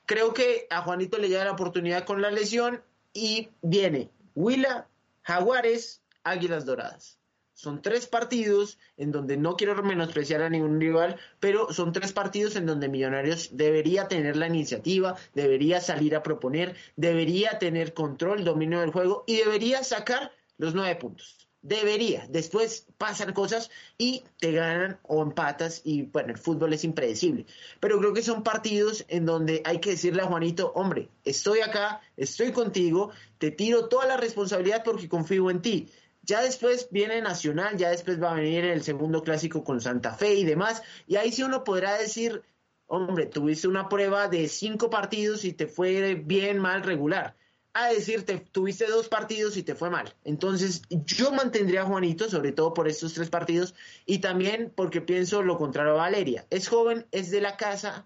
Creo 0.06 0.34
que 0.34 0.68
a 0.70 0.82
Juanito 0.82 1.18
le 1.18 1.30
llega 1.30 1.46
la 1.46 1.52
oportunidad 1.54 2.06
con 2.06 2.22
la 2.22 2.32
lesión 2.32 2.84
y 3.14 3.50
viene 3.62 4.10
Huila, 4.36 4.88
Jaguares, 5.24 6.02
Águilas 6.24 6.66
Doradas. 6.66 7.18
son 7.54 7.82
tres 7.82 8.08
partidos 8.08 8.80
en 8.98 9.12
donde 9.12 9.38
no 9.38 9.56
quiero 9.56 9.82
menospreciar 9.84 10.42
a 10.42 10.50
ningún 10.50 10.80
rival, 10.80 11.20
pero 11.40 11.72
son 11.72 11.92
tres 11.92 12.12
partidos 12.12 12.56
en 12.56 12.66
donde 12.66 12.90
Millonarios 12.90 13.50
debería 13.56 14.08
tener 14.08 14.36
la 14.36 14.48
iniciativa, 14.48 15.16
debería 15.36 15.80
salir 15.80 16.16
a 16.16 16.24
proponer, 16.24 16.76
debería 16.96 17.60
tener 17.60 17.94
control, 17.94 18.44
dominio 18.44 18.80
del 18.80 18.92
juego 18.92 19.24
y 19.28 19.38
debería 19.38 19.84
sacar 19.84 20.32
los 20.58 20.74
nueve 20.74 20.96
puntos. 20.96 21.51
Debería. 21.64 22.26
Después 22.28 22.88
pasan 22.98 23.34
cosas 23.34 23.70
y 23.98 24.24
te 24.40 24.52
ganan 24.52 25.00
o 25.04 25.22
empatas 25.22 25.82
y 25.84 26.04
bueno, 26.04 26.30
el 26.30 26.40
fútbol 26.40 26.74
es 26.74 26.84
impredecible. 26.84 27.46
Pero 27.80 28.00
creo 28.00 28.14
que 28.14 28.24
son 28.24 28.44
partidos 28.44 29.06
en 29.10 29.28
donde 29.28 29.62
hay 29.64 29.80
que 29.80 29.92
decirle 29.92 30.24
a 30.24 30.26
Juanito, 30.26 30.72
hombre, 30.74 31.10
estoy 31.24 31.60
acá, 31.60 32.02
estoy 32.18 32.52
contigo, 32.52 33.12
te 33.38 33.52
tiro 33.52 33.90
toda 33.90 34.08
la 34.08 34.18
responsabilidad 34.18 34.84
porque 34.84 35.08
confío 35.08 35.52
en 35.52 35.62
ti. 35.62 35.88
Ya 36.24 36.42
después 36.42 36.88
viene 36.90 37.22
Nacional, 37.22 37.78
ya 37.78 37.90
después 37.90 38.22
va 38.22 38.32
a 38.32 38.36
venir 38.36 38.66
el 38.66 38.84
segundo 38.84 39.22
clásico 39.22 39.64
con 39.64 39.82
Santa 39.82 40.14
Fe 40.16 40.34
y 40.34 40.44
demás. 40.44 40.82
Y 41.06 41.18
ahí 41.18 41.32
sí 41.32 41.44
uno 41.44 41.64
podrá 41.64 41.96
decir, 41.98 42.42
hombre, 42.88 43.28
tuviste 43.28 43.68
una 43.68 43.88
prueba 43.88 44.28
de 44.28 44.48
cinco 44.48 44.90
partidos 44.90 45.46
y 45.46 45.54
te 45.54 45.68
fue 45.68 46.16
bien, 46.16 46.58
mal, 46.58 46.82
regular 46.82 47.36
a 47.74 47.88
decirte, 47.88 48.46
tuviste 48.52 48.86
dos 48.88 49.08
partidos 49.08 49.56
y 49.56 49.64
te 49.64 49.76
fue 49.76 49.90
mal. 49.90 50.14
Entonces, 50.26 50.82
yo 50.90 51.32
mantendría 51.32 51.84
a 51.84 51.86
Juanito, 51.86 52.30
sobre 52.30 52.52
todo 52.52 52.74
por 52.74 52.88
estos 52.88 53.14
tres 53.14 53.30
partidos, 53.30 53.74
y 54.06 54.20
también 54.20 54.72
porque 54.76 55.02
pienso 55.02 55.42
lo 55.42 55.58
contrario 55.58 55.94
a 55.94 55.98
Valeria. 55.98 56.46
Es 56.50 56.68
joven, 56.68 57.06
es 57.12 57.32
de 57.32 57.42
la 57.42 57.56
casa, 57.56 58.06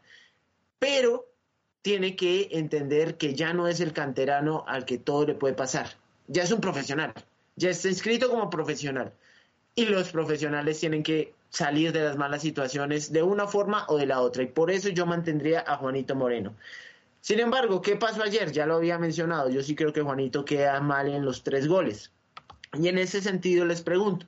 pero 0.77 1.25
tiene 1.81 2.15
que 2.15 2.49
entender 2.51 3.17
que 3.17 3.33
ya 3.33 3.53
no 3.53 3.67
es 3.67 3.79
el 3.79 3.93
canterano 3.93 4.63
al 4.67 4.85
que 4.85 4.97
todo 4.97 5.25
le 5.25 5.35
puede 5.35 5.53
pasar. 5.53 5.89
Ya 6.27 6.43
es 6.43 6.51
un 6.51 6.61
profesional, 6.61 7.13
ya 7.55 7.69
está 7.69 7.89
inscrito 7.89 8.29
como 8.29 8.49
profesional. 8.49 9.13
Y 9.75 9.85
los 9.85 10.11
profesionales 10.11 10.79
tienen 10.79 11.03
que 11.03 11.33
salir 11.49 11.91
de 11.91 12.03
las 12.03 12.17
malas 12.17 12.41
situaciones 12.41 13.11
de 13.11 13.23
una 13.23 13.47
forma 13.47 13.85
o 13.87 13.97
de 13.97 14.05
la 14.05 14.21
otra. 14.21 14.43
Y 14.43 14.47
por 14.47 14.71
eso 14.71 14.89
yo 14.89 15.05
mantendría 15.05 15.63
a 15.67 15.77
Juanito 15.77 16.15
Moreno. 16.15 16.55
Sin 17.25 17.39
embargo, 17.39 17.81
¿qué 17.81 17.95
pasó 17.95 18.21
ayer? 18.21 18.51
Ya 18.51 18.67
lo 18.67 18.75
había 18.75 18.99
mencionado. 18.99 19.49
Yo 19.49 19.63
sí 19.63 19.73
creo 19.73 19.91
que 19.91 20.03
Juanito 20.03 20.45
queda 20.45 20.79
mal 20.79 21.07
en 21.09 21.25
los 21.25 21.41
tres 21.41 21.67
goles. 21.67 22.11
Y 22.79 22.87
en 22.87 22.99
ese 22.99 23.19
sentido 23.19 23.65
les 23.65 23.81
pregunto, 23.81 24.27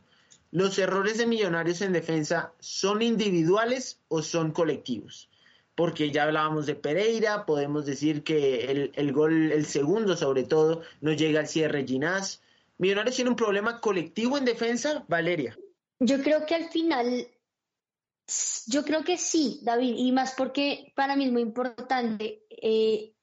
¿los 0.50 0.80
errores 0.80 1.20
de 1.20 1.28
Millonarios 1.28 1.82
en 1.82 1.94
defensa 1.94 2.54
son 2.58 3.04
individuales 3.04 4.00
o 4.08 4.24
son 4.24 4.50
colectivos? 4.50 5.30
Porque 5.76 6.10
ya 6.10 6.24
hablábamos 6.24 6.66
de 6.66 6.74
Pereira, 6.74 7.46
podemos 7.46 7.86
decir 7.86 8.24
que 8.24 8.92
el, 8.96 9.14
gol, 9.14 9.52
el 9.52 9.68
segundo 9.68 10.18
sobre 10.18 10.42
todo, 10.42 10.82
no 11.00 11.14
llega 11.14 11.42
al 11.42 11.48
cierre 11.48 11.86
Ginás. 11.86 12.42
¿Millonarios 12.80 13.16
tiene 13.16 13.30
un 13.30 13.36
problema 13.36 13.80
colectivo 13.80 14.40
en 14.40 14.46
defensa, 14.46 15.06
Valeria? 15.08 15.56
Yo 16.00 16.20
creo 16.24 16.48
que 16.48 16.56
al 16.56 16.70
final 16.72 17.28
yo 18.68 18.84
creo 18.84 19.04
que 19.04 19.18
sí, 19.18 19.60
David, 19.64 19.96
y 19.98 20.12
más 20.12 20.34
porque 20.34 20.92
para 20.96 21.16
mí 21.16 21.26
es 21.26 21.32
muy 21.32 21.42
importante 21.42 22.44
eh, 22.50 23.14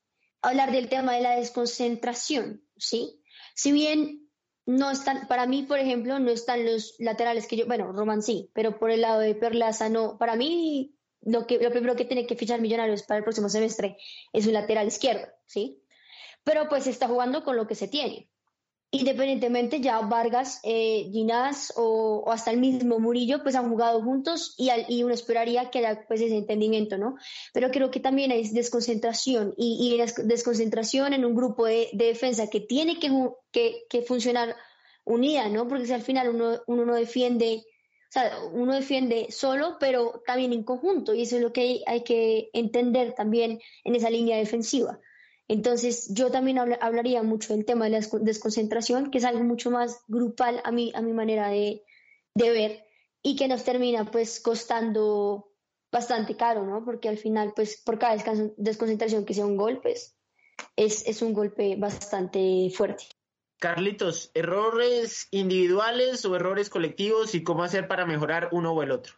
hablar 0.40 0.72
del 0.72 0.88
tema 0.88 1.14
de 1.14 1.20
la 1.20 1.36
desconcentración, 1.36 2.62
¿sí? 2.76 3.22
Si 3.54 3.72
bien 3.72 4.30
no 4.66 4.90
están, 4.90 5.26
para 5.28 5.46
mí, 5.46 5.62
por 5.64 5.78
ejemplo, 5.78 6.18
no 6.18 6.30
están 6.30 6.64
los 6.64 6.94
laterales 6.98 7.46
que 7.46 7.56
yo, 7.56 7.66
bueno, 7.66 7.92
Roman 7.92 8.22
sí, 8.22 8.50
pero 8.54 8.78
por 8.78 8.90
el 8.90 9.02
lado 9.02 9.20
de 9.20 9.34
Perlaza 9.34 9.88
no, 9.88 10.16
para 10.16 10.36
mí 10.36 10.96
lo, 11.20 11.46
que, 11.46 11.58
lo 11.58 11.70
primero 11.70 11.96
que 11.96 12.06
tiene 12.06 12.26
que 12.26 12.36
fichar 12.36 12.60
Millonarios 12.60 13.02
para 13.02 13.18
el 13.18 13.24
próximo 13.24 13.48
semestre 13.48 13.98
es 14.32 14.46
un 14.46 14.54
lateral 14.54 14.86
izquierdo, 14.86 15.26
¿sí? 15.46 15.82
Pero 16.44 16.68
pues 16.68 16.86
está 16.86 17.08
jugando 17.08 17.44
con 17.44 17.56
lo 17.56 17.66
que 17.66 17.74
se 17.74 17.88
tiene 17.88 18.30
independientemente 18.94 19.80
ya 19.80 19.98
Vargas, 20.00 20.60
eh, 20.62 21.08
Ginás 21.10 21.72
o, 21.76 22.30
hasta 22.30 22.52
el 22.52 22.58
mismo 22.58 23.00
Murillo 23.00 23.42
pues 23.42 23.56
han 23.56 23.68
jugado 23.68 24.00
juntos 24.02 24.54
y, 24.56 25.02
uno 25.02 25.12
esperaría 25.12 25.70
que 25.70 25.80
haya 25.80 26.06
pues 26.06 26.20
ese 26.20 26.36
entendimiento, 26.36 26.96
¿no? 26.96 27.16
Pero 27.52 27.70
creo 27.70 27.90
que 27.90 27.98
también 27.98 28.30
hay 28.30 28.48
desconcentración 28.50 29.52
y, 29.56 29.98
desconcentración 30.24 31.12
en 31.12 31.24
un 31.24 31.34
grupo 31.34 31.66
de, 31.66 31.88
defensa 31.92 32.48
que 32.48 32.60
tiene 32.60 33.00
que, 33.00 33.10
que, 33.88 34.02
funcionar 34.02 34.54
unida, 35.04 35.48
¿no? 35.48 35.66
Porque 35.66 35.86
si 35.86 35.92
al 35.92 36.02
final 36.02 36.28
uno, 36.28 36.60
uno 36.68 36.84
no 36.84 36.94
defiende, 36.94 37.64
o 38.08 38.12
sea, 38.12 38.38
uno 38.52 38.74
defiende 38.74 39.26
solo, 39.30 39.76
pero 39.80 40.22
también 40.24 40.52
en 40.52 40.62
conjunto 40.62 41.14
y 41.14 41.22
eso 41.22 41.36
es 41.36 41.42
lo 41.42 41.52
que 41.52 41.82
hay 41.86 42.04
que 42.04 42.48
entender 42.52 43.12
también 43.14 43.60
en 43.82 43.94
esa 43.96 44.08
línea 44.08 44.36
defensiva. 44.36 45.00
Entonces, 45.48 46.12
yo 46.14 46.30
también 46.30 46.58
hablaría 46.58 47.22
mucho 47.22 47.54
del 47.54 47.66
tema 47.66 47.84
de 47.84 47.90
la 47.90 48.06
desconcentración, 48.20 49.10
que 49.10 49.18
es 49.18 49.24
algo 49.24 49.44
mucho 49.44 49.70
más 49.70 50.00
grupal 50.08 50.60
a 50.64 50.70
mi, 50.70 50.90
a 50.94 51.02
mi 51.02 51.12
manera 51.12 51.48
de, 51.48 51.82
ver 52.34 52.84
y 53.22 53.36
que 53.36 53.48
nos 53.48 53.64
termina 53.64 54.10
pues 54.10 54.40
costando 54.40 55.50
bastante 55.92 56.36
caro, 56.36 56.66
¿no? 56.66 56.84
Porque 56.84 57.08
al 57.08 57.18
final, 57.18 57.52
pues 57.54 57.80
por 57.84 57.98
cada 57.98 58.16
desconcentración 58.56 59.24
que 59.24 59.34
sea 59.34 59.46
un 59.46 59.56
golpe, 59.56 59.90
pues, 59.90 60.16
es, 60.76 61.06
es 61.06 61.22
un 61.22 61.32
golpe 61.32 61.76
bastante 61.76 62.70
fuerte. 62.74 63.04
Carlitos, 63.60 64.30
¿errores 64.34 65.28
individuales 65.30 66.24
o 66.24 66.34
errores 66.34 66.68
colectivos 66.68 67.34
y 67.34 67.42
cómo 67.42 67.62
hacer 67.62 67.86
para 67.86 68.06
mejorar 68.06 68.48
uno 68.52 68.72
o 68.72 68.82
el 68.82 68.90
otro? 68.90 69.14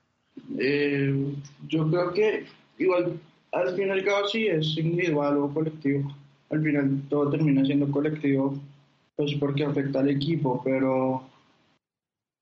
Eh, 0.58 1.34
yo 1.66 1.88
creo 1.88 2.12
que 2.12 2.46
igual 2.78 3.18
al 3.56 3.74
fin 3.74 3.88
y 3.88 3.90
al 3.90 4.04
cabo 4.04 4.28
sí 4.28 4.46
es 4.46 4.76
individual 4.76 5.38
o 5.38 5.52
colectivo. 5.52 6.14
Al 6.50 6.62
final 6.62 7.02
todo 7.08 7.30
termina 7.30 7.64
siendo 7.64 7.90
colectivo, 7.90 8.54
pues 9.16 9.34
porque 9.34 9.64
afecta 9.64 10.00
al 10.00 10.10
equipo, 10.10 10.60
pero, 10.64 11.22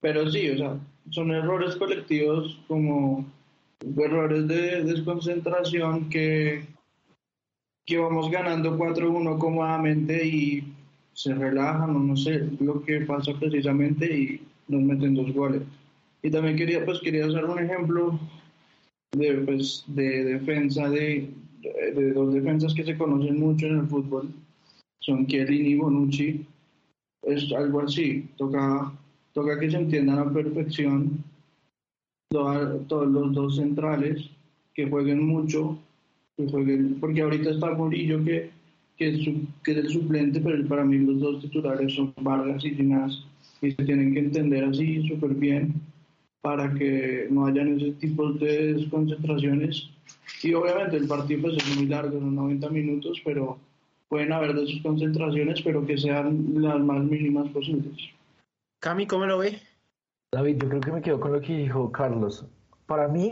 pero 0.01 0.31
sí, 0.31 0.51
o 0.51 0.59
sea, 0.59 0.79
son 1.11 1.31
errores 1.31 1.77
colectivos 1.77 2.61
como 2.69 3.25
errores 3.81 4.49
de 4.49 4.85
desconcentración 4.85 6.09
que, 6.09 6.65
que 7.87 7.99
vamos 7.99 8.31
ganando 8.31 8.77
4-1 8.77 9.39
cómodamente 9.39 10.27
y 10.27 10.75
se 11.12 11.35
relajan 11.35 11.95
o 11.95 11.99
no 12.01 12.17
sé 12.17 12.49
lo 12.61 12.83
que 12.83 13.01
pasa 13.03 13.33
precisamente 13.39 14.07
y 14.07 14.41
nos 14.69 14.83
meten 14.83 15.15
dos 15.15 15.33
goles. 15.33 15.62
Y 16.23 16.31
también 16.31 16.57
quería, 16.57 16.85
pues 16.85 17.01
quería 17.01 17.27
hacer 17.27 17.45
un 17.45 17.59
ejemplo 17.59 18.19
de, 19.17 19.35
pues, 19.47 19.85
de 19.89 20.25
defensa 20.25 20.89
de, 20.91 21.31
de, 21.62 22.12
dos 22.12 22.35
defensas 22.35 22.75
que 22.75 22.85
se 22.85 22.97
conocen 22.97 23.39
mucho 23.39 23.67
en 23.67 23.81
el 23.81 23.87
fútbol, 23.87 24.29
son 25.01 25.27
Chiellini 25.27 25.71
y 25.71 25.77
Bonucci. 25.77 26.47
Es 27.23 27.51
algo 27.53 27.81
así, 27.81 28.29
toca, 28.37 28.93
toca 29.33 29.59
que 29.59 29.71
se 29.71 29.79
entiendan 29.79 30.19
a 30.19 30.33
perfección 30.33 31.25
todos 32.31 33.07
los 33.09 33.33
dos 33.33 33.57
centrales, 33.57 34.29
que 34.75 34.89
jueguen 34.89 35.25
mucho, 35.25 35.79
que 36.37 36.49
jueguen, 36.49 36.99
porque 37.01 37.23
ahorita 37.23 37.51
está 37.51 37.73
Murillo 37.73 38.25
que, 38.25 38.51
que, 38.97 39.09
es, 39.09 39.29
que 39.62 39.73
es 39.73 39.79
el 39.79 39.89
suplente, 39.89 40.41
pero 40.41 40.67
para 40.67 40.85
mí 40.85 40.99
los 40.99 41.21
dos 41.21 41.41
titulares 41.43 41.95
son 41.95 42.12
Vargas 42.21 42.65
y 42.65 42.75
Ginás, 42.75 43.25
y 43.62 43.71
se 43.71 43.85
tienen 43.85 44.12
que 44.12 44.19
entender 44.19 44.65
así 44.65 45.07
súper 45.07 45.35
bien 45.35 45.81
para 46.45 46.74
que 46.74 47.26
no 47.30 47.47
hayan 47.47 47.80
ese 47.80 47.92
tipo 47.92 48.30
de 48.32 48.74
desconcentraciones. 48.74 49.88
Y 50.42 50.53
obviamente 50.53 50.99
el 50.99 51.09
partido 51.09 51.40
pues, 51.40 51.57
es 51.57 51.74
muy 51.74 51.86
largo, 51.86 52.20
son 52.20 52.34
90 52.34 52.68
minutos, 52.68 53.18
pero 53.24 53.59
pueden 54.11 54.30
haber 54.30 54.53
de 54.53 54.66
sus 54.66 54.82
concentraciones, 54.82 55.62
pero 55.62 55.86
que 55.86 55.97
sean 55.97 56.53
las 56.57 56.78
más 56.80 57.03
mínimas 57.03 57.49
posibles. 57.49 57.95
Cami, 58.80 59.07
¿cómo 59.07 59.24
lo 59.24 59.38
ve? 59.38 59.59
David, 60.32 60.59
yo 60.61 60.68
creo 60.68 60.80
que 60.82 60.92
me 60.92 61.01
quedo 61.01 61.18
con 61.18 61.32
lo 61.32 61.40
que 61.40 61.57
dijo 61.57 61.90
Carlos. 61.90 62.45
Para 62.84 63.09
mí, 63.09 63.30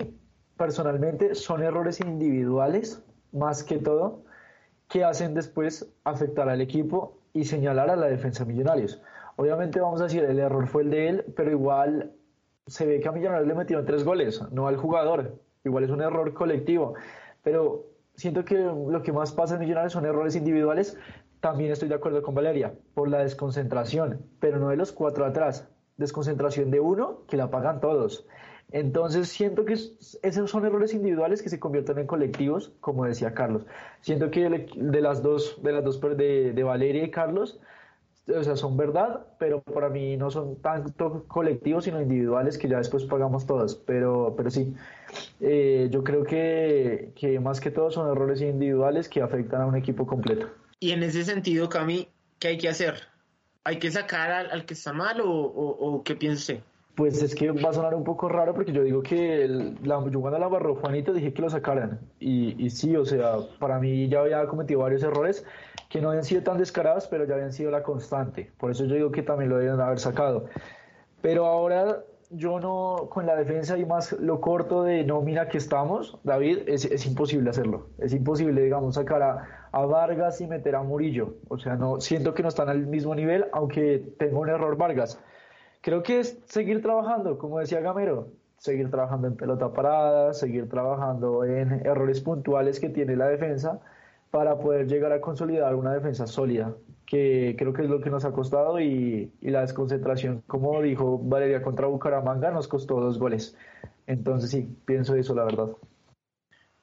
personalmente, 0.57 1.35
son 1.35 1.63
errores 1.63 2.01
individuales, 2.01 3.05
más 3.33 3.63
que 3.63 3.77
todo, 3.77 4.25
que 4.89 5.05
hacen 5.05 5.35
después 5.35 5.87
afectar 6.05 6.49
al 6.49 6.63
equipo 6.63 7.19
y 7.35 7.45
señalar 7.45 7.91
a 7.91 7.97
la 7.97 8.07
defensa 8.07 8.47
Millonarios. 8.47 9.03
Obviamente 9.37 9.81
vamos 9.81 10.01
a 10.01 10.05
decir, 10.05 10.25
el 10.25 10.39
error 10.39 10.67
fue 10.67 10.85
el 10.85 10.91
de 10.91 11.09
él, 11.09 11.25
pero 11.37 11.51
igual 11.51 12.11
se 12.67 12.87
ve 12.87 13.01
que 13.01 13.09
a 13.09 13.13
Millonarios 13.13 13.49
le 13.49 13.55
metieron 13.55 13.85
tres 13.85 14.05
goles, 14.05 14.43
no 14.53 14.69
al 14.69 14.77
jugador. 14.77 15.39
Igual 15.65 15.85
es 15.85 15.91
un 15.91 16.01
error 16.01 16.33
colectivo. 16.35 16.95
Pero 17.43 17.87
siento 18.15 18.45
que 18.45 18.57
lo 18.57 19.03
que 19.03 19.13
más 19.13 19.33
pasa 19.33 19.55
en 19.55 19.61
Millonarios 19.61 19.93
son 19.93 20.07
errores 20.07 20.37
individuales. 20.37 20.97
También 21.41 21.73
estoy 21.73 21.89
de 21.89 21.97
acuerdo 21.97 22.23
con 22.23 22.35
Valeria, 22.35 22.75
por 22.95 23.09
la 23.09 23.19
desconcentración, 23.19 24.25
pero 24.39 24.59
no 24.59 24.69
de 24.69 24.77
los 24.77 24.93
cuatro 24.93 25.25
atrás. 25.25 25.69
Desconcentración 25.97 26.71
de 26.71 26.81
uno 26.81 27.25
que 27.29 27.37
la 27.37 27.51
pagan 27.51 27.81
todos. 27.81 28.27
Entonces 28.71 29.29
siento 29.29 29.65
que 29.65 29.75
esos 29.75 30.51
son 30.51 30.65
errores 30.65 30.95
individuales 30.95 31.43
que 31.43 31.51
se 31.51 31.61
convierten 31.61 31.99
en 31.99 32.07
colectivos, 32.07 32.73
como 32.81 33.05
decía 33.05 33.35
Carlos. 33.35 33.67
Siento 34.01 34.31
que 34.31 34.49
de 34.75 35.01
las 35.01 35.23
dos, 35.23 35.63
de 35.63 35.73
las 35.73 35.85
dos 35.85 36.01
de, 36.01 36.53
de 36.53 36.63
Valeria 36.63 37.05
y 37.05 37.11
Carlos, 37.11 37.61
o 38.29 38.45
sea, 38.45 38.57
son 38.57 38.77
verdad, 38.77 39.27
pero 39.39 39.63
para 39.63 39.89
mí 39.89 40.17
no 40.17 40.31
son 40.31 40.57
tanto 40.61 41.25
colectivos, 41.27 41.85
sino 41.85 42.01
individuales 42.01 42.57
que 42.57 42.69
ya 42.69 42.79
después 42.79 43.05
pagamos 43.05 43.47
todas. 43.47 43.75
Pero, 43.75 44.35
pero 44.37 44.51
sí, 44.51 44.73
eh, 45.41 45.89
yo 45.91 46.05
creo 46.05 46.23
que, 46.25 47.13
que, 47.17 47.41
más 47.41 47.61
que 47.61 47.71
todo 47.71 47.91
son 47.91 48.11
errores 48.11 48.41
individuales 48.41 49.09
que 49.09 49.23
afectan 49.23 49.63
a 49.63 49.67
un 49.67 49.77
equipo 49.77 50.07
completo. 50.07 50.49
Y 50.79 50.93
en 50.93 51.03
ese 51.03 51.25
sentido, 51.25 51.69
Cami, 51.69 52.09
¿qué 52.39 52.49
hay 52.49 52.59
que 52.59 52.69
hacer? 52.69 52.95
¿Hay 53.65 53.79
que 53.79 53.91
sacar 53.91 54.31
al, 54.31 54.65
que 54.67 54.75
está 54.75 54.93
mal 54.93 55.21
o, 55.21 55.31
o, 55.31 56.03
qué 56.03 56.15
piensa 56.15 56.41
usted? 56.41 56.65
Pues 57.03 57.21
es 57.21 57.35
que 57.35 57.51
va 57.51 57.71
a 57.71 57.73
sonar 57.73 57.97
un 57.97 58.05
poco 58.05 58.29
raro 58.29 58.55
porque 58.55 58.71
yo 58.71 58.85
digo 58.85 59.03
que 59.03 59.49
la, 59.83 60.01
yo 60.09 60.21
cuando 60.21 60.39
la 60.39 60.47
barró 60.47 60.77
Juanito 60.77 61.13
dije 61.13 61.35
que 61.35 61.43
lo 61.43 61.51
sacaran. 61.51 61.99
Y, 62.21 62.65
y, 62.65 62.71
sí, 62.71 62.95
o 62.95 63.05
sea, 63.05 63.39
para 63.59 63.81
mí 63.81 64.09
ya 64.09 64.21
había 64.21 64.47
cometido 64.47 64.83
varios 64.83 65.03
errores 65.03 65.45
que 65.89 66.01
no 66.01 66.11
habían 66.11 66.23
sido 66.23 66.45
tan 66.45 66.59
descarados, 66.59 67.09
pero 67.09 67.25
ya 67.25 67.35
habían 67.35 67.53
sido 67.53 67.73
la 67.73 67.83
constante. 67.83 68.53
Por 68.57 68.71
eso 68.71 68.85
yo 68.85 68.95
digo 68.95 69.11
que 69.11 69.25
también 69.25 69.51
lo 69.51 69.59
deben 69.59 69.81
haber 69.81 69.99
sacado. 69.99 70.45
Pero 71.21 71.47
ahora 71.47 72.05
yo 72.31 72.61
no, 72.61 73.09
con 73.11 73.27
la 73.27 73.35
defensa 73.35 73.77
y 73.77 73.85
más 73.85 74.13
lo 74.13 74.41
corto 74.41 74.85
de 74.85 75.03
nómina 75.03 75.49
que 75.49 75.59
estamos, 75.59 76.21
David, 76.23 76.61
es, 76.69 76.85
es 76.85 77.05
imposible 77.05 77.51
hacerlo. 77.51 77.89
Es 77.99 78.15
imposible, 78.15 78.63
digamos, 78.63 78.95
sacar 78.95 79.23
a, 79.23 79.69
a, 79.73 79.87
Vargas 79.87 80.41
y 80.41 80.47
meter 80.47 80.77
a 80.77 80.85
Murillo. 80.85 81.35
O 81.49 81.59
sea, 81.59 81.75
no 81.75 82.01
siento 82.01 82.33
que 82.33 82.45
no 82.45 82.49
están 82.49 82.69
al 82.69 82.87
mismo 82.87 83.13
nivel, 83.17 83.47
aunque 83.53 84.15
tengo 84.21 84.39
un 84.39 84.51
error 84.51 84.77
Vargas. 84.77 85.19
Creo 85.83 86.03
que 86.03 86.21
es 86.21 86.39
seguir 86.47 86.81
trabajando, 86.81 87.37
como 87.37 87.59
decía 87.59 87.81
Gamero, 87.81 88.29
seguir 88.57 88.91
trabajando 88.91 89.29
en 89.29 89.37
pelota 89.37 89.73
parada, 89.73 90.33
seguir 90.33 90.69
trabajando 90.69 91.45
en 91.45 91.85
errores 91.85 92.21
puntuales 92.21 92.81
que 92.81 92.89
tiene 92.89 93.17
la 93.17 93.27
defensa 93.27 93.81
para 94.31 94.59
poder 94.59 94.87
llegar 94.87 95.13
a 95.13 95.21
consolidar 95.21 95.75
una 95.75 95.93
defensa 95.93 96.27
sólida 96.27 96.75
que 97.13 97.57
creo 97.59 97.75
que 97.75 97.83
es 97.83 97.91
lo 97.91 98.01
que 98.01 98.09
nos 98.09 98.25
ha 98.25 98.33
costado 98.33 98.81
y, 98.81 99.31
la 99.43 99.61
desconcentración, 99.61 100.43
como 100.47 100.81
dijo 100.81 101.19
Valeria 101.19 101.63
contra 101.63 101.87
Bucaramanga, 101.87 102.51
nos 102.51 102.69
costó 102.69 103.01
dos 103.01 103.19
goles. 103.19 103.55
Entonces 104.07 104.51
sí, 104.51 104.67
pienso 104.87 105.15
eso, 105.15 105.35
la 105.35 105.45
verdad. 105.45 105.69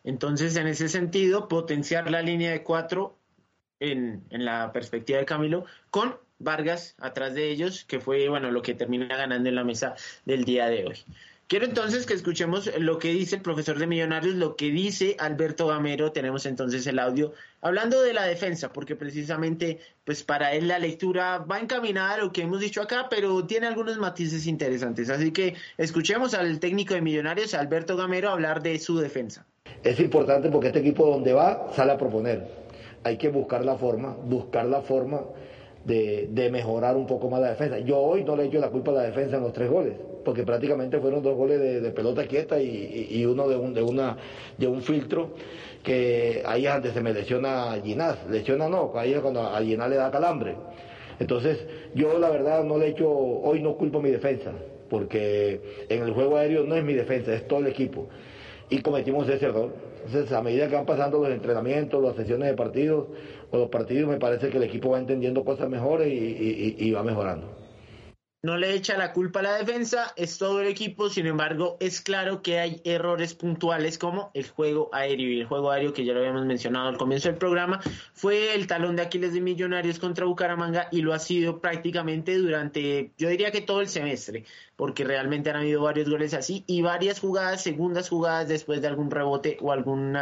Entonces, 0.03 0.55
en 0.55 0.67
ese 0.67 0.87
sentido, 0.87 1.47
potenciar 1.47 2.11
la 2.11 2.21
línea 2.21 2.51
de 2.51 2.61
cuatro 2.61 3.17
en, 3.79 4.23
en 4.29 4.45
la 4.45 4.71
perspectiva 4.71 5.17
de 5.17 5.25
Camilo 5.25 5.65
con 5.89 6.13
Vargas 6.39 6.95
atrás 6.99 7.33
de 7.33 7.49
ellos, 7.51 7.85
que 7.85 7.99
fue 7.99 8.27
bueno 8.29 8.51
lo 8.51 8.61
que 8.61 8.73
termina 8.73 9.15
ganando 9.15 9.49
en 9.49 9.55
la 9.55 9.63
mesa 9.63 9.95
del 10.25 10.45
día 10.45 10.67
de 10.67 10.85
hoy. 10.85 10.97
Quiero 11.49 11.65
entonces 11.65 12.05
que 12.05 12.13
escuchemos 12.13 12.69
lo 12.77 12.99
que 12.99 13.09
dice 13.09 13.37
el 13.37 13.41
profesor 13.41 13.79
de 13.79 13.87
Millonarios, 13.87 14.35
lo 14.35 14.55
que 14.55 14.69
dice 14.69 15.15
Alberto 15.17 15.65
Gamero. 15.65 16.11
Tenemos 16.11 16.45
entonces 16.45 16.85
el 16.85 16.99
audio 16.99 17.33
hablando 17.61 18.03
de 18.03 18.13
la 18.13 18.25
defensa, 18.25 18.71
porque 18.71 18.95
precisamente, 18.95 19.79
pues 20.05 20.23
para 20.23 20.53
él 20.53 20.67
la 20.67 20.77
lectura 20.77 21.39
va 21.39 21.59
encaminada 21.59 22.13
a 22.13 22.17
lo 22.19 22.31
que 22.31 22.43
hemos 22.43 22.59
dicho 22.59 22.83
acá, 22.83 23.07
pero 23.09 23.47
tiene 23.47 23.65
algunos 23.65 23.97
matices 23.97 24.45
interesantes. 24.45 25.09
Así 25.09 25.31
que 25.31 25.55
escuchemos 25.79 26.35
al 26.35 26.59
técnico 26.59 26.93
de 26.93 27.01
Millonarios, 27.01 27.55
Alberto 27.55 27.97
Gamero, 27.97 28.29
hablar 28.29 28.61
de 28.61 28.77
su 28.77 28.99
defensa. 28.99 29.43
Es 29.83 29.99
importante 29.99 30.51
porque 30.51 30.67
este 30.67 30.81
equipo 30.81 31.07
donde 31.07 31.33
va 31.33 31.73
sale 31.75 31.93
a 31.93 31.97
proponer. 31.97 32.47
Hay 33.03 33.17
que 33.17 33.29
buscar 33.29 33.65
la 33.65 33.75
forma, 33.75 34.09
buscar 34.13 34.67
la 34.67 34.83
forma 34.83 35.21
de, 35.85 36.49
mejorar 36.51 36.95
un 36.95 37.07
poco 37.07 37.29
más 37.29 37.41
la 37.41 37.49
defensa. 37.49 37.79
Yo 37.79 37.97
hoy 37.97 38.23
no 38.23 38.35
le 38.35 38.45
echo 38.45 38.59
la 38.59 38.69
culpa 38.69 38.91
a 38.91 38.95
la 38.95 39.03
defensa 39.03 39.37
en 39.37 39.43
los 39.43 39.53
tres 39.53 39.69
goles, 39.69 39.93
porque 40.25 40.43
prácticamente 40.43 40.99
fueron 40.99 41.23
dos 41.23 41.35
goles 41.35 41.59
de, 41.59 41.91
pelota 41.91 42.25
quieta 42.25 42.59
y, 42.61 43.25
uno 43.25 43.47
de 43.47 43.55
un, 43.55 43.73
de, 43.73 43.81
una, 43.81 44.17
de 44.57 44.67
un 44.67 44.81
filtro 44.81 45.31
que 45.83 46.43
ahí 46.45 46.67
antes 46.67 46.93
se 46.93 47.01
me 47.01 47.13
lesiona 47.13 47.71
a 47.71 47.81
Ginás, 47.81 48.17
lesiona 48.29 48.67
no, 48.67 48.91
ahí 48.95 49.13
es 49.13 49.19
cuando 49.21 49.41
a 49.41 49.59
Ginás 49.61 49.89
le 49.89 49.95
da 49.95 50.11
calambre. 50.11 50.55
Entonces, 51.19 51.65
yo 51.93 52.17
la 52.17 52.29
verdad 52.29 52.63
no 52.63 52.77
le 52.77 52.87
echo, 52.87 53.09
hoy 53.09 53.61
no 53.61 53.75
culpo 53.75 53.99
a 53.99 54.01
mi 54.01 54.09
defensa, 54.09 54.51
porque 54.89 55.85
en 55.89 56.03
el 56.03 56.11
juego 56.11 56.37
aéreo 56.37 56.63
no 56.63 56.75
es 56.75 56.83
mi 56.83 56.93
defensa, 56.93 57.33
es 57.33 57.47
todo 57.47 57.59
el 57.59 57.67
equipo. 57.67 58.07
Y 58.69 58.79
cometimos 58.79 59.27
ese 59.27 59.45
error. 59.45 59.73
Entonces, 60.05 60.31
a 60.31 60.41
medida 60.41 60.67
que 60.67 60.75
van 60.75 60.85
pasando 60.85 61.19
los 61.19 61.29
entrenamientos, 61.29 62.01
las 62.01 62.15
sesiones 62.15 62.49
de 62.49 62.55
partidos, 62.55 63.07
con 63.51 63.59
los 63.59 63.69
partidos 63.69 64.09
me 64.09 64.17
parece 64.17 64.49
que 64.49 64.57
el 64.57 64.63
equipo 64.63 64.91
va 64.91 64.99
entendiendo 64.99 65.43
cosas 65.43 65.69
mejores 65.69 66.07
y, 66.11 66.91
va 66.91 67.03
mejorando. 67.03 67.47
No 68.41 68.55
le 68.55 68.73
echa 68.73 68.97
la 68.97 69.11
culpa 69.11 69.41
a 69.41 69.43
la 69.43 69.57
defensa, 69.57 70.13
es 70.15 70.37
todo 70.37 70.61
el 70.61 70.67
equipo, 70.67 71.09
sin 71.09 71.27
embargo, 71.27 71.75
es 71.81 71.99
claro 71.99 72.41
que 72.41 72.57
hay 72.57 72.81
errores 72.85 73.33
puntuales 73.33 73.97
como 73.97 74.31
el 74.33 74.47
juego 74.47 74.89
aéreo 74.93 75.27
y 75.29 75.41
el 75.41 75.45
juego 75.45 75.71
aéreo 75.71 75.91
que 75.91 76.05
ya 76.05 76.13
lo 76.13 76.19
habíamos 76.19 76.45
mencionado 76.45 76.87
al 76.87 76.97
comienzo 76.97 77.27
del 77.27 77.37
programa, 77.37 77.81
fue 78.13 78.55
el 78.55 78.65
talón 78.65 78.95
de 78.95 79.01
Aquiles 79.01 79.33
de 79.33 79.41
Millonarios 79.41 79.99
contra 79.99 80.23
Bucaramanga 80.23 80.87
y 80.89 81.01
lo 81.01 81.13
ha 81.13 81.19
sido 81.19 81.59
prácticamente 81.59 82.37
durante, 82.37 83.11
yo 83.17 83.27
diría 83.27 83.51
que 83.51 83.59
todo 83.59 83.81
el 83.81 83.89
semestre, 83.89 84.45
porque 84.77 85.03
realmente 85.03 85.49
han 85.49 85.57
habido 85.57 85.81
varios 85.81 86.09
goles 86.09 86.33
así 86.33 86.63
y 86.65 86.81
varias 86.81 87.19
jugadas, 87.19 87.61
segundas 87.61 88.07
jugadas 88.07 88.47
después 88.47 88.81
de 88.81 88.87
algún 88.87 89.11
rebote 89.11 89.57
o 89.59 89.73
algún 89.73 90.17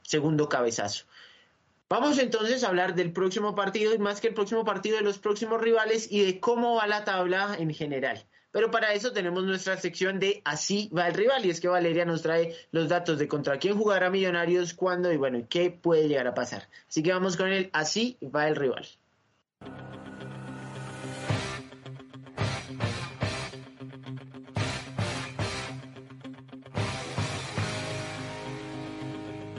segundo 0.00 0.48
cabezazo. 0.48 1.04
Vamos 1.90 2.20
entonces 2.20 2.62
a 2.62 2.68
hablar 2.68 2.94
del 2.94 3.12
próximo 3.12 3.56
partido 3.56 3.92
y 3.92 3.98
más 3.98 4.20
que 4.20 4.28
el 4.28 4.34
próximo 4.34 4.64
partido 4.64 4.96
de 4.96 5.02
los 5.02 5.18
próximos 5.18 5.60
rivales 5.60 6.06
y 6.08 6.24
de 6.24 6.38
cómo 6.38 6.76
va 6.76 6.86
la 6.86 7.04
tabla 7.04 7.56
en 7.58 7.74
general. 7.74 8.24
Pero 8.52 8.70
para 8.70 8.94
eso 8.94 9.10
tenemos 9.10 9.42
nuestra 9.42 9.76
sección 9.76 10.20
de 10.20 10.40
Así 10.44 10.88
va 10.96 11.08
el 11.08 11.14
rival 11.14 11.44
y 11.44 11.50
es 11.50 11.60
que 11.60 11.66
Valeria 11.66 12.04
nos 12.04 12.22
trae 12.22 12.54
los 12.70 12.88
datos 12.88 13.18
de 13.18 13.26
contra 13.26 13.58
quién 13.58 13.76
jugará 13.76 14.08
Millonarios, 14.08 14.72
cuándo 14.72 15.12
y 15.12 15.16
bueno, 15.16 15.44
qué 15.50 15.72
puede 15.72 16.06
llegar 16.06 16.28
a 16.28 16.34
pasar. 16.34 16.68
Así 16.88 17.02
que 17.02 17.12
vamos 17.12 17.36
con 17.36 17.48
el 17.48 17.70
Así 17.72 18.16
va 18.22 18.46
el 18.46 18.54
rival. 18.54 18.86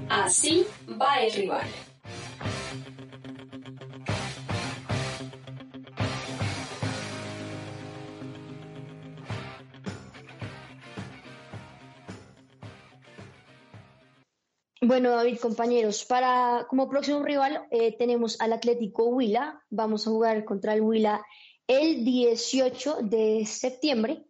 Así 0.07 0.65
va 0.97 1.19
el 1.23 1.34
rival. 1.34 1.90
Bueno, 14.84 15.11
David, 15.11 15.38
compañeros, 15.38 16.05
para 16.05 16.65
como 16.67 16.89
próximo 16.89 17.21
rival 17.21 17.67
eh, 17.69 17.95
tenemos 17.99 18.41
al 18.41 18.51
Atlético 18.51 19.05
Huila. 19.09 19.63
Vamos 19.69 20.07
a 20.07 20.09
jugar 20.09 20.43
contra 20.43 20.73
el 20.73 20.82
Huila 20.82 21.23
el 21.67 22.03
18 22.03 22.97
de 23.03 23.45
septiembre. 23.45 24.25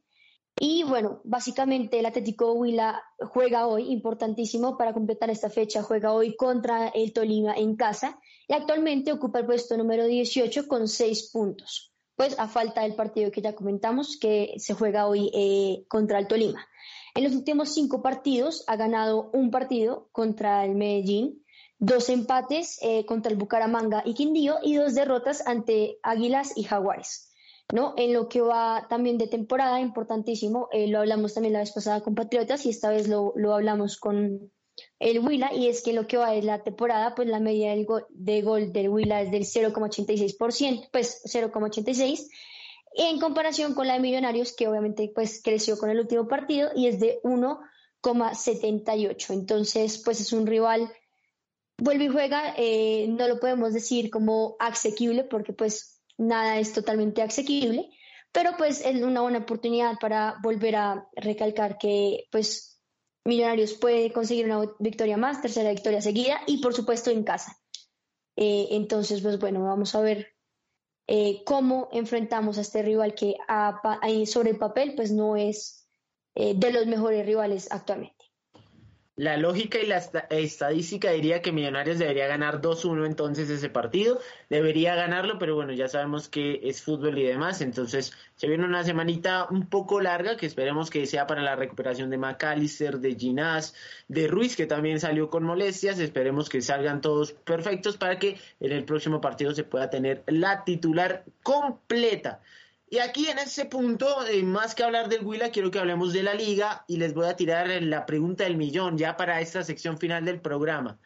Y 0.60 0.84
bueno, 0.84 1.22
básicamente 1.24 2.00
el 2.00 2.06
Atlético 2.06 2.52
Huila 2.52 3.02
juega 3.30 3.66
hoy, 3.66 3.94
importantísimo 3.94 4.78
para 4.78 4.92
completar 4.92 5.30
esta 5.30 5.50
fecha, 5.50 5.84
juega 5.84 6.12
hoy 6.12 6.36
contra 6.36 6.90
el 6.90 7.14
Tolima 7.14 7.54
en 7.54 7.78
casa 7.78 8.20
y 8.46 8.54
actualmente 8.54 9.14
ocupa 9.14 9.40
el 9.40 9.46
puesto 9.46 9.78
número 9.78 10.06
18 10.06 10.68
con 10.68 10.90
seis 10.90 11.30
puntos. 11.32 11.94
Pues 12.18 12.38
a 12.38 12.50
falta 12.50 12.82
del 12.82 12.96
partido 12.96 13.32
que 13.32 13.42
ya 13.42 13.56
comentamos, 13.56 14.18
que 14.20 14.56
se 14.58 14.74
juega 14.74 15.08
hoy 15.08 15.32
eh, 15.34 15.86
contra 15.88 16.20
el 16.20 16.28
Tolima. 16.28 16.68
En 17.16 17.24
los 17.24 17.34
últimos 17.34 17.74
cinco 17.74 18.02
partidos 18.02 18.64
ha 18.68 18.76
ganado 18.76 19.30
un 19.34 19.52
partido 19.52 20.08
contra 20.12 20.64
el 20.64 20.76
Medellín, 20.76 21.44
dos 21.78 22.10
empates 22.10 22.78
eh, 22.82 23.06
contra 23.06 23.32
el 23.32 23.38
Bucaramanga 23.38 24.04
y 24.06 24.14
Quindío 24.14 24.58
y 24.64 24.76
dos 24.76 24.94
derrotas 24.94 25.46
ante 25.46 25.98
Águilas 26.04 26.54
y 26.56 26.64
Jaguares. 26.64 27.32
¿no? 27.74 27.94
En 27.98 28.14
lo 28.14 28.30
que 28.30 28.42
va 28.42 28.88
también 28.90 29.18
de 29.18 29.28
temporada, 29.28 29.80
importantísimo, 29.80 30.68
eh, 30.72 30.88
lo 30.88 31.00
hablamos 31.00 31.34
también 31.34 31.54
la 31.54 31.60
vez 31.60 31.72
pasada 31.72 32.02
con 32.02 32.16
Patriotas 32.16 32.66
y 32.66 32.70
esta 32.70 32.90
vez 32.90 33.08
lo, 33.08 33.34
hablamos 33.54 33.98
con 33.98 34.52
el 35.00 35.20
Huila, 35.20 35.54
y 35.54 35.68
es 35.68 35.82
que 35.84 35.94
lo 35.94 36.08
que 36.08 36.18
va 36.18 36.32
de 36.32 36.44
la 36.44 36.64
temporada, 36.64 37.14
pues 37.16 37.28
la 37.28 37.40
media 37.40 37.72
del 37.72 37.88
de 38.10 38.42
gol 38.42 38.72
del 38.72 38.90
Huila 38.90 39.22
es 39.22 39.32
del 39.32 39.44
0,86%, 39.44 40.90
pues 40.92 41.22
0,86%, 41.26 42.28
en 42.94 43.20
comparación 43.20 43.74
con 43.74 43.88
la 43.88 43.94
de 43.94 44.00
Millonarios, 44.00 44.54
que 44.54 44.68
obviamente 44.68 45.12
pues 45.14 45.42
creció 45.44 45.78
con 45.78 45.90
el 45.90 46.00
último 46.00 46.28
partido 46.28 46.72
y 46.76 46.88
es 46.88 47.00
de 47.00 47.20
1,78. 47.24 49.34
Entonces, 49.34 50.02
pues 50.04 50.20
es 50.20 50.34
un 50.34 50.46
rival, 50.46 50.92
vuelve 51.78 52.06
y 52.06 52.10
juega, 52.10 52.54
eh, 52.58 53.08
no 53.10 53.28
lo 53.28 53.40
podemos 53.40 53.74
decir 53.74 54.10
como 54.10 54.56
asequible 54.60 55.24
porque 55.24 55.54
pues 55.54 56.02
nada 56.18 56.60
es 56.60 56.74
totalmente 56.74 57.22
asequible, 57.22 57.90
pero 58.32 58.52
pues 58.58 58.86
es 58.86 59.02
una 59.02 59.22
buena 59.22 59.40
oportunidad 59.40 59.98
para 60.00 60.38
volver 60.44 60.76
a 60.76 61.08
recalcar 61.16 61.78
que 61.78 62.26
pues 62.32 62.68
Millonarios 63.24 63.74
puede 63.74 64.12
conseguir 64.12 64.46
una 64.46 64.66
victoria 64.80 65.16
más, 65.16 65.42
tercera 65.42 65.70
victoria 65.70 66.02
seguida 66.02 66.42
y 66.48 66.60
por 66.60 66.74
supuesto 66.74 67.12
en 67.12 67.24
casa. 67.24 67.56
Eh, 68.36 68.70
entonces, 68.72 69.22
pues 69.22 69.38
bueno, 69.38 69.64
vamos 69.64 69.94
a 69.94 70.02
ver 70.02 70.31
eh, 71.14 71.44
cómo 71.44 71.90
enfrentamos 71.92 72.58
a 72.58 72.62
este 72.62 72.84
rival 72.84 73.14
que 73.16 73.36
sobre 74.28 74.52
el 74.52 74.58
papel 74.58 74.94
pues 74.96 75.12
no 75.12 75.36
es 75.36 75.86
eh, 76.36 76.54
de 76.56 76.72
los 76.72 76.88
mejores 76.88 77.26
rivales 77.26 77.68
actualmente. 77.70 78.21
La 79.18 79.36
lógica 79.36 79.78
y 79.78 79.86
la 79.88 79.98
estadística 80.30 81.12
diría 81.12 81.42
que 81.42 81.52
Millonarios 81.52 82.00
debería 82.00 82.28
ganar 82.28 82.62
2-1 82.62 83.06
entonces 83.06 83.50
ese 83.50 83.70
partido. 83.70 84.20
Debería 84.50 84.96
ganarlo, 84.96 85.38
pero 85.38 85.54
bueno, 85.54 85.74
ya 85.74 85.90
sabemos 85.90 86.30
que 86.30 86.62
es 86.64 86.82
fútbol 86.82 87.18
y 87.20 87.24
demás. 87.24 87.60
Entonces 87.60 88.14
se 88.38 88.48
viene 88.48 88.64
una 88.64 88.86
semanita 88.86 89.48
un 89.52 89.68
poco 89.68 90.00
larga 90.00 90.38
que 90.38 90.46
esperemos 90.46 90.90
que 90.90 91.06
sea 91.06 91.28
para 91.28 91.42
la 91.42 91.58
recuperación 91.58 92.10
de 92.10 92.18
McAllister, 92.18 93.00
de 93.00 93.16
Ginás, 93.16 93.76
de 94.08 94.28
Ruiz, 94.28 94.56
que 94.56 94.66
también 94.66 95.02
salió 95.02 95.30
con 95.30 95.44
molestias. 95.44 96.00
Esperemos 96.00 96.48
que 96.48 96.62
salgan 96.62 97.02
todos 97.02 97.34
perfectos 97.34 97.98
para 97.98 98.18
que 98.18 98.40
en 98.62 98.72
el 98.72 98.86
próximo 98.86 99.20
partido 99.20 99.54
se 99.54 99.66
pueda 99.66 99.90
tener 99.90 100.24
la 100.28 100.64
titular 100.64 101.26
completa. 101.44 102.42
Y 102.94 103.00
aquí 103.00 103.30
en 103.30 103.40
ese 103.40 103.64
punto, 103.64 104.28
eh, 104.28 104.44
más 104.44 104.76
que 104.76 104.84
hablar 104.84 105.08
del 105.08 105.26
Huila, 105.26 105.50
quiero 105.50 105.72
que 105.72 105.80
hablemos 105.80 106.12
de 106.12 106.24
la 106.24 106.34
liga 106.34 106.84
y 106.90 106.98
les 106.98 107.14
voy 107.14 107.26
a 107.26 107.38
tirar 107.38 107.70
la 107.84 108.06
pregunta 108.06 108.44
del 108.44 108.58
millón 108.58 108.98
ya 108.98 109.16
para 109.16 109.40
esta 109.40 109.64
sección 109.64 109.98
final 109.98 110.26
del 110.26 110.42
programa. 110.42 111.00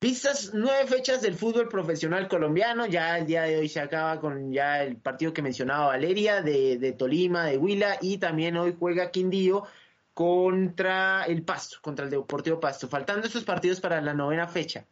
Vistas 0.00 0.50
nueve 0.54 0.88
fechas 0.88 1.22
del 1.22 1.36
fútbol 1.36 1.68
profesional 1.68 2.26
colombiano, 2.26 2.86
ya 2.86 3.16
el 3.16 3.26
día 3.26 3.42
de 3.42 3.58
hoy 3.58 3.68
se 3.68 3.78
acaba 3.78 4.18
con 4.18 4.52
ya 4.52 4.82
el 4.82 4.96
partido 4.96 5.32
que 5.32 5.40
mencionaba 5.40 5.86
Valeria 5.86 6.42
de, 6.42 6.78
de 6.78 6.90
Tolima, 6.90 7.44
de 7.44 7.58
Huila 7.58 7.96
y 8.00 8.18
también 8.18 8.56
hoy 8.56 8.74
juega 8.76 9.12
Quindío 9.12 9.68
contra 10.14 11.26
el 11.26 11.44
Pasto, 11.44 11.76
contra 11.80 12.06
el 12.06 12.10
Deportivo 12.10 12.58
Pasto. 12.58 12.88
Faltando 12.88 13.28
esos 13.28 13.44
partidos 13.44 13.80
para 13.80 14.00
la 14.00 14.14
novena 14.14 14.48
fecha. 14.48 14.84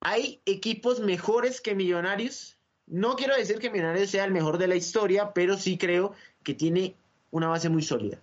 ¿Hay 0.00 0.42
equipos 0.44 0.98
mejores 0.98 1.60
que 1.60 1.76
Millonarios? 1.76 2.53
No 2.86 3.16
quiero 3.16 3.36
decir 3.36 3.58
que 3.58 3.70
Millonarios 3.70 4.10
sea 4.10 4.24
el 4.24 4.32
mejor 4.32 4.58
de 4.58 4.68
la 4.68 4.76
historia, 4.76 5.32
pero 5.34 5.56
sí 5.56 5.78
creo 5.78 6.12
que 6.42 6.54
tiene 6.54 6.94
una 7.30 7.48
base 7.48 7.68
muy 7.68 7.82
sólida. 7.82 8.18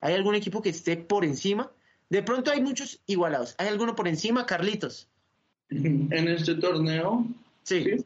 ¿Hay 0.00 0.14
algún 0.14 0.34
equipo 0.34 0.62
que 0.62 0.68
esté 0.68 0.96
por 0.96 1.24
encima? 1.24 1.70
De 2.10 2.22
pronto 2.22 2.50
hay 2.50 2.62
muchos 2.62 3.00
igualados. 3.06 3.54
¿Hay 3.58 3.68
alguno 3.68 3.96
por 3.96 4.08
encima, 4.08 4.46
Carlitos? 4.46 5.08
En 5.70 6.28
este 6.28 6.54
torneo, 6.56 7.26
sí. 7.62 8.04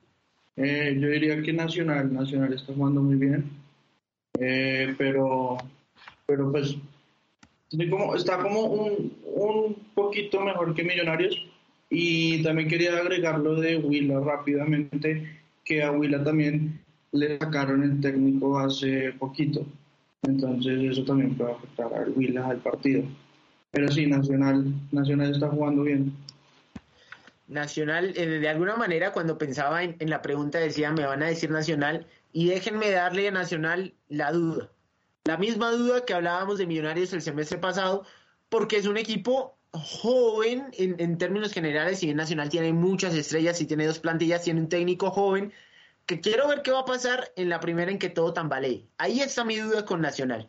Eh, 0.56 0.96
yo 0.98 1.09
diría 1.09 1.40
que 1.42 1.52
Nacional, 1.52 2.12
Nacional 2.12 2.52
está 2.52 2.72
jugando 2.72 3.00
muy 3.00 3.16
bien, 3.16 3.50
eh, 4.40 4.94
pero, 4.98 5.56
pero 6.26 6.50
pues 6.50 6.76
como, 7.90 8.16
está 8.16 8.42
como 8.42 8.62
un, 8.62 9.12
un 9.24 9.74
poquito 9.94 10.40
mejor 10.40 10.74
que 10.74 10.82
Millonarios 10.82 11.46
y 11.90 12.42
también 12.42 12.68
quería 12.68 12.96
agregar 12.96 13.38
lo 13.38 13.61
de 13.61 13.76
Huila 13.76 14.20
rápidamente, 14.20 15.38
que 15.69 15.83
a 15.83 15.93
Huila 15.93 16.25
también 16.25 16.81
le 17.12 17.39
sacaron 17.39 17.83
el 17.83 18.01
técnico 18.01 18.59
hace 18.59 19.12
poquito, 19.12 19.66
entonces 20.23 20.93
eso 20.93 21.05
también 21.05 21.37
puede 21.37 21.53
afectar 21.53 21.93
a 21.95 22.09
Huila 22.11 22.49
al 22.49 22.59
partido. 22.59 23.05
Pero 23.71 23.89
sí, 23.93 24.07
Nacional, 24.07 24.73
Nacional 24.93 25.33
está 25.33 25.49
jugando 25.49 25.83
bien. 25.83 26.14
Nacional, 27.49 28.14
eh, 28.16 28.27
de 28.27 28.49
alguna 28.49 28.77
manera 28.77 29.12
cuando 29.12 29.37
pensaba 29.37 29.85
en, 29.85 29.97
la 30.01 30.23
pregunta 30.23 30.59
decía, 30.59 30.91
me 30.93 31.05
van 31.05 31.23
a 31.23 31.27
decir 31.27 31.51
Nacional 31.51 32.07
y 32.33 32.49
déjenme 32.49 32.91
darle 32.91 33.29
a 33.29 33.31
Nacional 33.31 33.95
la 34.09 34.33
duda. 34.33 34.71
La 35.25 35.37
misma 35.37 35.71
duda 35.71 36.07
que 36.07 36.14
hablábamos 36.14 36.59
de 36.59 36.66
Millonarios 36.66 37.12
el 37.12 37.21
semestre 37.21 37.59
pasado, 37.59 38.07
porque 38.49 38.79
es 38.79 38.87
un 38.87 38.97
equipo 38.97 39.57
joven 39.73 40.69
en, 40.73 41.19
términos 41.19 41.53
generales, 41.53 41.99
si 41.99 42.07
bien 42.07 42.16
Nacional 42.16 42.49
tiene 42.49 42.73
muchas 42.73 43.14
estrellas 43.14 43.61
y 43.61 43.66
tiene 43.66 43.87
dos 43.87 43.99
plantillas, 43.99 44.43
tiene 44.43 44.61
un 44.61 44.69
técnico 44.69 45.11
joven, 45.11 45.53
que 46.07 46.21
quiero 46.21 46.49
ver 46.49 46.62
qué 46.62 46.71
va 46.71 46.81
a 46.81 46.85
pasar 46.85 47.31
en 47.37 47.49
la 47.49 47.61
primera 47.61 47.91
en 47.91 47.99
que 47.99 48.09
todo 48.09 48.33
tambalee. 48.33 48.87
Ahí 48.97 49.21
está 49.21 49.45
mi 49.45 49.57
duda 49.57 49.85
con 49.85 50.01
Nacional. 50.01 50.49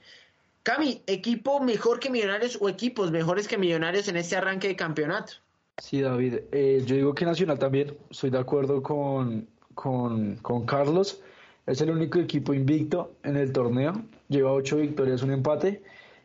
Cami, 0.63 1.03
¿equipo 1.07 1.59
mejor 1.59 1.99
que 1.99 2.09
Millonarios 2.09 2.57
o 2.61 2.69
equipos 2.69 3.11
mejores 3.11 3.47
que 3.47 3.57
Millonarios 3.57 4.07
en 4.07 4.17
este 4.17 4.35
arranque 4.35 4.67
de 4.67 4.75
campeonato? 4.75 5.33
Sí, 5.77 6.01
David. 6.01 6.39
Eh, 6.51 6.83
yo 6.85 6.95
digo 6.95 7.15
que 7.15 7.25
Nacional 7.25 7.59
también, 7.59 7.97
estoy 8.09 8.29
de 8.29 8.39
acuerdo 8.39 8.81
con, 8.83 9.47
con, 9.73 10.35
con, 10.37 10.65
Carlos. 10.65 11.21
Es 11.65 11.81
el 11.81 11.91
único 11.91 12.19
equipo 12.19 12.53
invicto 12.53 13.15
en 13.23 13.37
el 13.37 13.51
torneo. 13.51 14.03
Lleva 14.27 14.51
ocho 14.51 14.77
victorias, 14.77 15.23
un 15.23 15.31
empate. 15.31 15.81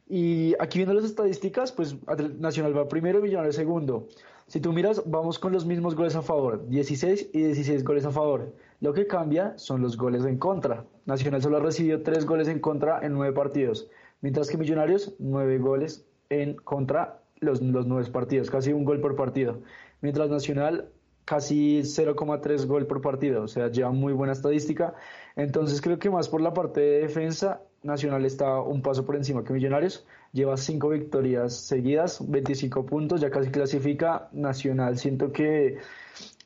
Y 0.07 0.55
aquí 0.61 0.79
viendo 0.79 0.95
las 0.95 1.05
estadísticas, 1.05 1.73
pues 1.73 1.97
Nacional 2.39 2.77
va 2.77 2.89
primero 2.89 3.19
y 3.19 3.23
Millonarios 3.23 3.57
segundo. 3.57 4.09
Si 4.47 4.61
tú 4.61 4.73
miras, 4.73 5.03
vamos 5.07 5.39
con 5.39 5.53
los 5.53 5.65
mismos 5.65 5.95
goles 5.95 6.15
a 6.17 6.23
favor, 6.23 6.69
16 6.69 7.31
y 7.33 7.43
16 7.45 7.83
goles 7.83 8.05
a 8.05 8.11
favor. 8.11 8.53
Lo 8.81 8.93
que 8.93 9.07
cambia 9.07 9.57
son 9.57 9.81
los 9.81 9.97
goles 9.97 10.25
en 10.27 10.37
contra. 10.37 10.85
Nacional 11.07 11.41
solo 11.41 11.57
ha 11.57 11.61
recibido 11.61 12.03
tres 12.03 12.27
goles 12.27 12.49
en 12.49 12.61
contra 12.61 13.01
en 13.01 13.15
nueve 13.15 13.33
partidos, 13.33 13.89
mientras 14.21 14.51
que 14.51 14.59
Millonarios 14.59 15.15
nueve 15.19 15.57
goles 15.59 16.05
en 16.29 16.55
contra 16.57 17.23
los, 17.41 17.63
los 17.63 17.87
nueve 17.87 18.11
partidos, 18.11 18.51
casi 18.51 18.73
un 18.73 18.85
gol 18.85 19.01
por 19.01 19.17
partido. 19.17 19.61
Mientras 20.03 20.29
Nacional 20.29 20.91
casi 21.25 21.81
0,3 21.81 22.67
gol 22.67 22.87
por 22.87 23.01
partido, 23.01 23.45
o 23.45 23.49
sea, 23.49 23.69
lleva 23.69 23.91
muy 23.91 24.13
buena 24.13 24.35
estadística. 24.35 24.95
Entonces 25.37 25.81
creo 25.81 25.99
que 25.99 26.11
más 26.11 26.29
por 26.29 26.41
la 26.41 26.53
parte 26.53 26.81
de 26.81 27.01
defensa, 27.01 27.63
Nacional 27.85 28.25
está 28.25 28.61
un 28.61 28.83
paso 28.83 29.05
por 29.05 29.15
encima 29.15 29.45
que 29.45 29.53
Millonarios. 29.53 30.07
Lleva 30.33 30.57
cinco 30.57 30.89
victorias 30.89 31.55
seguidas, 31.55 32.19
25 32.29 32.85
puntos, 32.87 33.21
ya 33.21 33.31
casi 33.31 33.51
clasifica. 33.51 34.29
Nacional 34.33 34.99
siento 34.99 35.31
que 35.33 35.79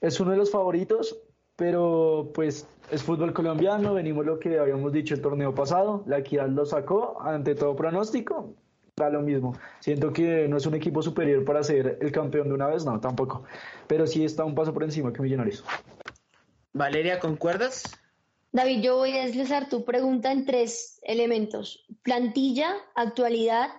es 0.00 0.20
uno 0.20 0.32
de 0.32 0.36
los 0.36 0.50
favoritos, 0.50 1.18
pero 1.56 2.30
pues 2.34 2.66
es 2.90 3.02
fútbol 3.02 3.32
colombiano, 3.32 3.94
venimos 3.94 4.26
lo 4.26 4.38
que 4.38 4.58
habíamos 4.58 4.92
dicho 4.92 5.14
el 5.14 5.20
torneo 5.20 5.54
pasado, 5.54 6.02
la 6.06 6.18
equidad 6.18 6.48
lo 6.48 6.64
sacó 6.66 7.20
ante 7.20 7.54
todo 7.54 7.74
pronóstico, 7.76 8.54
da 8.96 9.08
lo 9.10 9.22
mismo. 9.22 9.56
Siento 9.80 10.12
que 10.12 10.48
no 10.48 10.56
es 10.56 10.66
un 10.66 10.74
equipo 10.74 11.02
superior 11.02 11.44
para 11.44 11.62
ser 11.62 11.98
el 12.00 12.12
campeón 12.12 12.48
de 12.48 12.54
una 12.54 12.66
vez, 12.66 12.84
no, 12.84 13.00
tampoco. 13.00 13.44
Pero 13.86 14.06
sí 14.06 14.24
está 14.24 14.44
un 14.44 14.54
paso 14.54 14.72
por 14.74 14.84
encima 14.84 15.12
que 15.12 15.22
Millonarios. 15.22 15.64
Valeria, 16.72 17.18
¿concuerdas? 17.18 17.84
David, 18.50 18.80
yo 18.80 18.96
voy 18.96 19.16
a 19.16 19.26
deslizar 19.26 19.68
tu 19.68 19.84
pregunta 19.84 20.32
en 20.32 20.46
tres 20.46 20.98
elementos. 21.02 21.84
Plantilla, 22.02 22.74
actualidad, 22.94 23.70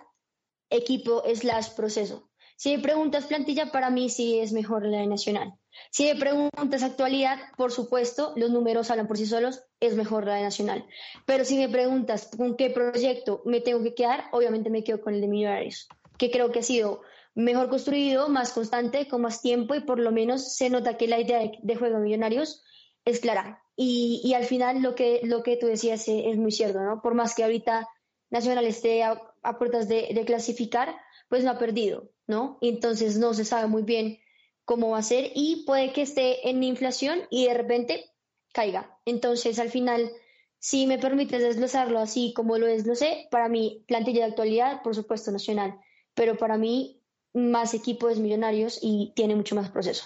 equipo 0.70 1.22
slash 1.34 1.70
proceso. 1.70 2.30
Si 2.56 2.76
me 2.76 2.82
preguntas 2.82 3.24
plantilla, 3.24 3.72
para 3.72 3.90
mí 3.90 4.10
sí 4.10 4.38
es 4.38 4.52
mejor 4.52 4.84
la 4.84 4.98
de 4.98 5.06
Nacional. 5.06 5.54
Si 5.90 6.04
me 6.04 6.14
preguntas 6.14 6.82
actualidad, 6.82 7.38
por 7.56 7.72
supuesto, 7.72 8.32
los 8.36 8.50
números 8.50 8.90
hablan 8.90 9.08
por 9.08 9.16
sí 9.16 9.26
solos, 9.26 9.62
es 9.80 9.96
mejor 9.96 10.26
la 10.26 10.34
de 10.34 10.42
Nacional. 10.42 10.84
Pero 11.26 11.44
si 11.44 11.56
me 11.56 11.68
preguntas 11.68 12.30
con 12.36 12.56
qué 12.56 12.70
proyecto 12.70 13.42
me 13.46 13.60
tengo 13.60 13.82
que 13.82 13.94
quedar, 13.94 14.24
obviamente 14.32 14.70
me 14.70 14.84
quedo 14.84 15.00
con 15.00 15.14
el 15.14 15.20
de 15.20 15.28
Millonarios, 15.28 15.88
que 16.18 16.30
creo 16.30 16.52
que 16.52 16.58
ha 16.58 16.62
sido 16.62 17.02
mejor 17.34 17.70
construido, 17.70 18.28
más 18.28 18.52
constante, 18.52 19.08
con 19.08 19.22
más 19.22 19.40
tiempo 19.40 19.74
y 19.74 19.80
por 19.80 19.98
lo 19.98 20.12
menos 20.12 20.54
se 20.56 20.68
nota 20.68 20.96
que 20.96 21.08
la 21.08 21.18
idea 21.18 21.40
de, 21.62 21.76
juego 21.76 21.96
de 21.96 22.04
Millonarios 22.04 22.62
es 23.04 23.20
clara. 23.20 23.62
Y, 23.76 24.34
al 24.34 24.44
final 24.44 24.82
lo 24.82 24.94
que, 24.94 25.20
lo 25.24 25.42
que 25.42 25.56
tú 25.56 25.66
decías 25.66 26.06
es, 26.06 26.36
muy 26.36 26.52
cierto, 26.52 26.80
¿no? 26.80 27.00
Por 27.00 27.14
más 27.14 27.34
que 27.34 27.44
ahorita 27.44 27.88
Nacional 28.30 28.64
esté 28.66 29.02
a, 29.02 29.18
puertas 29.58 29.88
de, 29.88 30.22
clasificar, 30.26 30.94
pues 31.28 31.42
no 31.44 31.50
ha 31.50 31.58
perdido, 31.58 32.10
¿no? 32.26 32.58
Y 32.60 32.68
entonces 32.68 33.18
no 33.18 33.34
se 33.34 33.44
sabe 33.44 33.66
muy 33.66 33.82
bien 33.82 34.18
cómo 34.64 34.90
va 34.90 34.98
a 34.98 35.02
ser 35.02 35.32
y 35.34 35.64
puede 35.64 35.92
que 35.92 36.02
esté 36.02 36.48
en 36.48 36.62
inflación 36.62 37.22
y 37.28 37.46
de 37.46 37.54
repente 37.54 38.04
caiga. 38.52 38.98
Entonces, 39.04 39.58
al 39.58 39.70
final, 39.70 40.12
si 40.58 40.86
me 40.86 40.98
permites 40.98 41.42
desglosarlo 41.42 41.98
así 41.98 42.32
como 42.34 42.58
lo 42.58 42.66
desglosé, 42.66 43.26
para 43.30 43.48
mí, 43.48 43.84
plantilla 43.88 44.24
de 44.24 44.30
actualidad, 44.30 44.82
por 44.82 44.94
supuesto, 44.94 45.32
nacional, 45.32 45.80
pero 46.14 46.36
para 46.36 46.56
mí, 46.56 47.02
más 47.32 47.74
equipos 47.74 48.18
millonarios 48.18 48.78
y 48.80 49.12
tiene 49.16 49.34
mucho 49.34 49.54
más 49.54 49.70
proceso. 49.70 50.04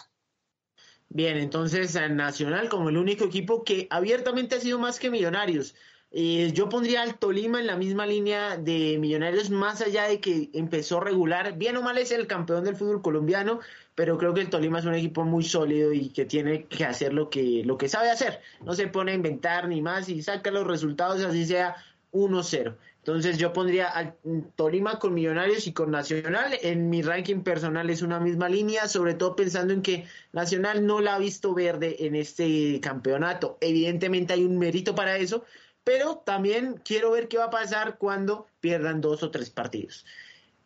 Bien, 1.14 1.36
entonces 1.36 1.94
Nacional 2.10 2.68
como 2.68 2.88
el 2.88 2.96
único 2.96 3.24
equipo 3.24 3.62
que 3.62 3.86
abiertamente 3.88 4.56
ha 4.56 4.60
sido 4.60 4.80
más 4.80 4.98
que 4.98 5.10
Millonarios. 5.10 5.76
Eh, 6.10 6.50
yo 6.52 6.68
pondría 6.68 7.02
al 7.02 7.20
Tolima 7.20 7.60
en 7.60 7.68
la 7.68 7.76
misma 7.76 8.04
línea 8.04 8.56
de 8.56 8.98
Millonarios, 8.98 9.48
más 9.48 9.80
allá 9.80 10.08
de 10.08 10.18
que 10.18 10.50
empezó 10.54 10.98
regular. 10.98 11.56
Bien 11.56 11.76
o 11.76 11.82
mal 11.82 11.98
es 11.98 12.10
el 12.10 12.26
campeón 12.26 12.64
del 12.64 12.74
fútbol 12.74 13.00
colombiano, 13.00 13.60
pero 13.94 14.18
creo 14.18 14.34
que 14.34 14.40
el 14.40 14.50
Tolima 14.50 14.80
es 14.80 14.86
un 14.86 14.96
equipo 14.96 15.22
muy 15.22 15.44
sólido 15.44 15.92
y 15.92 16.08
que 16.08 16.24
tiene 16.24 16.64
que 16.64 16.84
hacer 16.84 17.14
lo 17.14 17.30
que, 17.30 17.62
lo 17.64 17.78
que 17.78 17.88
sabe 17.88 18.10
hacer. 18.10 18.40
No 18.64 18.74
se 18.74 18.88
pone 18.88 19.12
a 19.12 19.14
inventar 19.14 19.68
ni 19.68 19.82
más 19.82 20.08
y 20.08 20.20
saca 20.20 20.50
los 20.50 20.66
resultados 20.66 21.22
así 21.22 21.46
sea 21.46 21.76
1-0. 22.10 22.74
Entonces 23.06 23.36
yo 23.36 23.52
pondría 23.52 23.88
al 23.88 24.16
Tolima 24.56 24.98
con 24.98 25.12
Millonarios 25.12 25.66
y 25.66 25.74
con 25.74 25.90
Nacional. 25.90 26.58
En 26.62 26.88
mi 26.88 27.02
ranking 27.02 27.42
personal 27.42 27.90
es 27.90 28.00
una 28.00 28.18
misma 28.18 28.48
línea, 28.48 28.88
sobre 28.88 29.12
todo 29.12 29.36
pensando 29.36 29.74
en 29.74 29.82
que 29.82 30.06
Nacional 30.32 30.86
no 30.86 31.02
la 31.02 31.16
ha 31.16 31.18
visto 31.18 31.52
verde 31.52 32.06
en 32.06 32.16
este 32.16 32.80
campeonato. 32.80 33.58
Evidentemente 33.60 34.32
hay 34.32 34.42
un 34.42 34.56
mérito 34.56 34.94
para 34.94 35.18
eso, 35.18 35.44
pero 35.84 36.22
también 36.24 36.80
quiero 36.82 37.10
ver 37.10 37.28
qué 37.28 37.36
va 37.36 37.44
a 37.44 37.50
pasar 37.50 37.98
cuando 37.98 38.46
pierdan 38.60 39.02
dos 39.02 39.22
o 39.22 39.30
tres 39.30 39.50
partidos. 39.50 40.06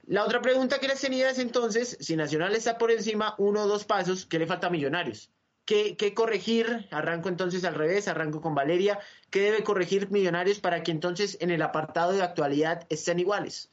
La 0.06 0.24
otra 0.24 0.40
pregunta 0.40 0.78
que 0.78 0.86
les 0.86 1.00
tenía 1.00 1.30
es 1.30 1.40
entonces, 1.40 1.98
si 1.98 2.14
Nacional 2.14 2.54
está 2.54 2.78
por 2.78 2.92
encima 2.92 3.34
uno 3.38 3.64
o 3.64 3.66
dos 3.66 3.84
pasos, 3.84 4.26
¿qué 4.26 4.38
le 4.38 4.46
falta 4.46 4.68
a 4.68 4.70
Millonarios? 4.70 5.32
¿Qué, 5.68 6.14
corregir? 6.14 6.88
Arranco 6.90 7.28
entonces 7.28 7.62
al 7.64 7.74
revés, 7.74 8.08
arranco 8.08 8.40
con 8.40 8.54
Valeria. 8.54 9.00
¿Qué 9.28 9.40
debe 9.40 9.62
corregir 9.62 10.10
Millonarios 10.10 10.60
para 10.60 10.82
que 10.82 10.90
entonces 10.90 11.36
en 11.42 11.50
el 11.50 11.60
apartado 11.60 12.12
de 12.12 12.22
actualidad 12.22 12.86
estén 12.88 13.18
iguales? 13.18 13.68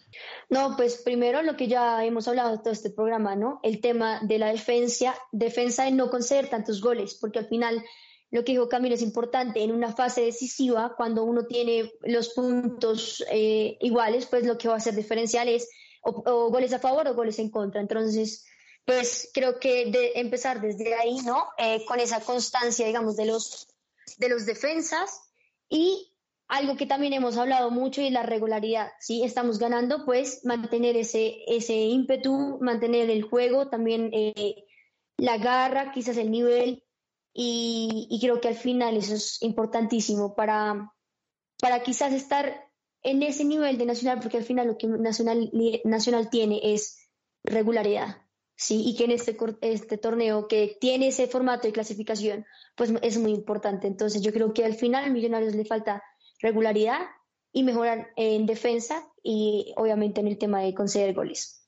No, 0.50 0.76
pues 0.76 0.98
primero 0.98 1.42
lo 1.42 1.56
que 1.56 1.70
ya 1.70 2.04
hemos 2.04 2.28
hablado 2.28 2.60
todo 2.60 2.74
este 2.74 2.90
programa, 2.90 3.38
¿no? 3.38 3.62
El 3.64 3.80
tema 3.80 4.20
de 4.24 4.40
la 4.40 4.52
defensa, 4.52 5.16
defensa 5.32 5.86
de 5.86 5.92
no 5.92 6.10
conceder 6.10 6.50
tantos 6.50 6.82
goles, 6.82 7.16
porque 7.16 7.40
al 7.40 7.48
final 7.48 7.82
lo 8.30 8.44
que 8.44 8.52
dijo 8.52 8.68
Camilo 8.68 8.96
es 8.96 9.02
importante 9.02 9.64
en 9.64 9.72
una 9.72 9.94
fase 9.94 10.20
decisiva, 10.20 10.96
cuando 10.98 11.24
uno 11.24 11.46
tiene 11.46 11.94
los 12.02 12.34
puntos 12.34 13.24
eh, 13.32 13.78
iguales, 13.80 14.26
pues 14.26 14.46
lo 14.46 14.58
que 14.58 14.68
va 14.68 14.74
a 14.74 14.78
hacer 14.78 14.96
diferencial 14.96 15.48
es 15.48 15.70
o, 16.02 16.50
goles 16.52 16.74
a 16.74 16.80
favor 16.80 17.08
o 17.08 17.16
goles 17.16 17.40
en 17.40 17.50
contra. 17.50 17.80
Entonces, 17.80 18.46
pues 18.86 19.32
creo 19.34 19.60
que 19.60 19.88
de 19.88 20.14
empezar 20.16 20.62
desde 20.62 20.94
ahí, 20.96 21.18
¿no? 21.26 21.48
Eh, 21.58 21.84
con 21.86 22.00
esa 22.00 22.22
constancia, 22.22 22.86
digamos, 22.86 23.16
de 23.16 23.26
los, 23.26 23.68
de 24.18 24.30
los 24.30 24.46
defensas 24.46 25.22
y 25.68 26.12
algo 26.48 26.78
que 26.78 26.86
también 26.86 27.14
hemos 27.14 27.38
hablado 27.38 27.72
mucho 27.72 28.02
y 28.02 28.12
la 28.12 28.24
regularidad. 28.24 28.92
Si 29.00 29.24
estamos 29.24 29.58
ganando, 29.58 30.06
pues 30.06 30.46
mantener 30.46 30.96
ese, 30.96 31.38
ese 31.48 31.74
ímpetu, 31.74 32.60
mantener 32.62 33.10
el 33.10 33.24
juego, 33.24 33.70
también 33.70 34.12
eh, 34.14 34.66
la 35.18 35.38
garra, 35.38 35.92
quizás 35.92 36.18
el 36.18 36.30
nivel. 36.30 36.84
Y, 37.34 38.08
y, 38.10 38.22
creo 38.22 38.40
que 38.40 38.48
al 38.48 38.56
final 38.56 38.96
eso 38.96 39.16
es 39.16 39.42
importantísimo 39.42 40.36
para, 40.36 40.94
para 41.60 41.84
quizás 41.84 42.14
estar 42.14 42.72
en 43.04 43.24
ese 43.24 43.44
nivel 43.44 43.78
de 43.78 43.86
Nacional, 43.86 44.20
porque 44.22 44.38
al 44.38 44.46
final 44.46 44.68
lo 44.68 44.78
que 44.78 44.88
Nacional, 44.88 45.52
Nacional 45.84 46.30
tiene 46.30 46.74
es 46.74 47.10
regularidad. 47.44 48.25
Sí, 48.56 48.84
y 48.86 48.96
que 48.96 49.04
en 49.06 49.12
este, 49.12 49.38
este 49.62 49.98
torneo 49.98 50.48
que 50.48 50.78
tiene 50.80 51.10
ese 51.10 51.28
formato 51.28 51.68
de 51.68 51.74
clasificación, 51.74 52.46
pues 52.76 52.94
es 53.02 53.18
muy 53.18 53.32
importante. 53.32 53.88
Entonces 53.88 54.22
yo 54.22 54.32
creo 54.32 54.54
que 54.54 54.64
al 54.64 54.76
final 54.76 55.04
a 55.04 55.10
Millonarios 55.10 55.56
le 55.56 55.66
falta 55.66 56.02
regularidad 56.40 57.02
y 57.52 57.64
mejorar 57.64 58.12
en 58.16 58.46
defensa 58.46 59.08
y 59.24 59.74
obviamente 59.78 60.22
en 60.22 60.28
el 60.28 60.38
tema 60.38 60.62
de 60.62 60.74
conceder 60.74 61.14
goles. 61.14 61.66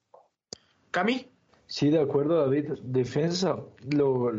Cami. 0.91 1.36
Sí, 1.69 1.89
de 1.89 1.99
acuerdo, 1.99 2.37
David. 2.37 2.75
Defensa, 2.81 3.59
los, 3.91 4.33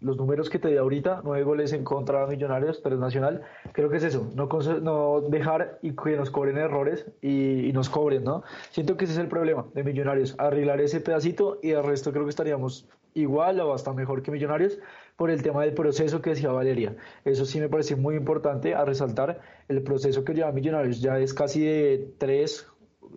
los, 0.00 0.16
números 0.16 0.48
que 0.48 0.60
te 0.60 0.68
di 0.68 0.76
ahorita, 0.76 1.22
nueve 1.24 1.42
goles 1.42 1.72
en 1.72 1.82
contra 1.82 2.20
de 2.20 2.36
Millonarios, 2.36 2.80
tres 2.82 3.00
Nacional, 3.00 3.42
creo 3.72 3.90
que 3.90 3.96
es 3.96 4.04
eso, 4.04 4.30
no, 4.36 4.48
no 4.80 5.20
dejar 5.22 5.80
y 5.82 5.96
que 5.96 6.16
nos 6.16 6.30
cobren 6.30 6.56
errores 6.56 7.04
y, 7.20 7.72
nos 7.72 7.88
cobren, 7.88 8.22
¿no? 8.22 8.44
Siento 8.70 8.96
que 8.96 9.06
ese 9.06 9.14
es 9.14 9.18
el 9.18 9.26
problema 9.26 9.66
de 9.74 9.82
Millonarios, 9.82 10.36
arreglar 10.38 10.80
ese 10.80 11.00
pedacito 11.00 11.58
y 11.64 11.70
el 11.70 11.82
resto 11.82 12.12
creo 12.12 12.22
que 12.24 12.30
estaríamos 12.30 12.88
igual 13.12 13.58
o 13.58 13.74
hasta 13.74 13.92
mejor 13.92 14.22
que 14.22 14.30
Millonarios 14.30 14.78
por 15.16 15.32
el 15.32 15.42
tema 15.42 15.62
del 15.62 15.74
proceso 15.74 16.22
que 16.22 16.30
decía 16.30 16.52
Valeria. 16.52 16.94
Eso 17.24 17.44
sí 17.44 17.58
me 17.58 17.68
parece 17.68 17.96
muy 17.96 18.14
importante 18.14 18.76
a 18.76 18.84
resaltar. 18.84 19.40
El 19.66 19.82
proceso 19.82 20.22
que 20.22 20.32
lleva 20.32 20.52
Millonarios 20.52 21.00
ya 21.00 21.18
es 21.18 21.34
casi 21.34 21.64
de 21.64 22.14
tres, 22.18 22.68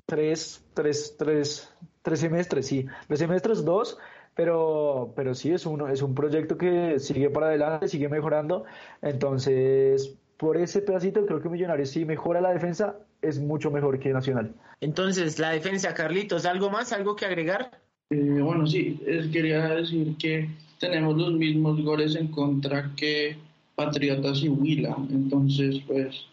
tres, 0.07 0.65
tres, 0.73 1.15
tres, 1.17 1.71
tres 2.01 2.19
semestres, 2.19 2.65
sí. 2.67 2.85
Tres 3.07 3.19
semestres, 3.19 3.63
dos, 3.65 3.97
pero, 4.35 5.13
pero 5.15 5.33
sí, 5.35 5.51
es, 5.51 5.65
uno, 5.65 5.87
es 5.87 6.01
un 6.01 6.15
proyecto 6.15 6.57
que 6.57 6.99
sigue 6.99 7.29
para 7.29 7.47
adelante, 7.47 7.87
sigue 7.87 8.09
mejorando. 8.09 8.65
Entonces, 9.01 10.15
por 10.37 10.57
ese 10.57 10.81
pedacito, 10.81 11.25
creo 11.25 11.41
que 11.41 11.49
Millonarios 11.49 11.89
sí 11.89 12.05
mejora 12.05 12.41
la 12.41 12.53
defensa, 12.53 12.97
es 13.21 13.39
mucho 13.39 13.71
mejor 13.71 13.99
que 13.99 14.13
Nacional. 14.13 14.53
Entonces, 14.79 15.37
la 15.37 15.51
defensa, 15.51 15.93
Carlitos, 15.93 16.45
¿algo 16.45 16.69
más? 16.69 16.91
¿Algo 16.91 17.15
que 17.15 17.25
agregar? 17.25 17.79
Eh, 18.09 18.39
bueno, 18.41 18.65
sí, 18.67 18.99
quería 19.31 19.75
decir 19.75 20.17
que 20.17 20.49
tenemos 20.79 21.15
los 21.15 21.33
mismos 21.33 21.81
goles 21.83 22.15
en 22.15 22.27
contra 22.27 22.91
que 22.95 23.37
Patriotas 23.75 24.41
y 24.43 24.49
Huila, 24.49 24.97
entonces 25.11 25.79
pues 25.87 26.25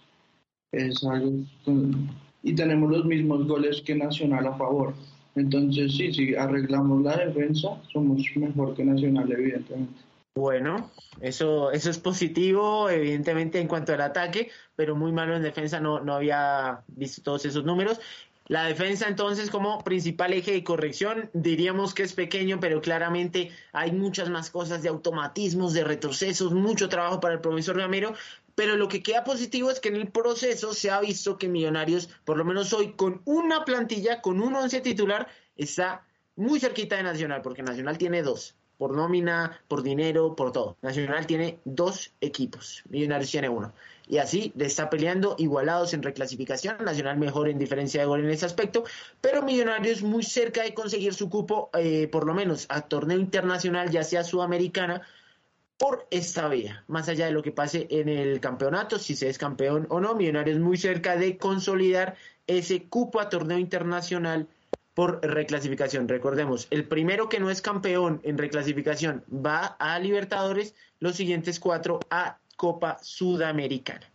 es 0.72 1.04
algo... 1.04 1.44
Y 2.42 2.54
tenemos 2.54 2.90
los 2.90 3.04
mismos 3.04 3.46
goles 3.46 3.82
que 3.82 3.94
Nacional 3.94 4.46
a 4.46 4.54
favor. 4.54 4.94
Entonces 5.38 5.96
sí, 5.96 6.12
si 6.12 6.34
arreglamos 6.34 7.02
la 7.02 7.16
defensa, 7.16 7.68
somos 7.92 8.22
mejor 8.36 8.74
que 8.74 8.84
Nacional, 8.84 9.30
evidentemente. 9.30 10.00
Bueno, 10.34 10.90
eso, 11.20 11.72
eso 11.72 11.90
es 11.90 11.98
positivo, 11.98 12.88
evidentemente, 12.88 13.60
en 13.60 13.66
cuanto 13.66 13.92
al 13.92 14.00
ataque, 14.00 14.50
pero 14.76 14.94
muy 14.94 15.10
malo 15.10 15.34
en 15.34 15.42
defensa, 15.42 15.80
no, 15.80 16.00
no 16.00 16.14
había 16.14 16.80
visto 16.88 17.22
todos 17.22 17.44
esos 17.44 17.64
números. 17.64 18.00
La 18.48 18.64
defensa 18.64 19.08
entonces 19.08 19.50
como 19.50 19.84
principal 19.84 20.32
eje 20.32 20.52
de 20.52 20.64
corrección 20.64 21.28
diríamos 21.34 21.92
que 21.92 22.02
es 22.02 22.14
pequeño, 22.14 22.60
pero 22.60 22.80
claramente 22.80 23.50
hay 23.72 23.92
muchas 23.92 24.30
más 24.30 24.48
cosas 24.48 24.82
de 24.82 24.88
automatismos, 24.88 25.74
de 25.74 25.84
retrocesos, 25.84 26.54
mucho 26.54 26.88
trabajo 26.88 27.20
para 27.20 27.34
el 27.34 27.40
profesor 27.40 27.76
Ramiro, 27.76 28.14
pero 28.58 28.74
lo 28.74 28.88
que 28.88 29.04
queda 29.04 29.22
positivo 29.22 29.70
es 29.70 29.78
que 29.78 29.88
en 29.88 29.94
el 29.94 30.10
proceso 30.10 30.74
se 30.74 30.90
ha 30.90 30.98
visto 30.98 31.38
que 31.38 31.46
Millonarios, 31.46 32.08
por 32.24 32.36
lo 32.36 32.44
menos 32.44 32.72
hoy, 32.72 32.94
con 32.94 33.22
una 33.24 33.64
plantilla, 33.64 34.20
con 34.20 34.40
un 34.40 34.52
once 34.52 34.80
titular, 34.80 35.28
está 35.56 36.04
muy 36.34 36.58
cerquita 36.58 36.96
de 36.96 37.04
Nacional, 37.04 37.40
porque 37.40 37.62
Nacional 37.62 37.98
tiene 37.98 38.20
dos, 38.20 38.56
por 38.76 38.96
nómina, 38.96 39.60
por 39.68 39.84
dinero, 39.84 40.34
por 40.34 40.50
todo. 40.50 40.76
Nacional 40.82 41.24
tiene 41.24 41.60
dos 41.64 42.12
equipos, 42.20 42.82
Millonarios 42.88 43.30
tiene 43.30 43.48
uno 43.48 43.72
y 44.08 44.18
así 44.18 44.52
le 44.56 44.64
está 44.64 44.88
peleando 44.90 45.36
igualados 45.38 45.92
en 45.94 46.02
reclasificación, 46.02 46.78
Nacional 46.84 47.18
mejor 47.18 47.48
en 47.48 47.58
diferencia 47.58 48.00
de 48.00 48.06
gol 48.06 48.24
en 48.24 48.30
ese 48.30 48.46
aspecto, 48.46 48.82
pero 49.20 49.42
Millonarios 49.42 50.02
muy 50.02 50.24
cerca 50.24 50.62
de 50.64 50.74
conseguir 50.74 51.14
su 51.14 51.28
cupo, 51.28 51.70
eh, 51.78 52.08
por 52.08 52.26
lo 52.26 52.34
menos 52.34 52.66
a 52.70 52.80
torneo 52.80 53.18
internacional, 53.18 53.90
ya 53.90 54.02
sea 54.02 54.24
sudamericana, 54.24 55.02
por 55.78 56.06
esta 56.10 56.48
vía, 56.48 56.84
más 56.88 57.08
allá 57.08 57.26
de 57.26 57.32
lo 57.32 57.42
que 57.42 57.52
pase 57.52 57.86
en 57.90 58.08
el 58.08 58.40
campeonato, 58.40 58.98
si 58.98 59.14
se 59.14 59.28
es 59.28 59.38
campeón 59.38 59.86
o 59.88 60.00
no, 60.00 60.14
Millonarios 60.14 60.58
muy 60.58 60.76
cerca 60.76 61.16
de 61.16 61.38
consolidar 61.38 62.16
ese 62.48 62.82
cupo 62.82 63.20
a 63.20 63.28
torneo 63.28 63.58
internacional 63.58 64.48
por 64.94 65.24
reclasificación. 65.24 66.08
Recordemos, 66.08 66.66
el 66.72 66.84
primero 66.84 67.28
que 67.28 67.38
no 67.38 67.50
es 67.50 67.62
campeón 67.62 68.20
en 68.24 68.36
reclasificación 68.36 69.22
va 69.32 69.76
a 69.78 69.96
Libertadores, 70.00 70.74
los 70.98 71.14
siguientes 71.14 71.60
cuatro 71.60 72.00
a 72.10 72.38
Copa 72.56 72.98
Sudamericana. 73.00 74.10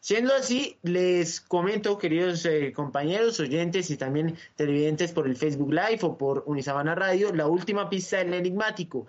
Siendo 0.00 0.32
así, 0.34 0.78
les 0.82 1.40
comento, 1.42 1.98
queridos 1.98 2.46
eh, 2.46 2.72
compañeros, 2.72 3.38
oyentes 3.40 3.90
y 3.90 3.98
también 3.98 4.36
televidentes 4.54 5.12
por 5.12 5.26
el 5.26 5.36
Facebook 5.36 5.72
Live 5.72 5.98
o 6.02 6.16
por 6.16 6.44
Unisabana 6.46 6.94
Radio, 6.94 7.34
la 7.34 7.48
última 7.48 7.90
pista 7.90 8.18
del 8.18 8.32
enigmático. 8.32 9.06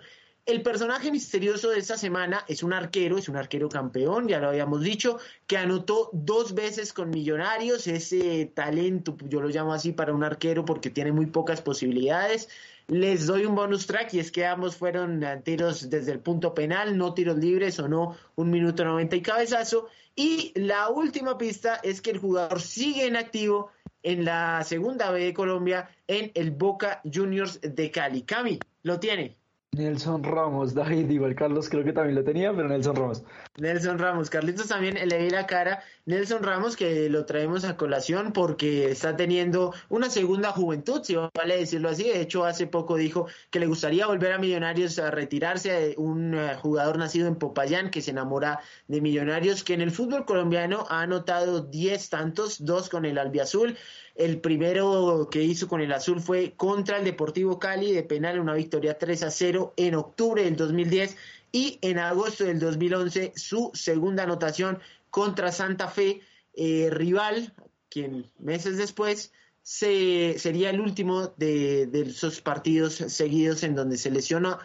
El 0.48 0.62
personaje 0.62 1.10
misterioso 1.10 1.68
de 1.68 1.78
esta 1.78 1.98
semana 1.98 2.42
es 2.48 2.62
un 2.62 2.72
arquero, 2.72 3.18
es 3.18 3.28
un 3.28 3.36
arquero 3.36 3.68
campeón, 3.68 4.28
ya 4.28 4.38
lo 4.38 4.48
habíamos 4.48 4.80
dicho, 4.80 5.18
que 5.46 5.58
anotó 5.58 6.08
dos 6.14 6.54
veces 6.54 6.94
con 6.94 7.10
Millonarios, 7.10 7.86
ese 7.86 8.46
talento, 8.54 9.14
yo 9.28 9.42
lo 9.42 9.48
llamo 9.48 9.74
así 9.74 9.92
para 9.92 10.14
un 10.14 10.24
arquero 10.24 10.64
porque 10.64 10.88
tiene 10.88 11.12
muy 11.12 11.26
pocas 11.26 11.60
posibilidades. 11.60 12.48
Les 12.86 13.26
doy 13.26 13.44
un 13.44 13.56
bonus 13.56 13.86
track 13.86 14.14
y 14.14 14.20
es 14.20 14.32
que 14.32 14.46
ambos 14.46 14.74
fueron 14.74 15.22
tiros 15.44 15.90
desde 15.90 16.12
el 16.12 16.20
punto 16.20 16.54
penal, 16.54 16.96
no 16.96 17.12
tiros 17.12 17.36
libres 17.36 17.78
o 17.78 17.86
no 17.86 18.16
un 18.36 18.48
minuto 18.48 18.86
90 18.86 19.16
y 19.16 19.20
cabezazo. 19.20 19.88
Y 20.16 20.54
la 20.54 20.88
última 20.88 21.36
pista 21.36 21.78
es 21.82 22.00
que 22.00 22.12
el 22.12 22.20
jugador 22.20 22.62
sigue 22.62 23.06
en 23.06 23.16
activo 23.16 23.70
en 24.02 24.24
la 24.24 24.64
segunda 24.64 25.10
B 25.10 25.26
de 25.26 25.34
Colombia 25.34 25.90
en 26.06 26.32
el 26.32 26.52
Boca 26.52 27.02
Juniors 27.04 27.60
de 27.60 27.90
Cali. 27.90 28.22
Cami, 28.22 28.58
lo 28.82 28.98
tiene. 28.98 29.37
Nelson 29.72 30.24
Ramos, 30.24 30.72
David, 30.72 31.10
igual 31.10 31.34
Carlos 31.34 31.68
creo 31.68 31.84
que 31.84 31.92
también 31.92 32.16
lo 32.16 32.24
tenía, 32.24 32.52
pero 32.54 32.68
Nelson 32.68 32.96
Ramos. 32.96 33.22
Nelson 33.58 33.98
Ramos, 33.98 34.30
Carlitos 34.30 34.68
también 34.68 34.94
le 34.94 35.18
vi 35.18 35.28
la 35.28 35.46
cara. 35.46 35.82
Nelson 36.06 36.42
Ramos 36.42 36.74
que 36.74 37.10
lo 37.10 37.26
traemos 37.26 37.64
a 37.64 37.76
colación 37.76 38.32
porque 38.32 38.90
está 38.90 39.14
teniendo 39.14 39.74
una 39.90 40.08
segunda 40.08 40.52
juventud, 40.52 41.02
si 41.04 41.16
vale 41.16 41.58
decirlo 41.58 41.90
así. 41.90 42.04
De 42.04 42.22
hecho, 42.22 42.46
hace 42.46 42.66
poco 42.66 42.96
dijo 42.96 43.26
que 43.50 43.60
le 43.60 43.66
gustaría 43.66 44.06
volver 44.06 44.32
a 44.32 44.38
Millonarios 44.38 44.98
a 44.98 45.10
retirarse 45.10 45.94
un 45.98 46.34
eh, 46.34 46.56
jugador 46.56 46.96
nacido 46.96 47.28
en 47.28 47.36
Popayán 47.36 47.90
que 47.90 48.00
se 48.00 48.12
enamora 48.12 48.60
de 48.86 49.02
Millonarios, 49.02 49.64
que 49.64 49.74
en 49.74 49.82
el 49.82 49.90
fútbol 49.90 50.24
colombiano 50.24 50.86
ha 50.88 51.02
anotado 51.02 51.60
10 51.60 52.08
tantos, 52.08 52.64
dos 52.64 52.88
con 52.88 53.04
el 53.04 53.18
Albiazul. 53.18 53.76
El 54.18 54.40
primero 54.40 55.28
que 55.30 55.44
hizo 55.44 55.68
con 55.68 55.80
el 55.80 55.92
azul 55.92 56.20
fue 56.20 56.54
contra 56.56 56.98
el 56.98 57.04
Deportivo 57.04 57.60
Cali 57.60 57.92
de 57.92 58.02
penal, 58.02 58.40
una 58.40 58.54
victoria 58.54 58.98
3 58.98 59.22
a 59.22 59.30
0 59.30 59.74
en 59.76 59.94
octubre 59.94 60.42
del 60.42 60.56
2010 60.56 61.16
y 61.52 61.78
en 61.82 62.00
agosto 62.00 62.42
del 62.42 62.58
2011 62.58 63.32
su 63.36 63.70
segunda 63.74 64.24
anotación 64.24 64.80
contra 65.10 65.52
Santa 65.52 65.86
Fe, 65.86 66.20
eh, 66.54 66.88
rival, 66.90 67.54
quien 67.88 68.26
meses 68.40 68.76
después 68.76 69.32
se, 69.62 70.36
sería 70.36 70.70
el 70.70 70.80
último 70.80 71.28
de, 71.36 71.86
de, 71.86 72.02
esos 72.02 72.40
partidos 72.40 72.94
seguidos 72.94 73.62
en 73.62 73.76
donde 73.76 73.98
se 73.98 74.10
lesionó 74.10 74.58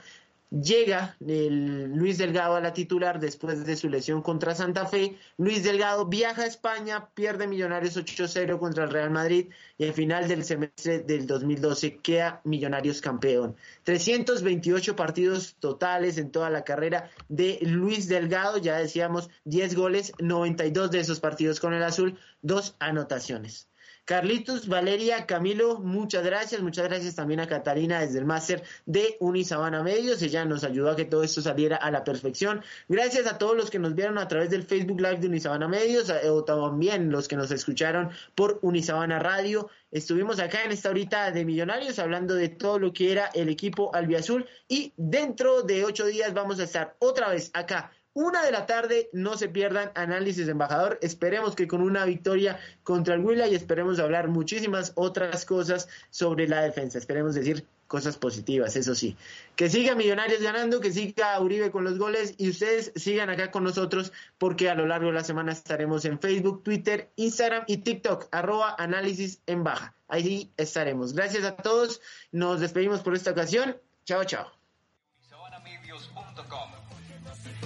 Llega 0.54 1.16
Luis 1.20 2.20
Delgado 2.20 2.56
a 2.56 2.62
la 2.62 2.74
titular 2.74 3.20
después 3.20 3.66
de 3.66 3.76
su 3.76 3.90
lesión 3.90 4.22
contra 4.22 4.54
Santa 4.54 4.86
Fe. 4.86 5.18
Luis 5.36 5.64
Delgado 5.64 6.06
viaja 6.06 6.44
a 6.44 6.46
España, 6.46 7.10
pierde 7.16 7.48
Millonarios 7.48 7.98
8-0 7.98 8.60
contra 8.60 8.84
el 8.84 8.92
Real 8.92 9.10
Madrid 9.10 9.48
y 9.80 9.86
al 9.86 9.94
final 9.94 10.28
del 10.28 10.44
semestre 10.44 11.00
del 11.00 11.26
2012 11.26 11.98
queda 11.98 12.40
Millonarios 12.44 13.02
campeón. 13.02 13.56
328 13.82 14.96
partidos 14.96 15.56
totales 15.56 16.20
en 16.20 16.30
toda 16.30 16.52
la 16.52 16.64
carrera 16.64 17.10
de 17.30 17.58
Luis 17.64 18.08
Delgado, 18.08 18.60
ya 18.60 18.78
decíamos 18.78 19.32
10 19.46 19.76
goles, 19.76 20.14
92 20.20 20.92
de 20.92 21.00
esos 21.00 21.20
partidos 21.20 21.60
con 21.60 21.74
el 21.74 21.82
azul, 21.82 22.20
dos 22.44 22.76
anotaciones. 22.78 23.68
Carlitos, 24.06 24.68
Valeria, 24.68 25.26
Camilo, 25.26 25.80
muchas 25.80 26.26
gracias. 26.26 26.62
Muchas 26.62 26.90
gracias 26.90 27.16
también 27.16 27.40
a 27.40 27.48
Catalina 27.48 28.02
desde 28.02 28.20
el 28.20 28.26
máster 28.26 28.62
de 28.86 29.16
Unisabana 29.22 29.82
Medios. 29.82 30.22
Ella 30.22 30.44
nos 30.44 30.66
ayudó 30.66 30.92
a 30.92 30.96
que 30.98 31.06
todo 31.06 31.24
esto 31.24 31.42
saliera 31.42 31.78
a 31.78 31.90
la 31.90 32.04
perfección. 32.04 32.62
Gracias 32.90 33.28
a 33.28 33.38
todos 33.38 33.56
los 33.56 33.70
que 33.70 33.80
nos 33.80 33.96
vieron 33.96 34.18
a 34.18 34.28
través 34.28 34.50
del 34.50 34.64
Facebook 34.64 35.00
Live 35.00 35.18
de 35.18 35.28
Unisabana 35.28 35.70
Medios, 35.70 36.12
o 36.30 36.44
también 36.44 37.12
los 37.12 37.30
que 37.30 37.38
nos 37.38 37.50
escucharon 37.52 38.10
por 38.36 38.60
Unisabana 38.62 39.20
Radio. 39.20 39.70
Estuvimos 39.90 40.40
acá 40.40 40.64
en 40.66 40.72
esta 40.74 40.90
horita 40.90 41.32
de 41.32 41.46
Millonarios 41.46 41.98
hablando 41.98 42.36
de 42.36 42.50
todo 42.50 42.80
lo 42.80 42.92
que 42.92 43.12
era 43.12 43.28
el 43.34 43.48
equipo 43.48 43.96
albiazul 43.96 44.46
y 44.68 44.92
dentro 44.98 45.62
de 45.62 45.86
ocho 45.86 46.06
días 46.06 46.34
vamos 46.34 46.60
a 46.60 46.64
estar 46.64 46.96
otra 47.00 47.30
vez 47.30 47.52
acá 47.54 47.92
Una 48.14 48.46
de 48.46 48.52
la 48.52 48.68
tarde, 48.68 49.10
no 49.12 49.38
se 49.38 49.50
pierdan 49.50 49.92
análisis 49.96 50.48
embajador. 50.48 51.00
Esperemos 51.02 51.56
que 51.56 51.68
con 51.68 51.82
una 51.82 52.06
victoria 52.06 52.60
contra 52.84 53.16
el 53.16 53.26
Huila 53.26 53.48
y 53.48 53.56
esperemos 53.56 54.00
hablar 54.00 54.28
muchísimas 54.28 54.92
otras 54.96 55.46
cosas 55.46 55.90
sobre 56.12 56.48
la 56.48 56.62
defensa. 56.62 57.00
Esperemos 57.00 57.34
decir 57.34 57.66
cosas 57.88 58.18
positivas, 58.18 58.76
eso 58.76 58.96
sí. 58.96 59.18
Que 59.56 59.70
siga 59.70 59.96
Millonarios 59.96 60.42
ganando, 60.42 60.80
que 60.80 60.92
siga 60.92 61.40
Uribe 61.40 61.72
con 61.72 61.84
los 61.84 61.98
goles 61.98 62.36
y 62.38 62.50
ustedes 62.50 62.92
sigan 62.96 63.30
acá 63.30 63.52
con 63.52 63.64
nosotros 63.64 64.14
porque 64.38 64.70
a 64.70 64.76
lo 64.76 64.86
largo 64.86 65.08
de 65.08 65.14
la 65.14 65.24
semana 65.24 65.52
estaremos 65.52 66.06
en 66.06 66.20
Facebook, 66.20 66.64
Twitter, 66.64 67.10
Instagram 67.16 67.64
y 67.68 67.78
TikTok, 67.78 68.28
arroba 68.32 68.76
análisis 68.78 69.42
en. 69.48 69.64
Ahí 70.08 70.52
estaremos. 70.58 71.14
Gracias 71.14 71.46
a 71.46 71.56
todos. 71.56 72.02
Nos 72.32 72.60
despedimos 72.60 73.02
por 73.02 73.16
esta 73.16 73.32
ocasión. 73.32 73.78
Chao, 74.06 74.24
chao. 74.24 74.52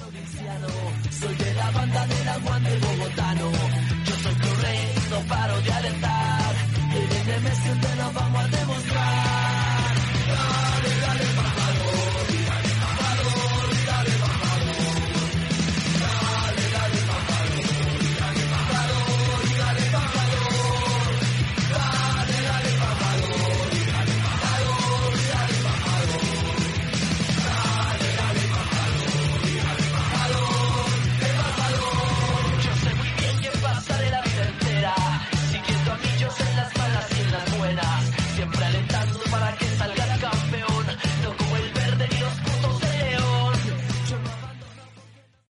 Soy 0.08 1.36
de 1.36 1.54
la 1.56 1.70
banda 1.72 2.08
del 2.08 2.28
aguante 2.30 2.80
bogotano. 2.80 3.52
Yo 4.06 4.16
soy 4.24 4.36
Correy, 4.36 4.94
no 5.10 5.20
paro 5.28 5.62
de 5.62 5.74
alentar. 5.74 6.56
El 7.36 7.42
Messi 7.42 7.70
te 7.82 7.96
lo 7.98 8.14
vamos 8.14 8.44
a 8.44 8.48
demostrar. 8.48 9.57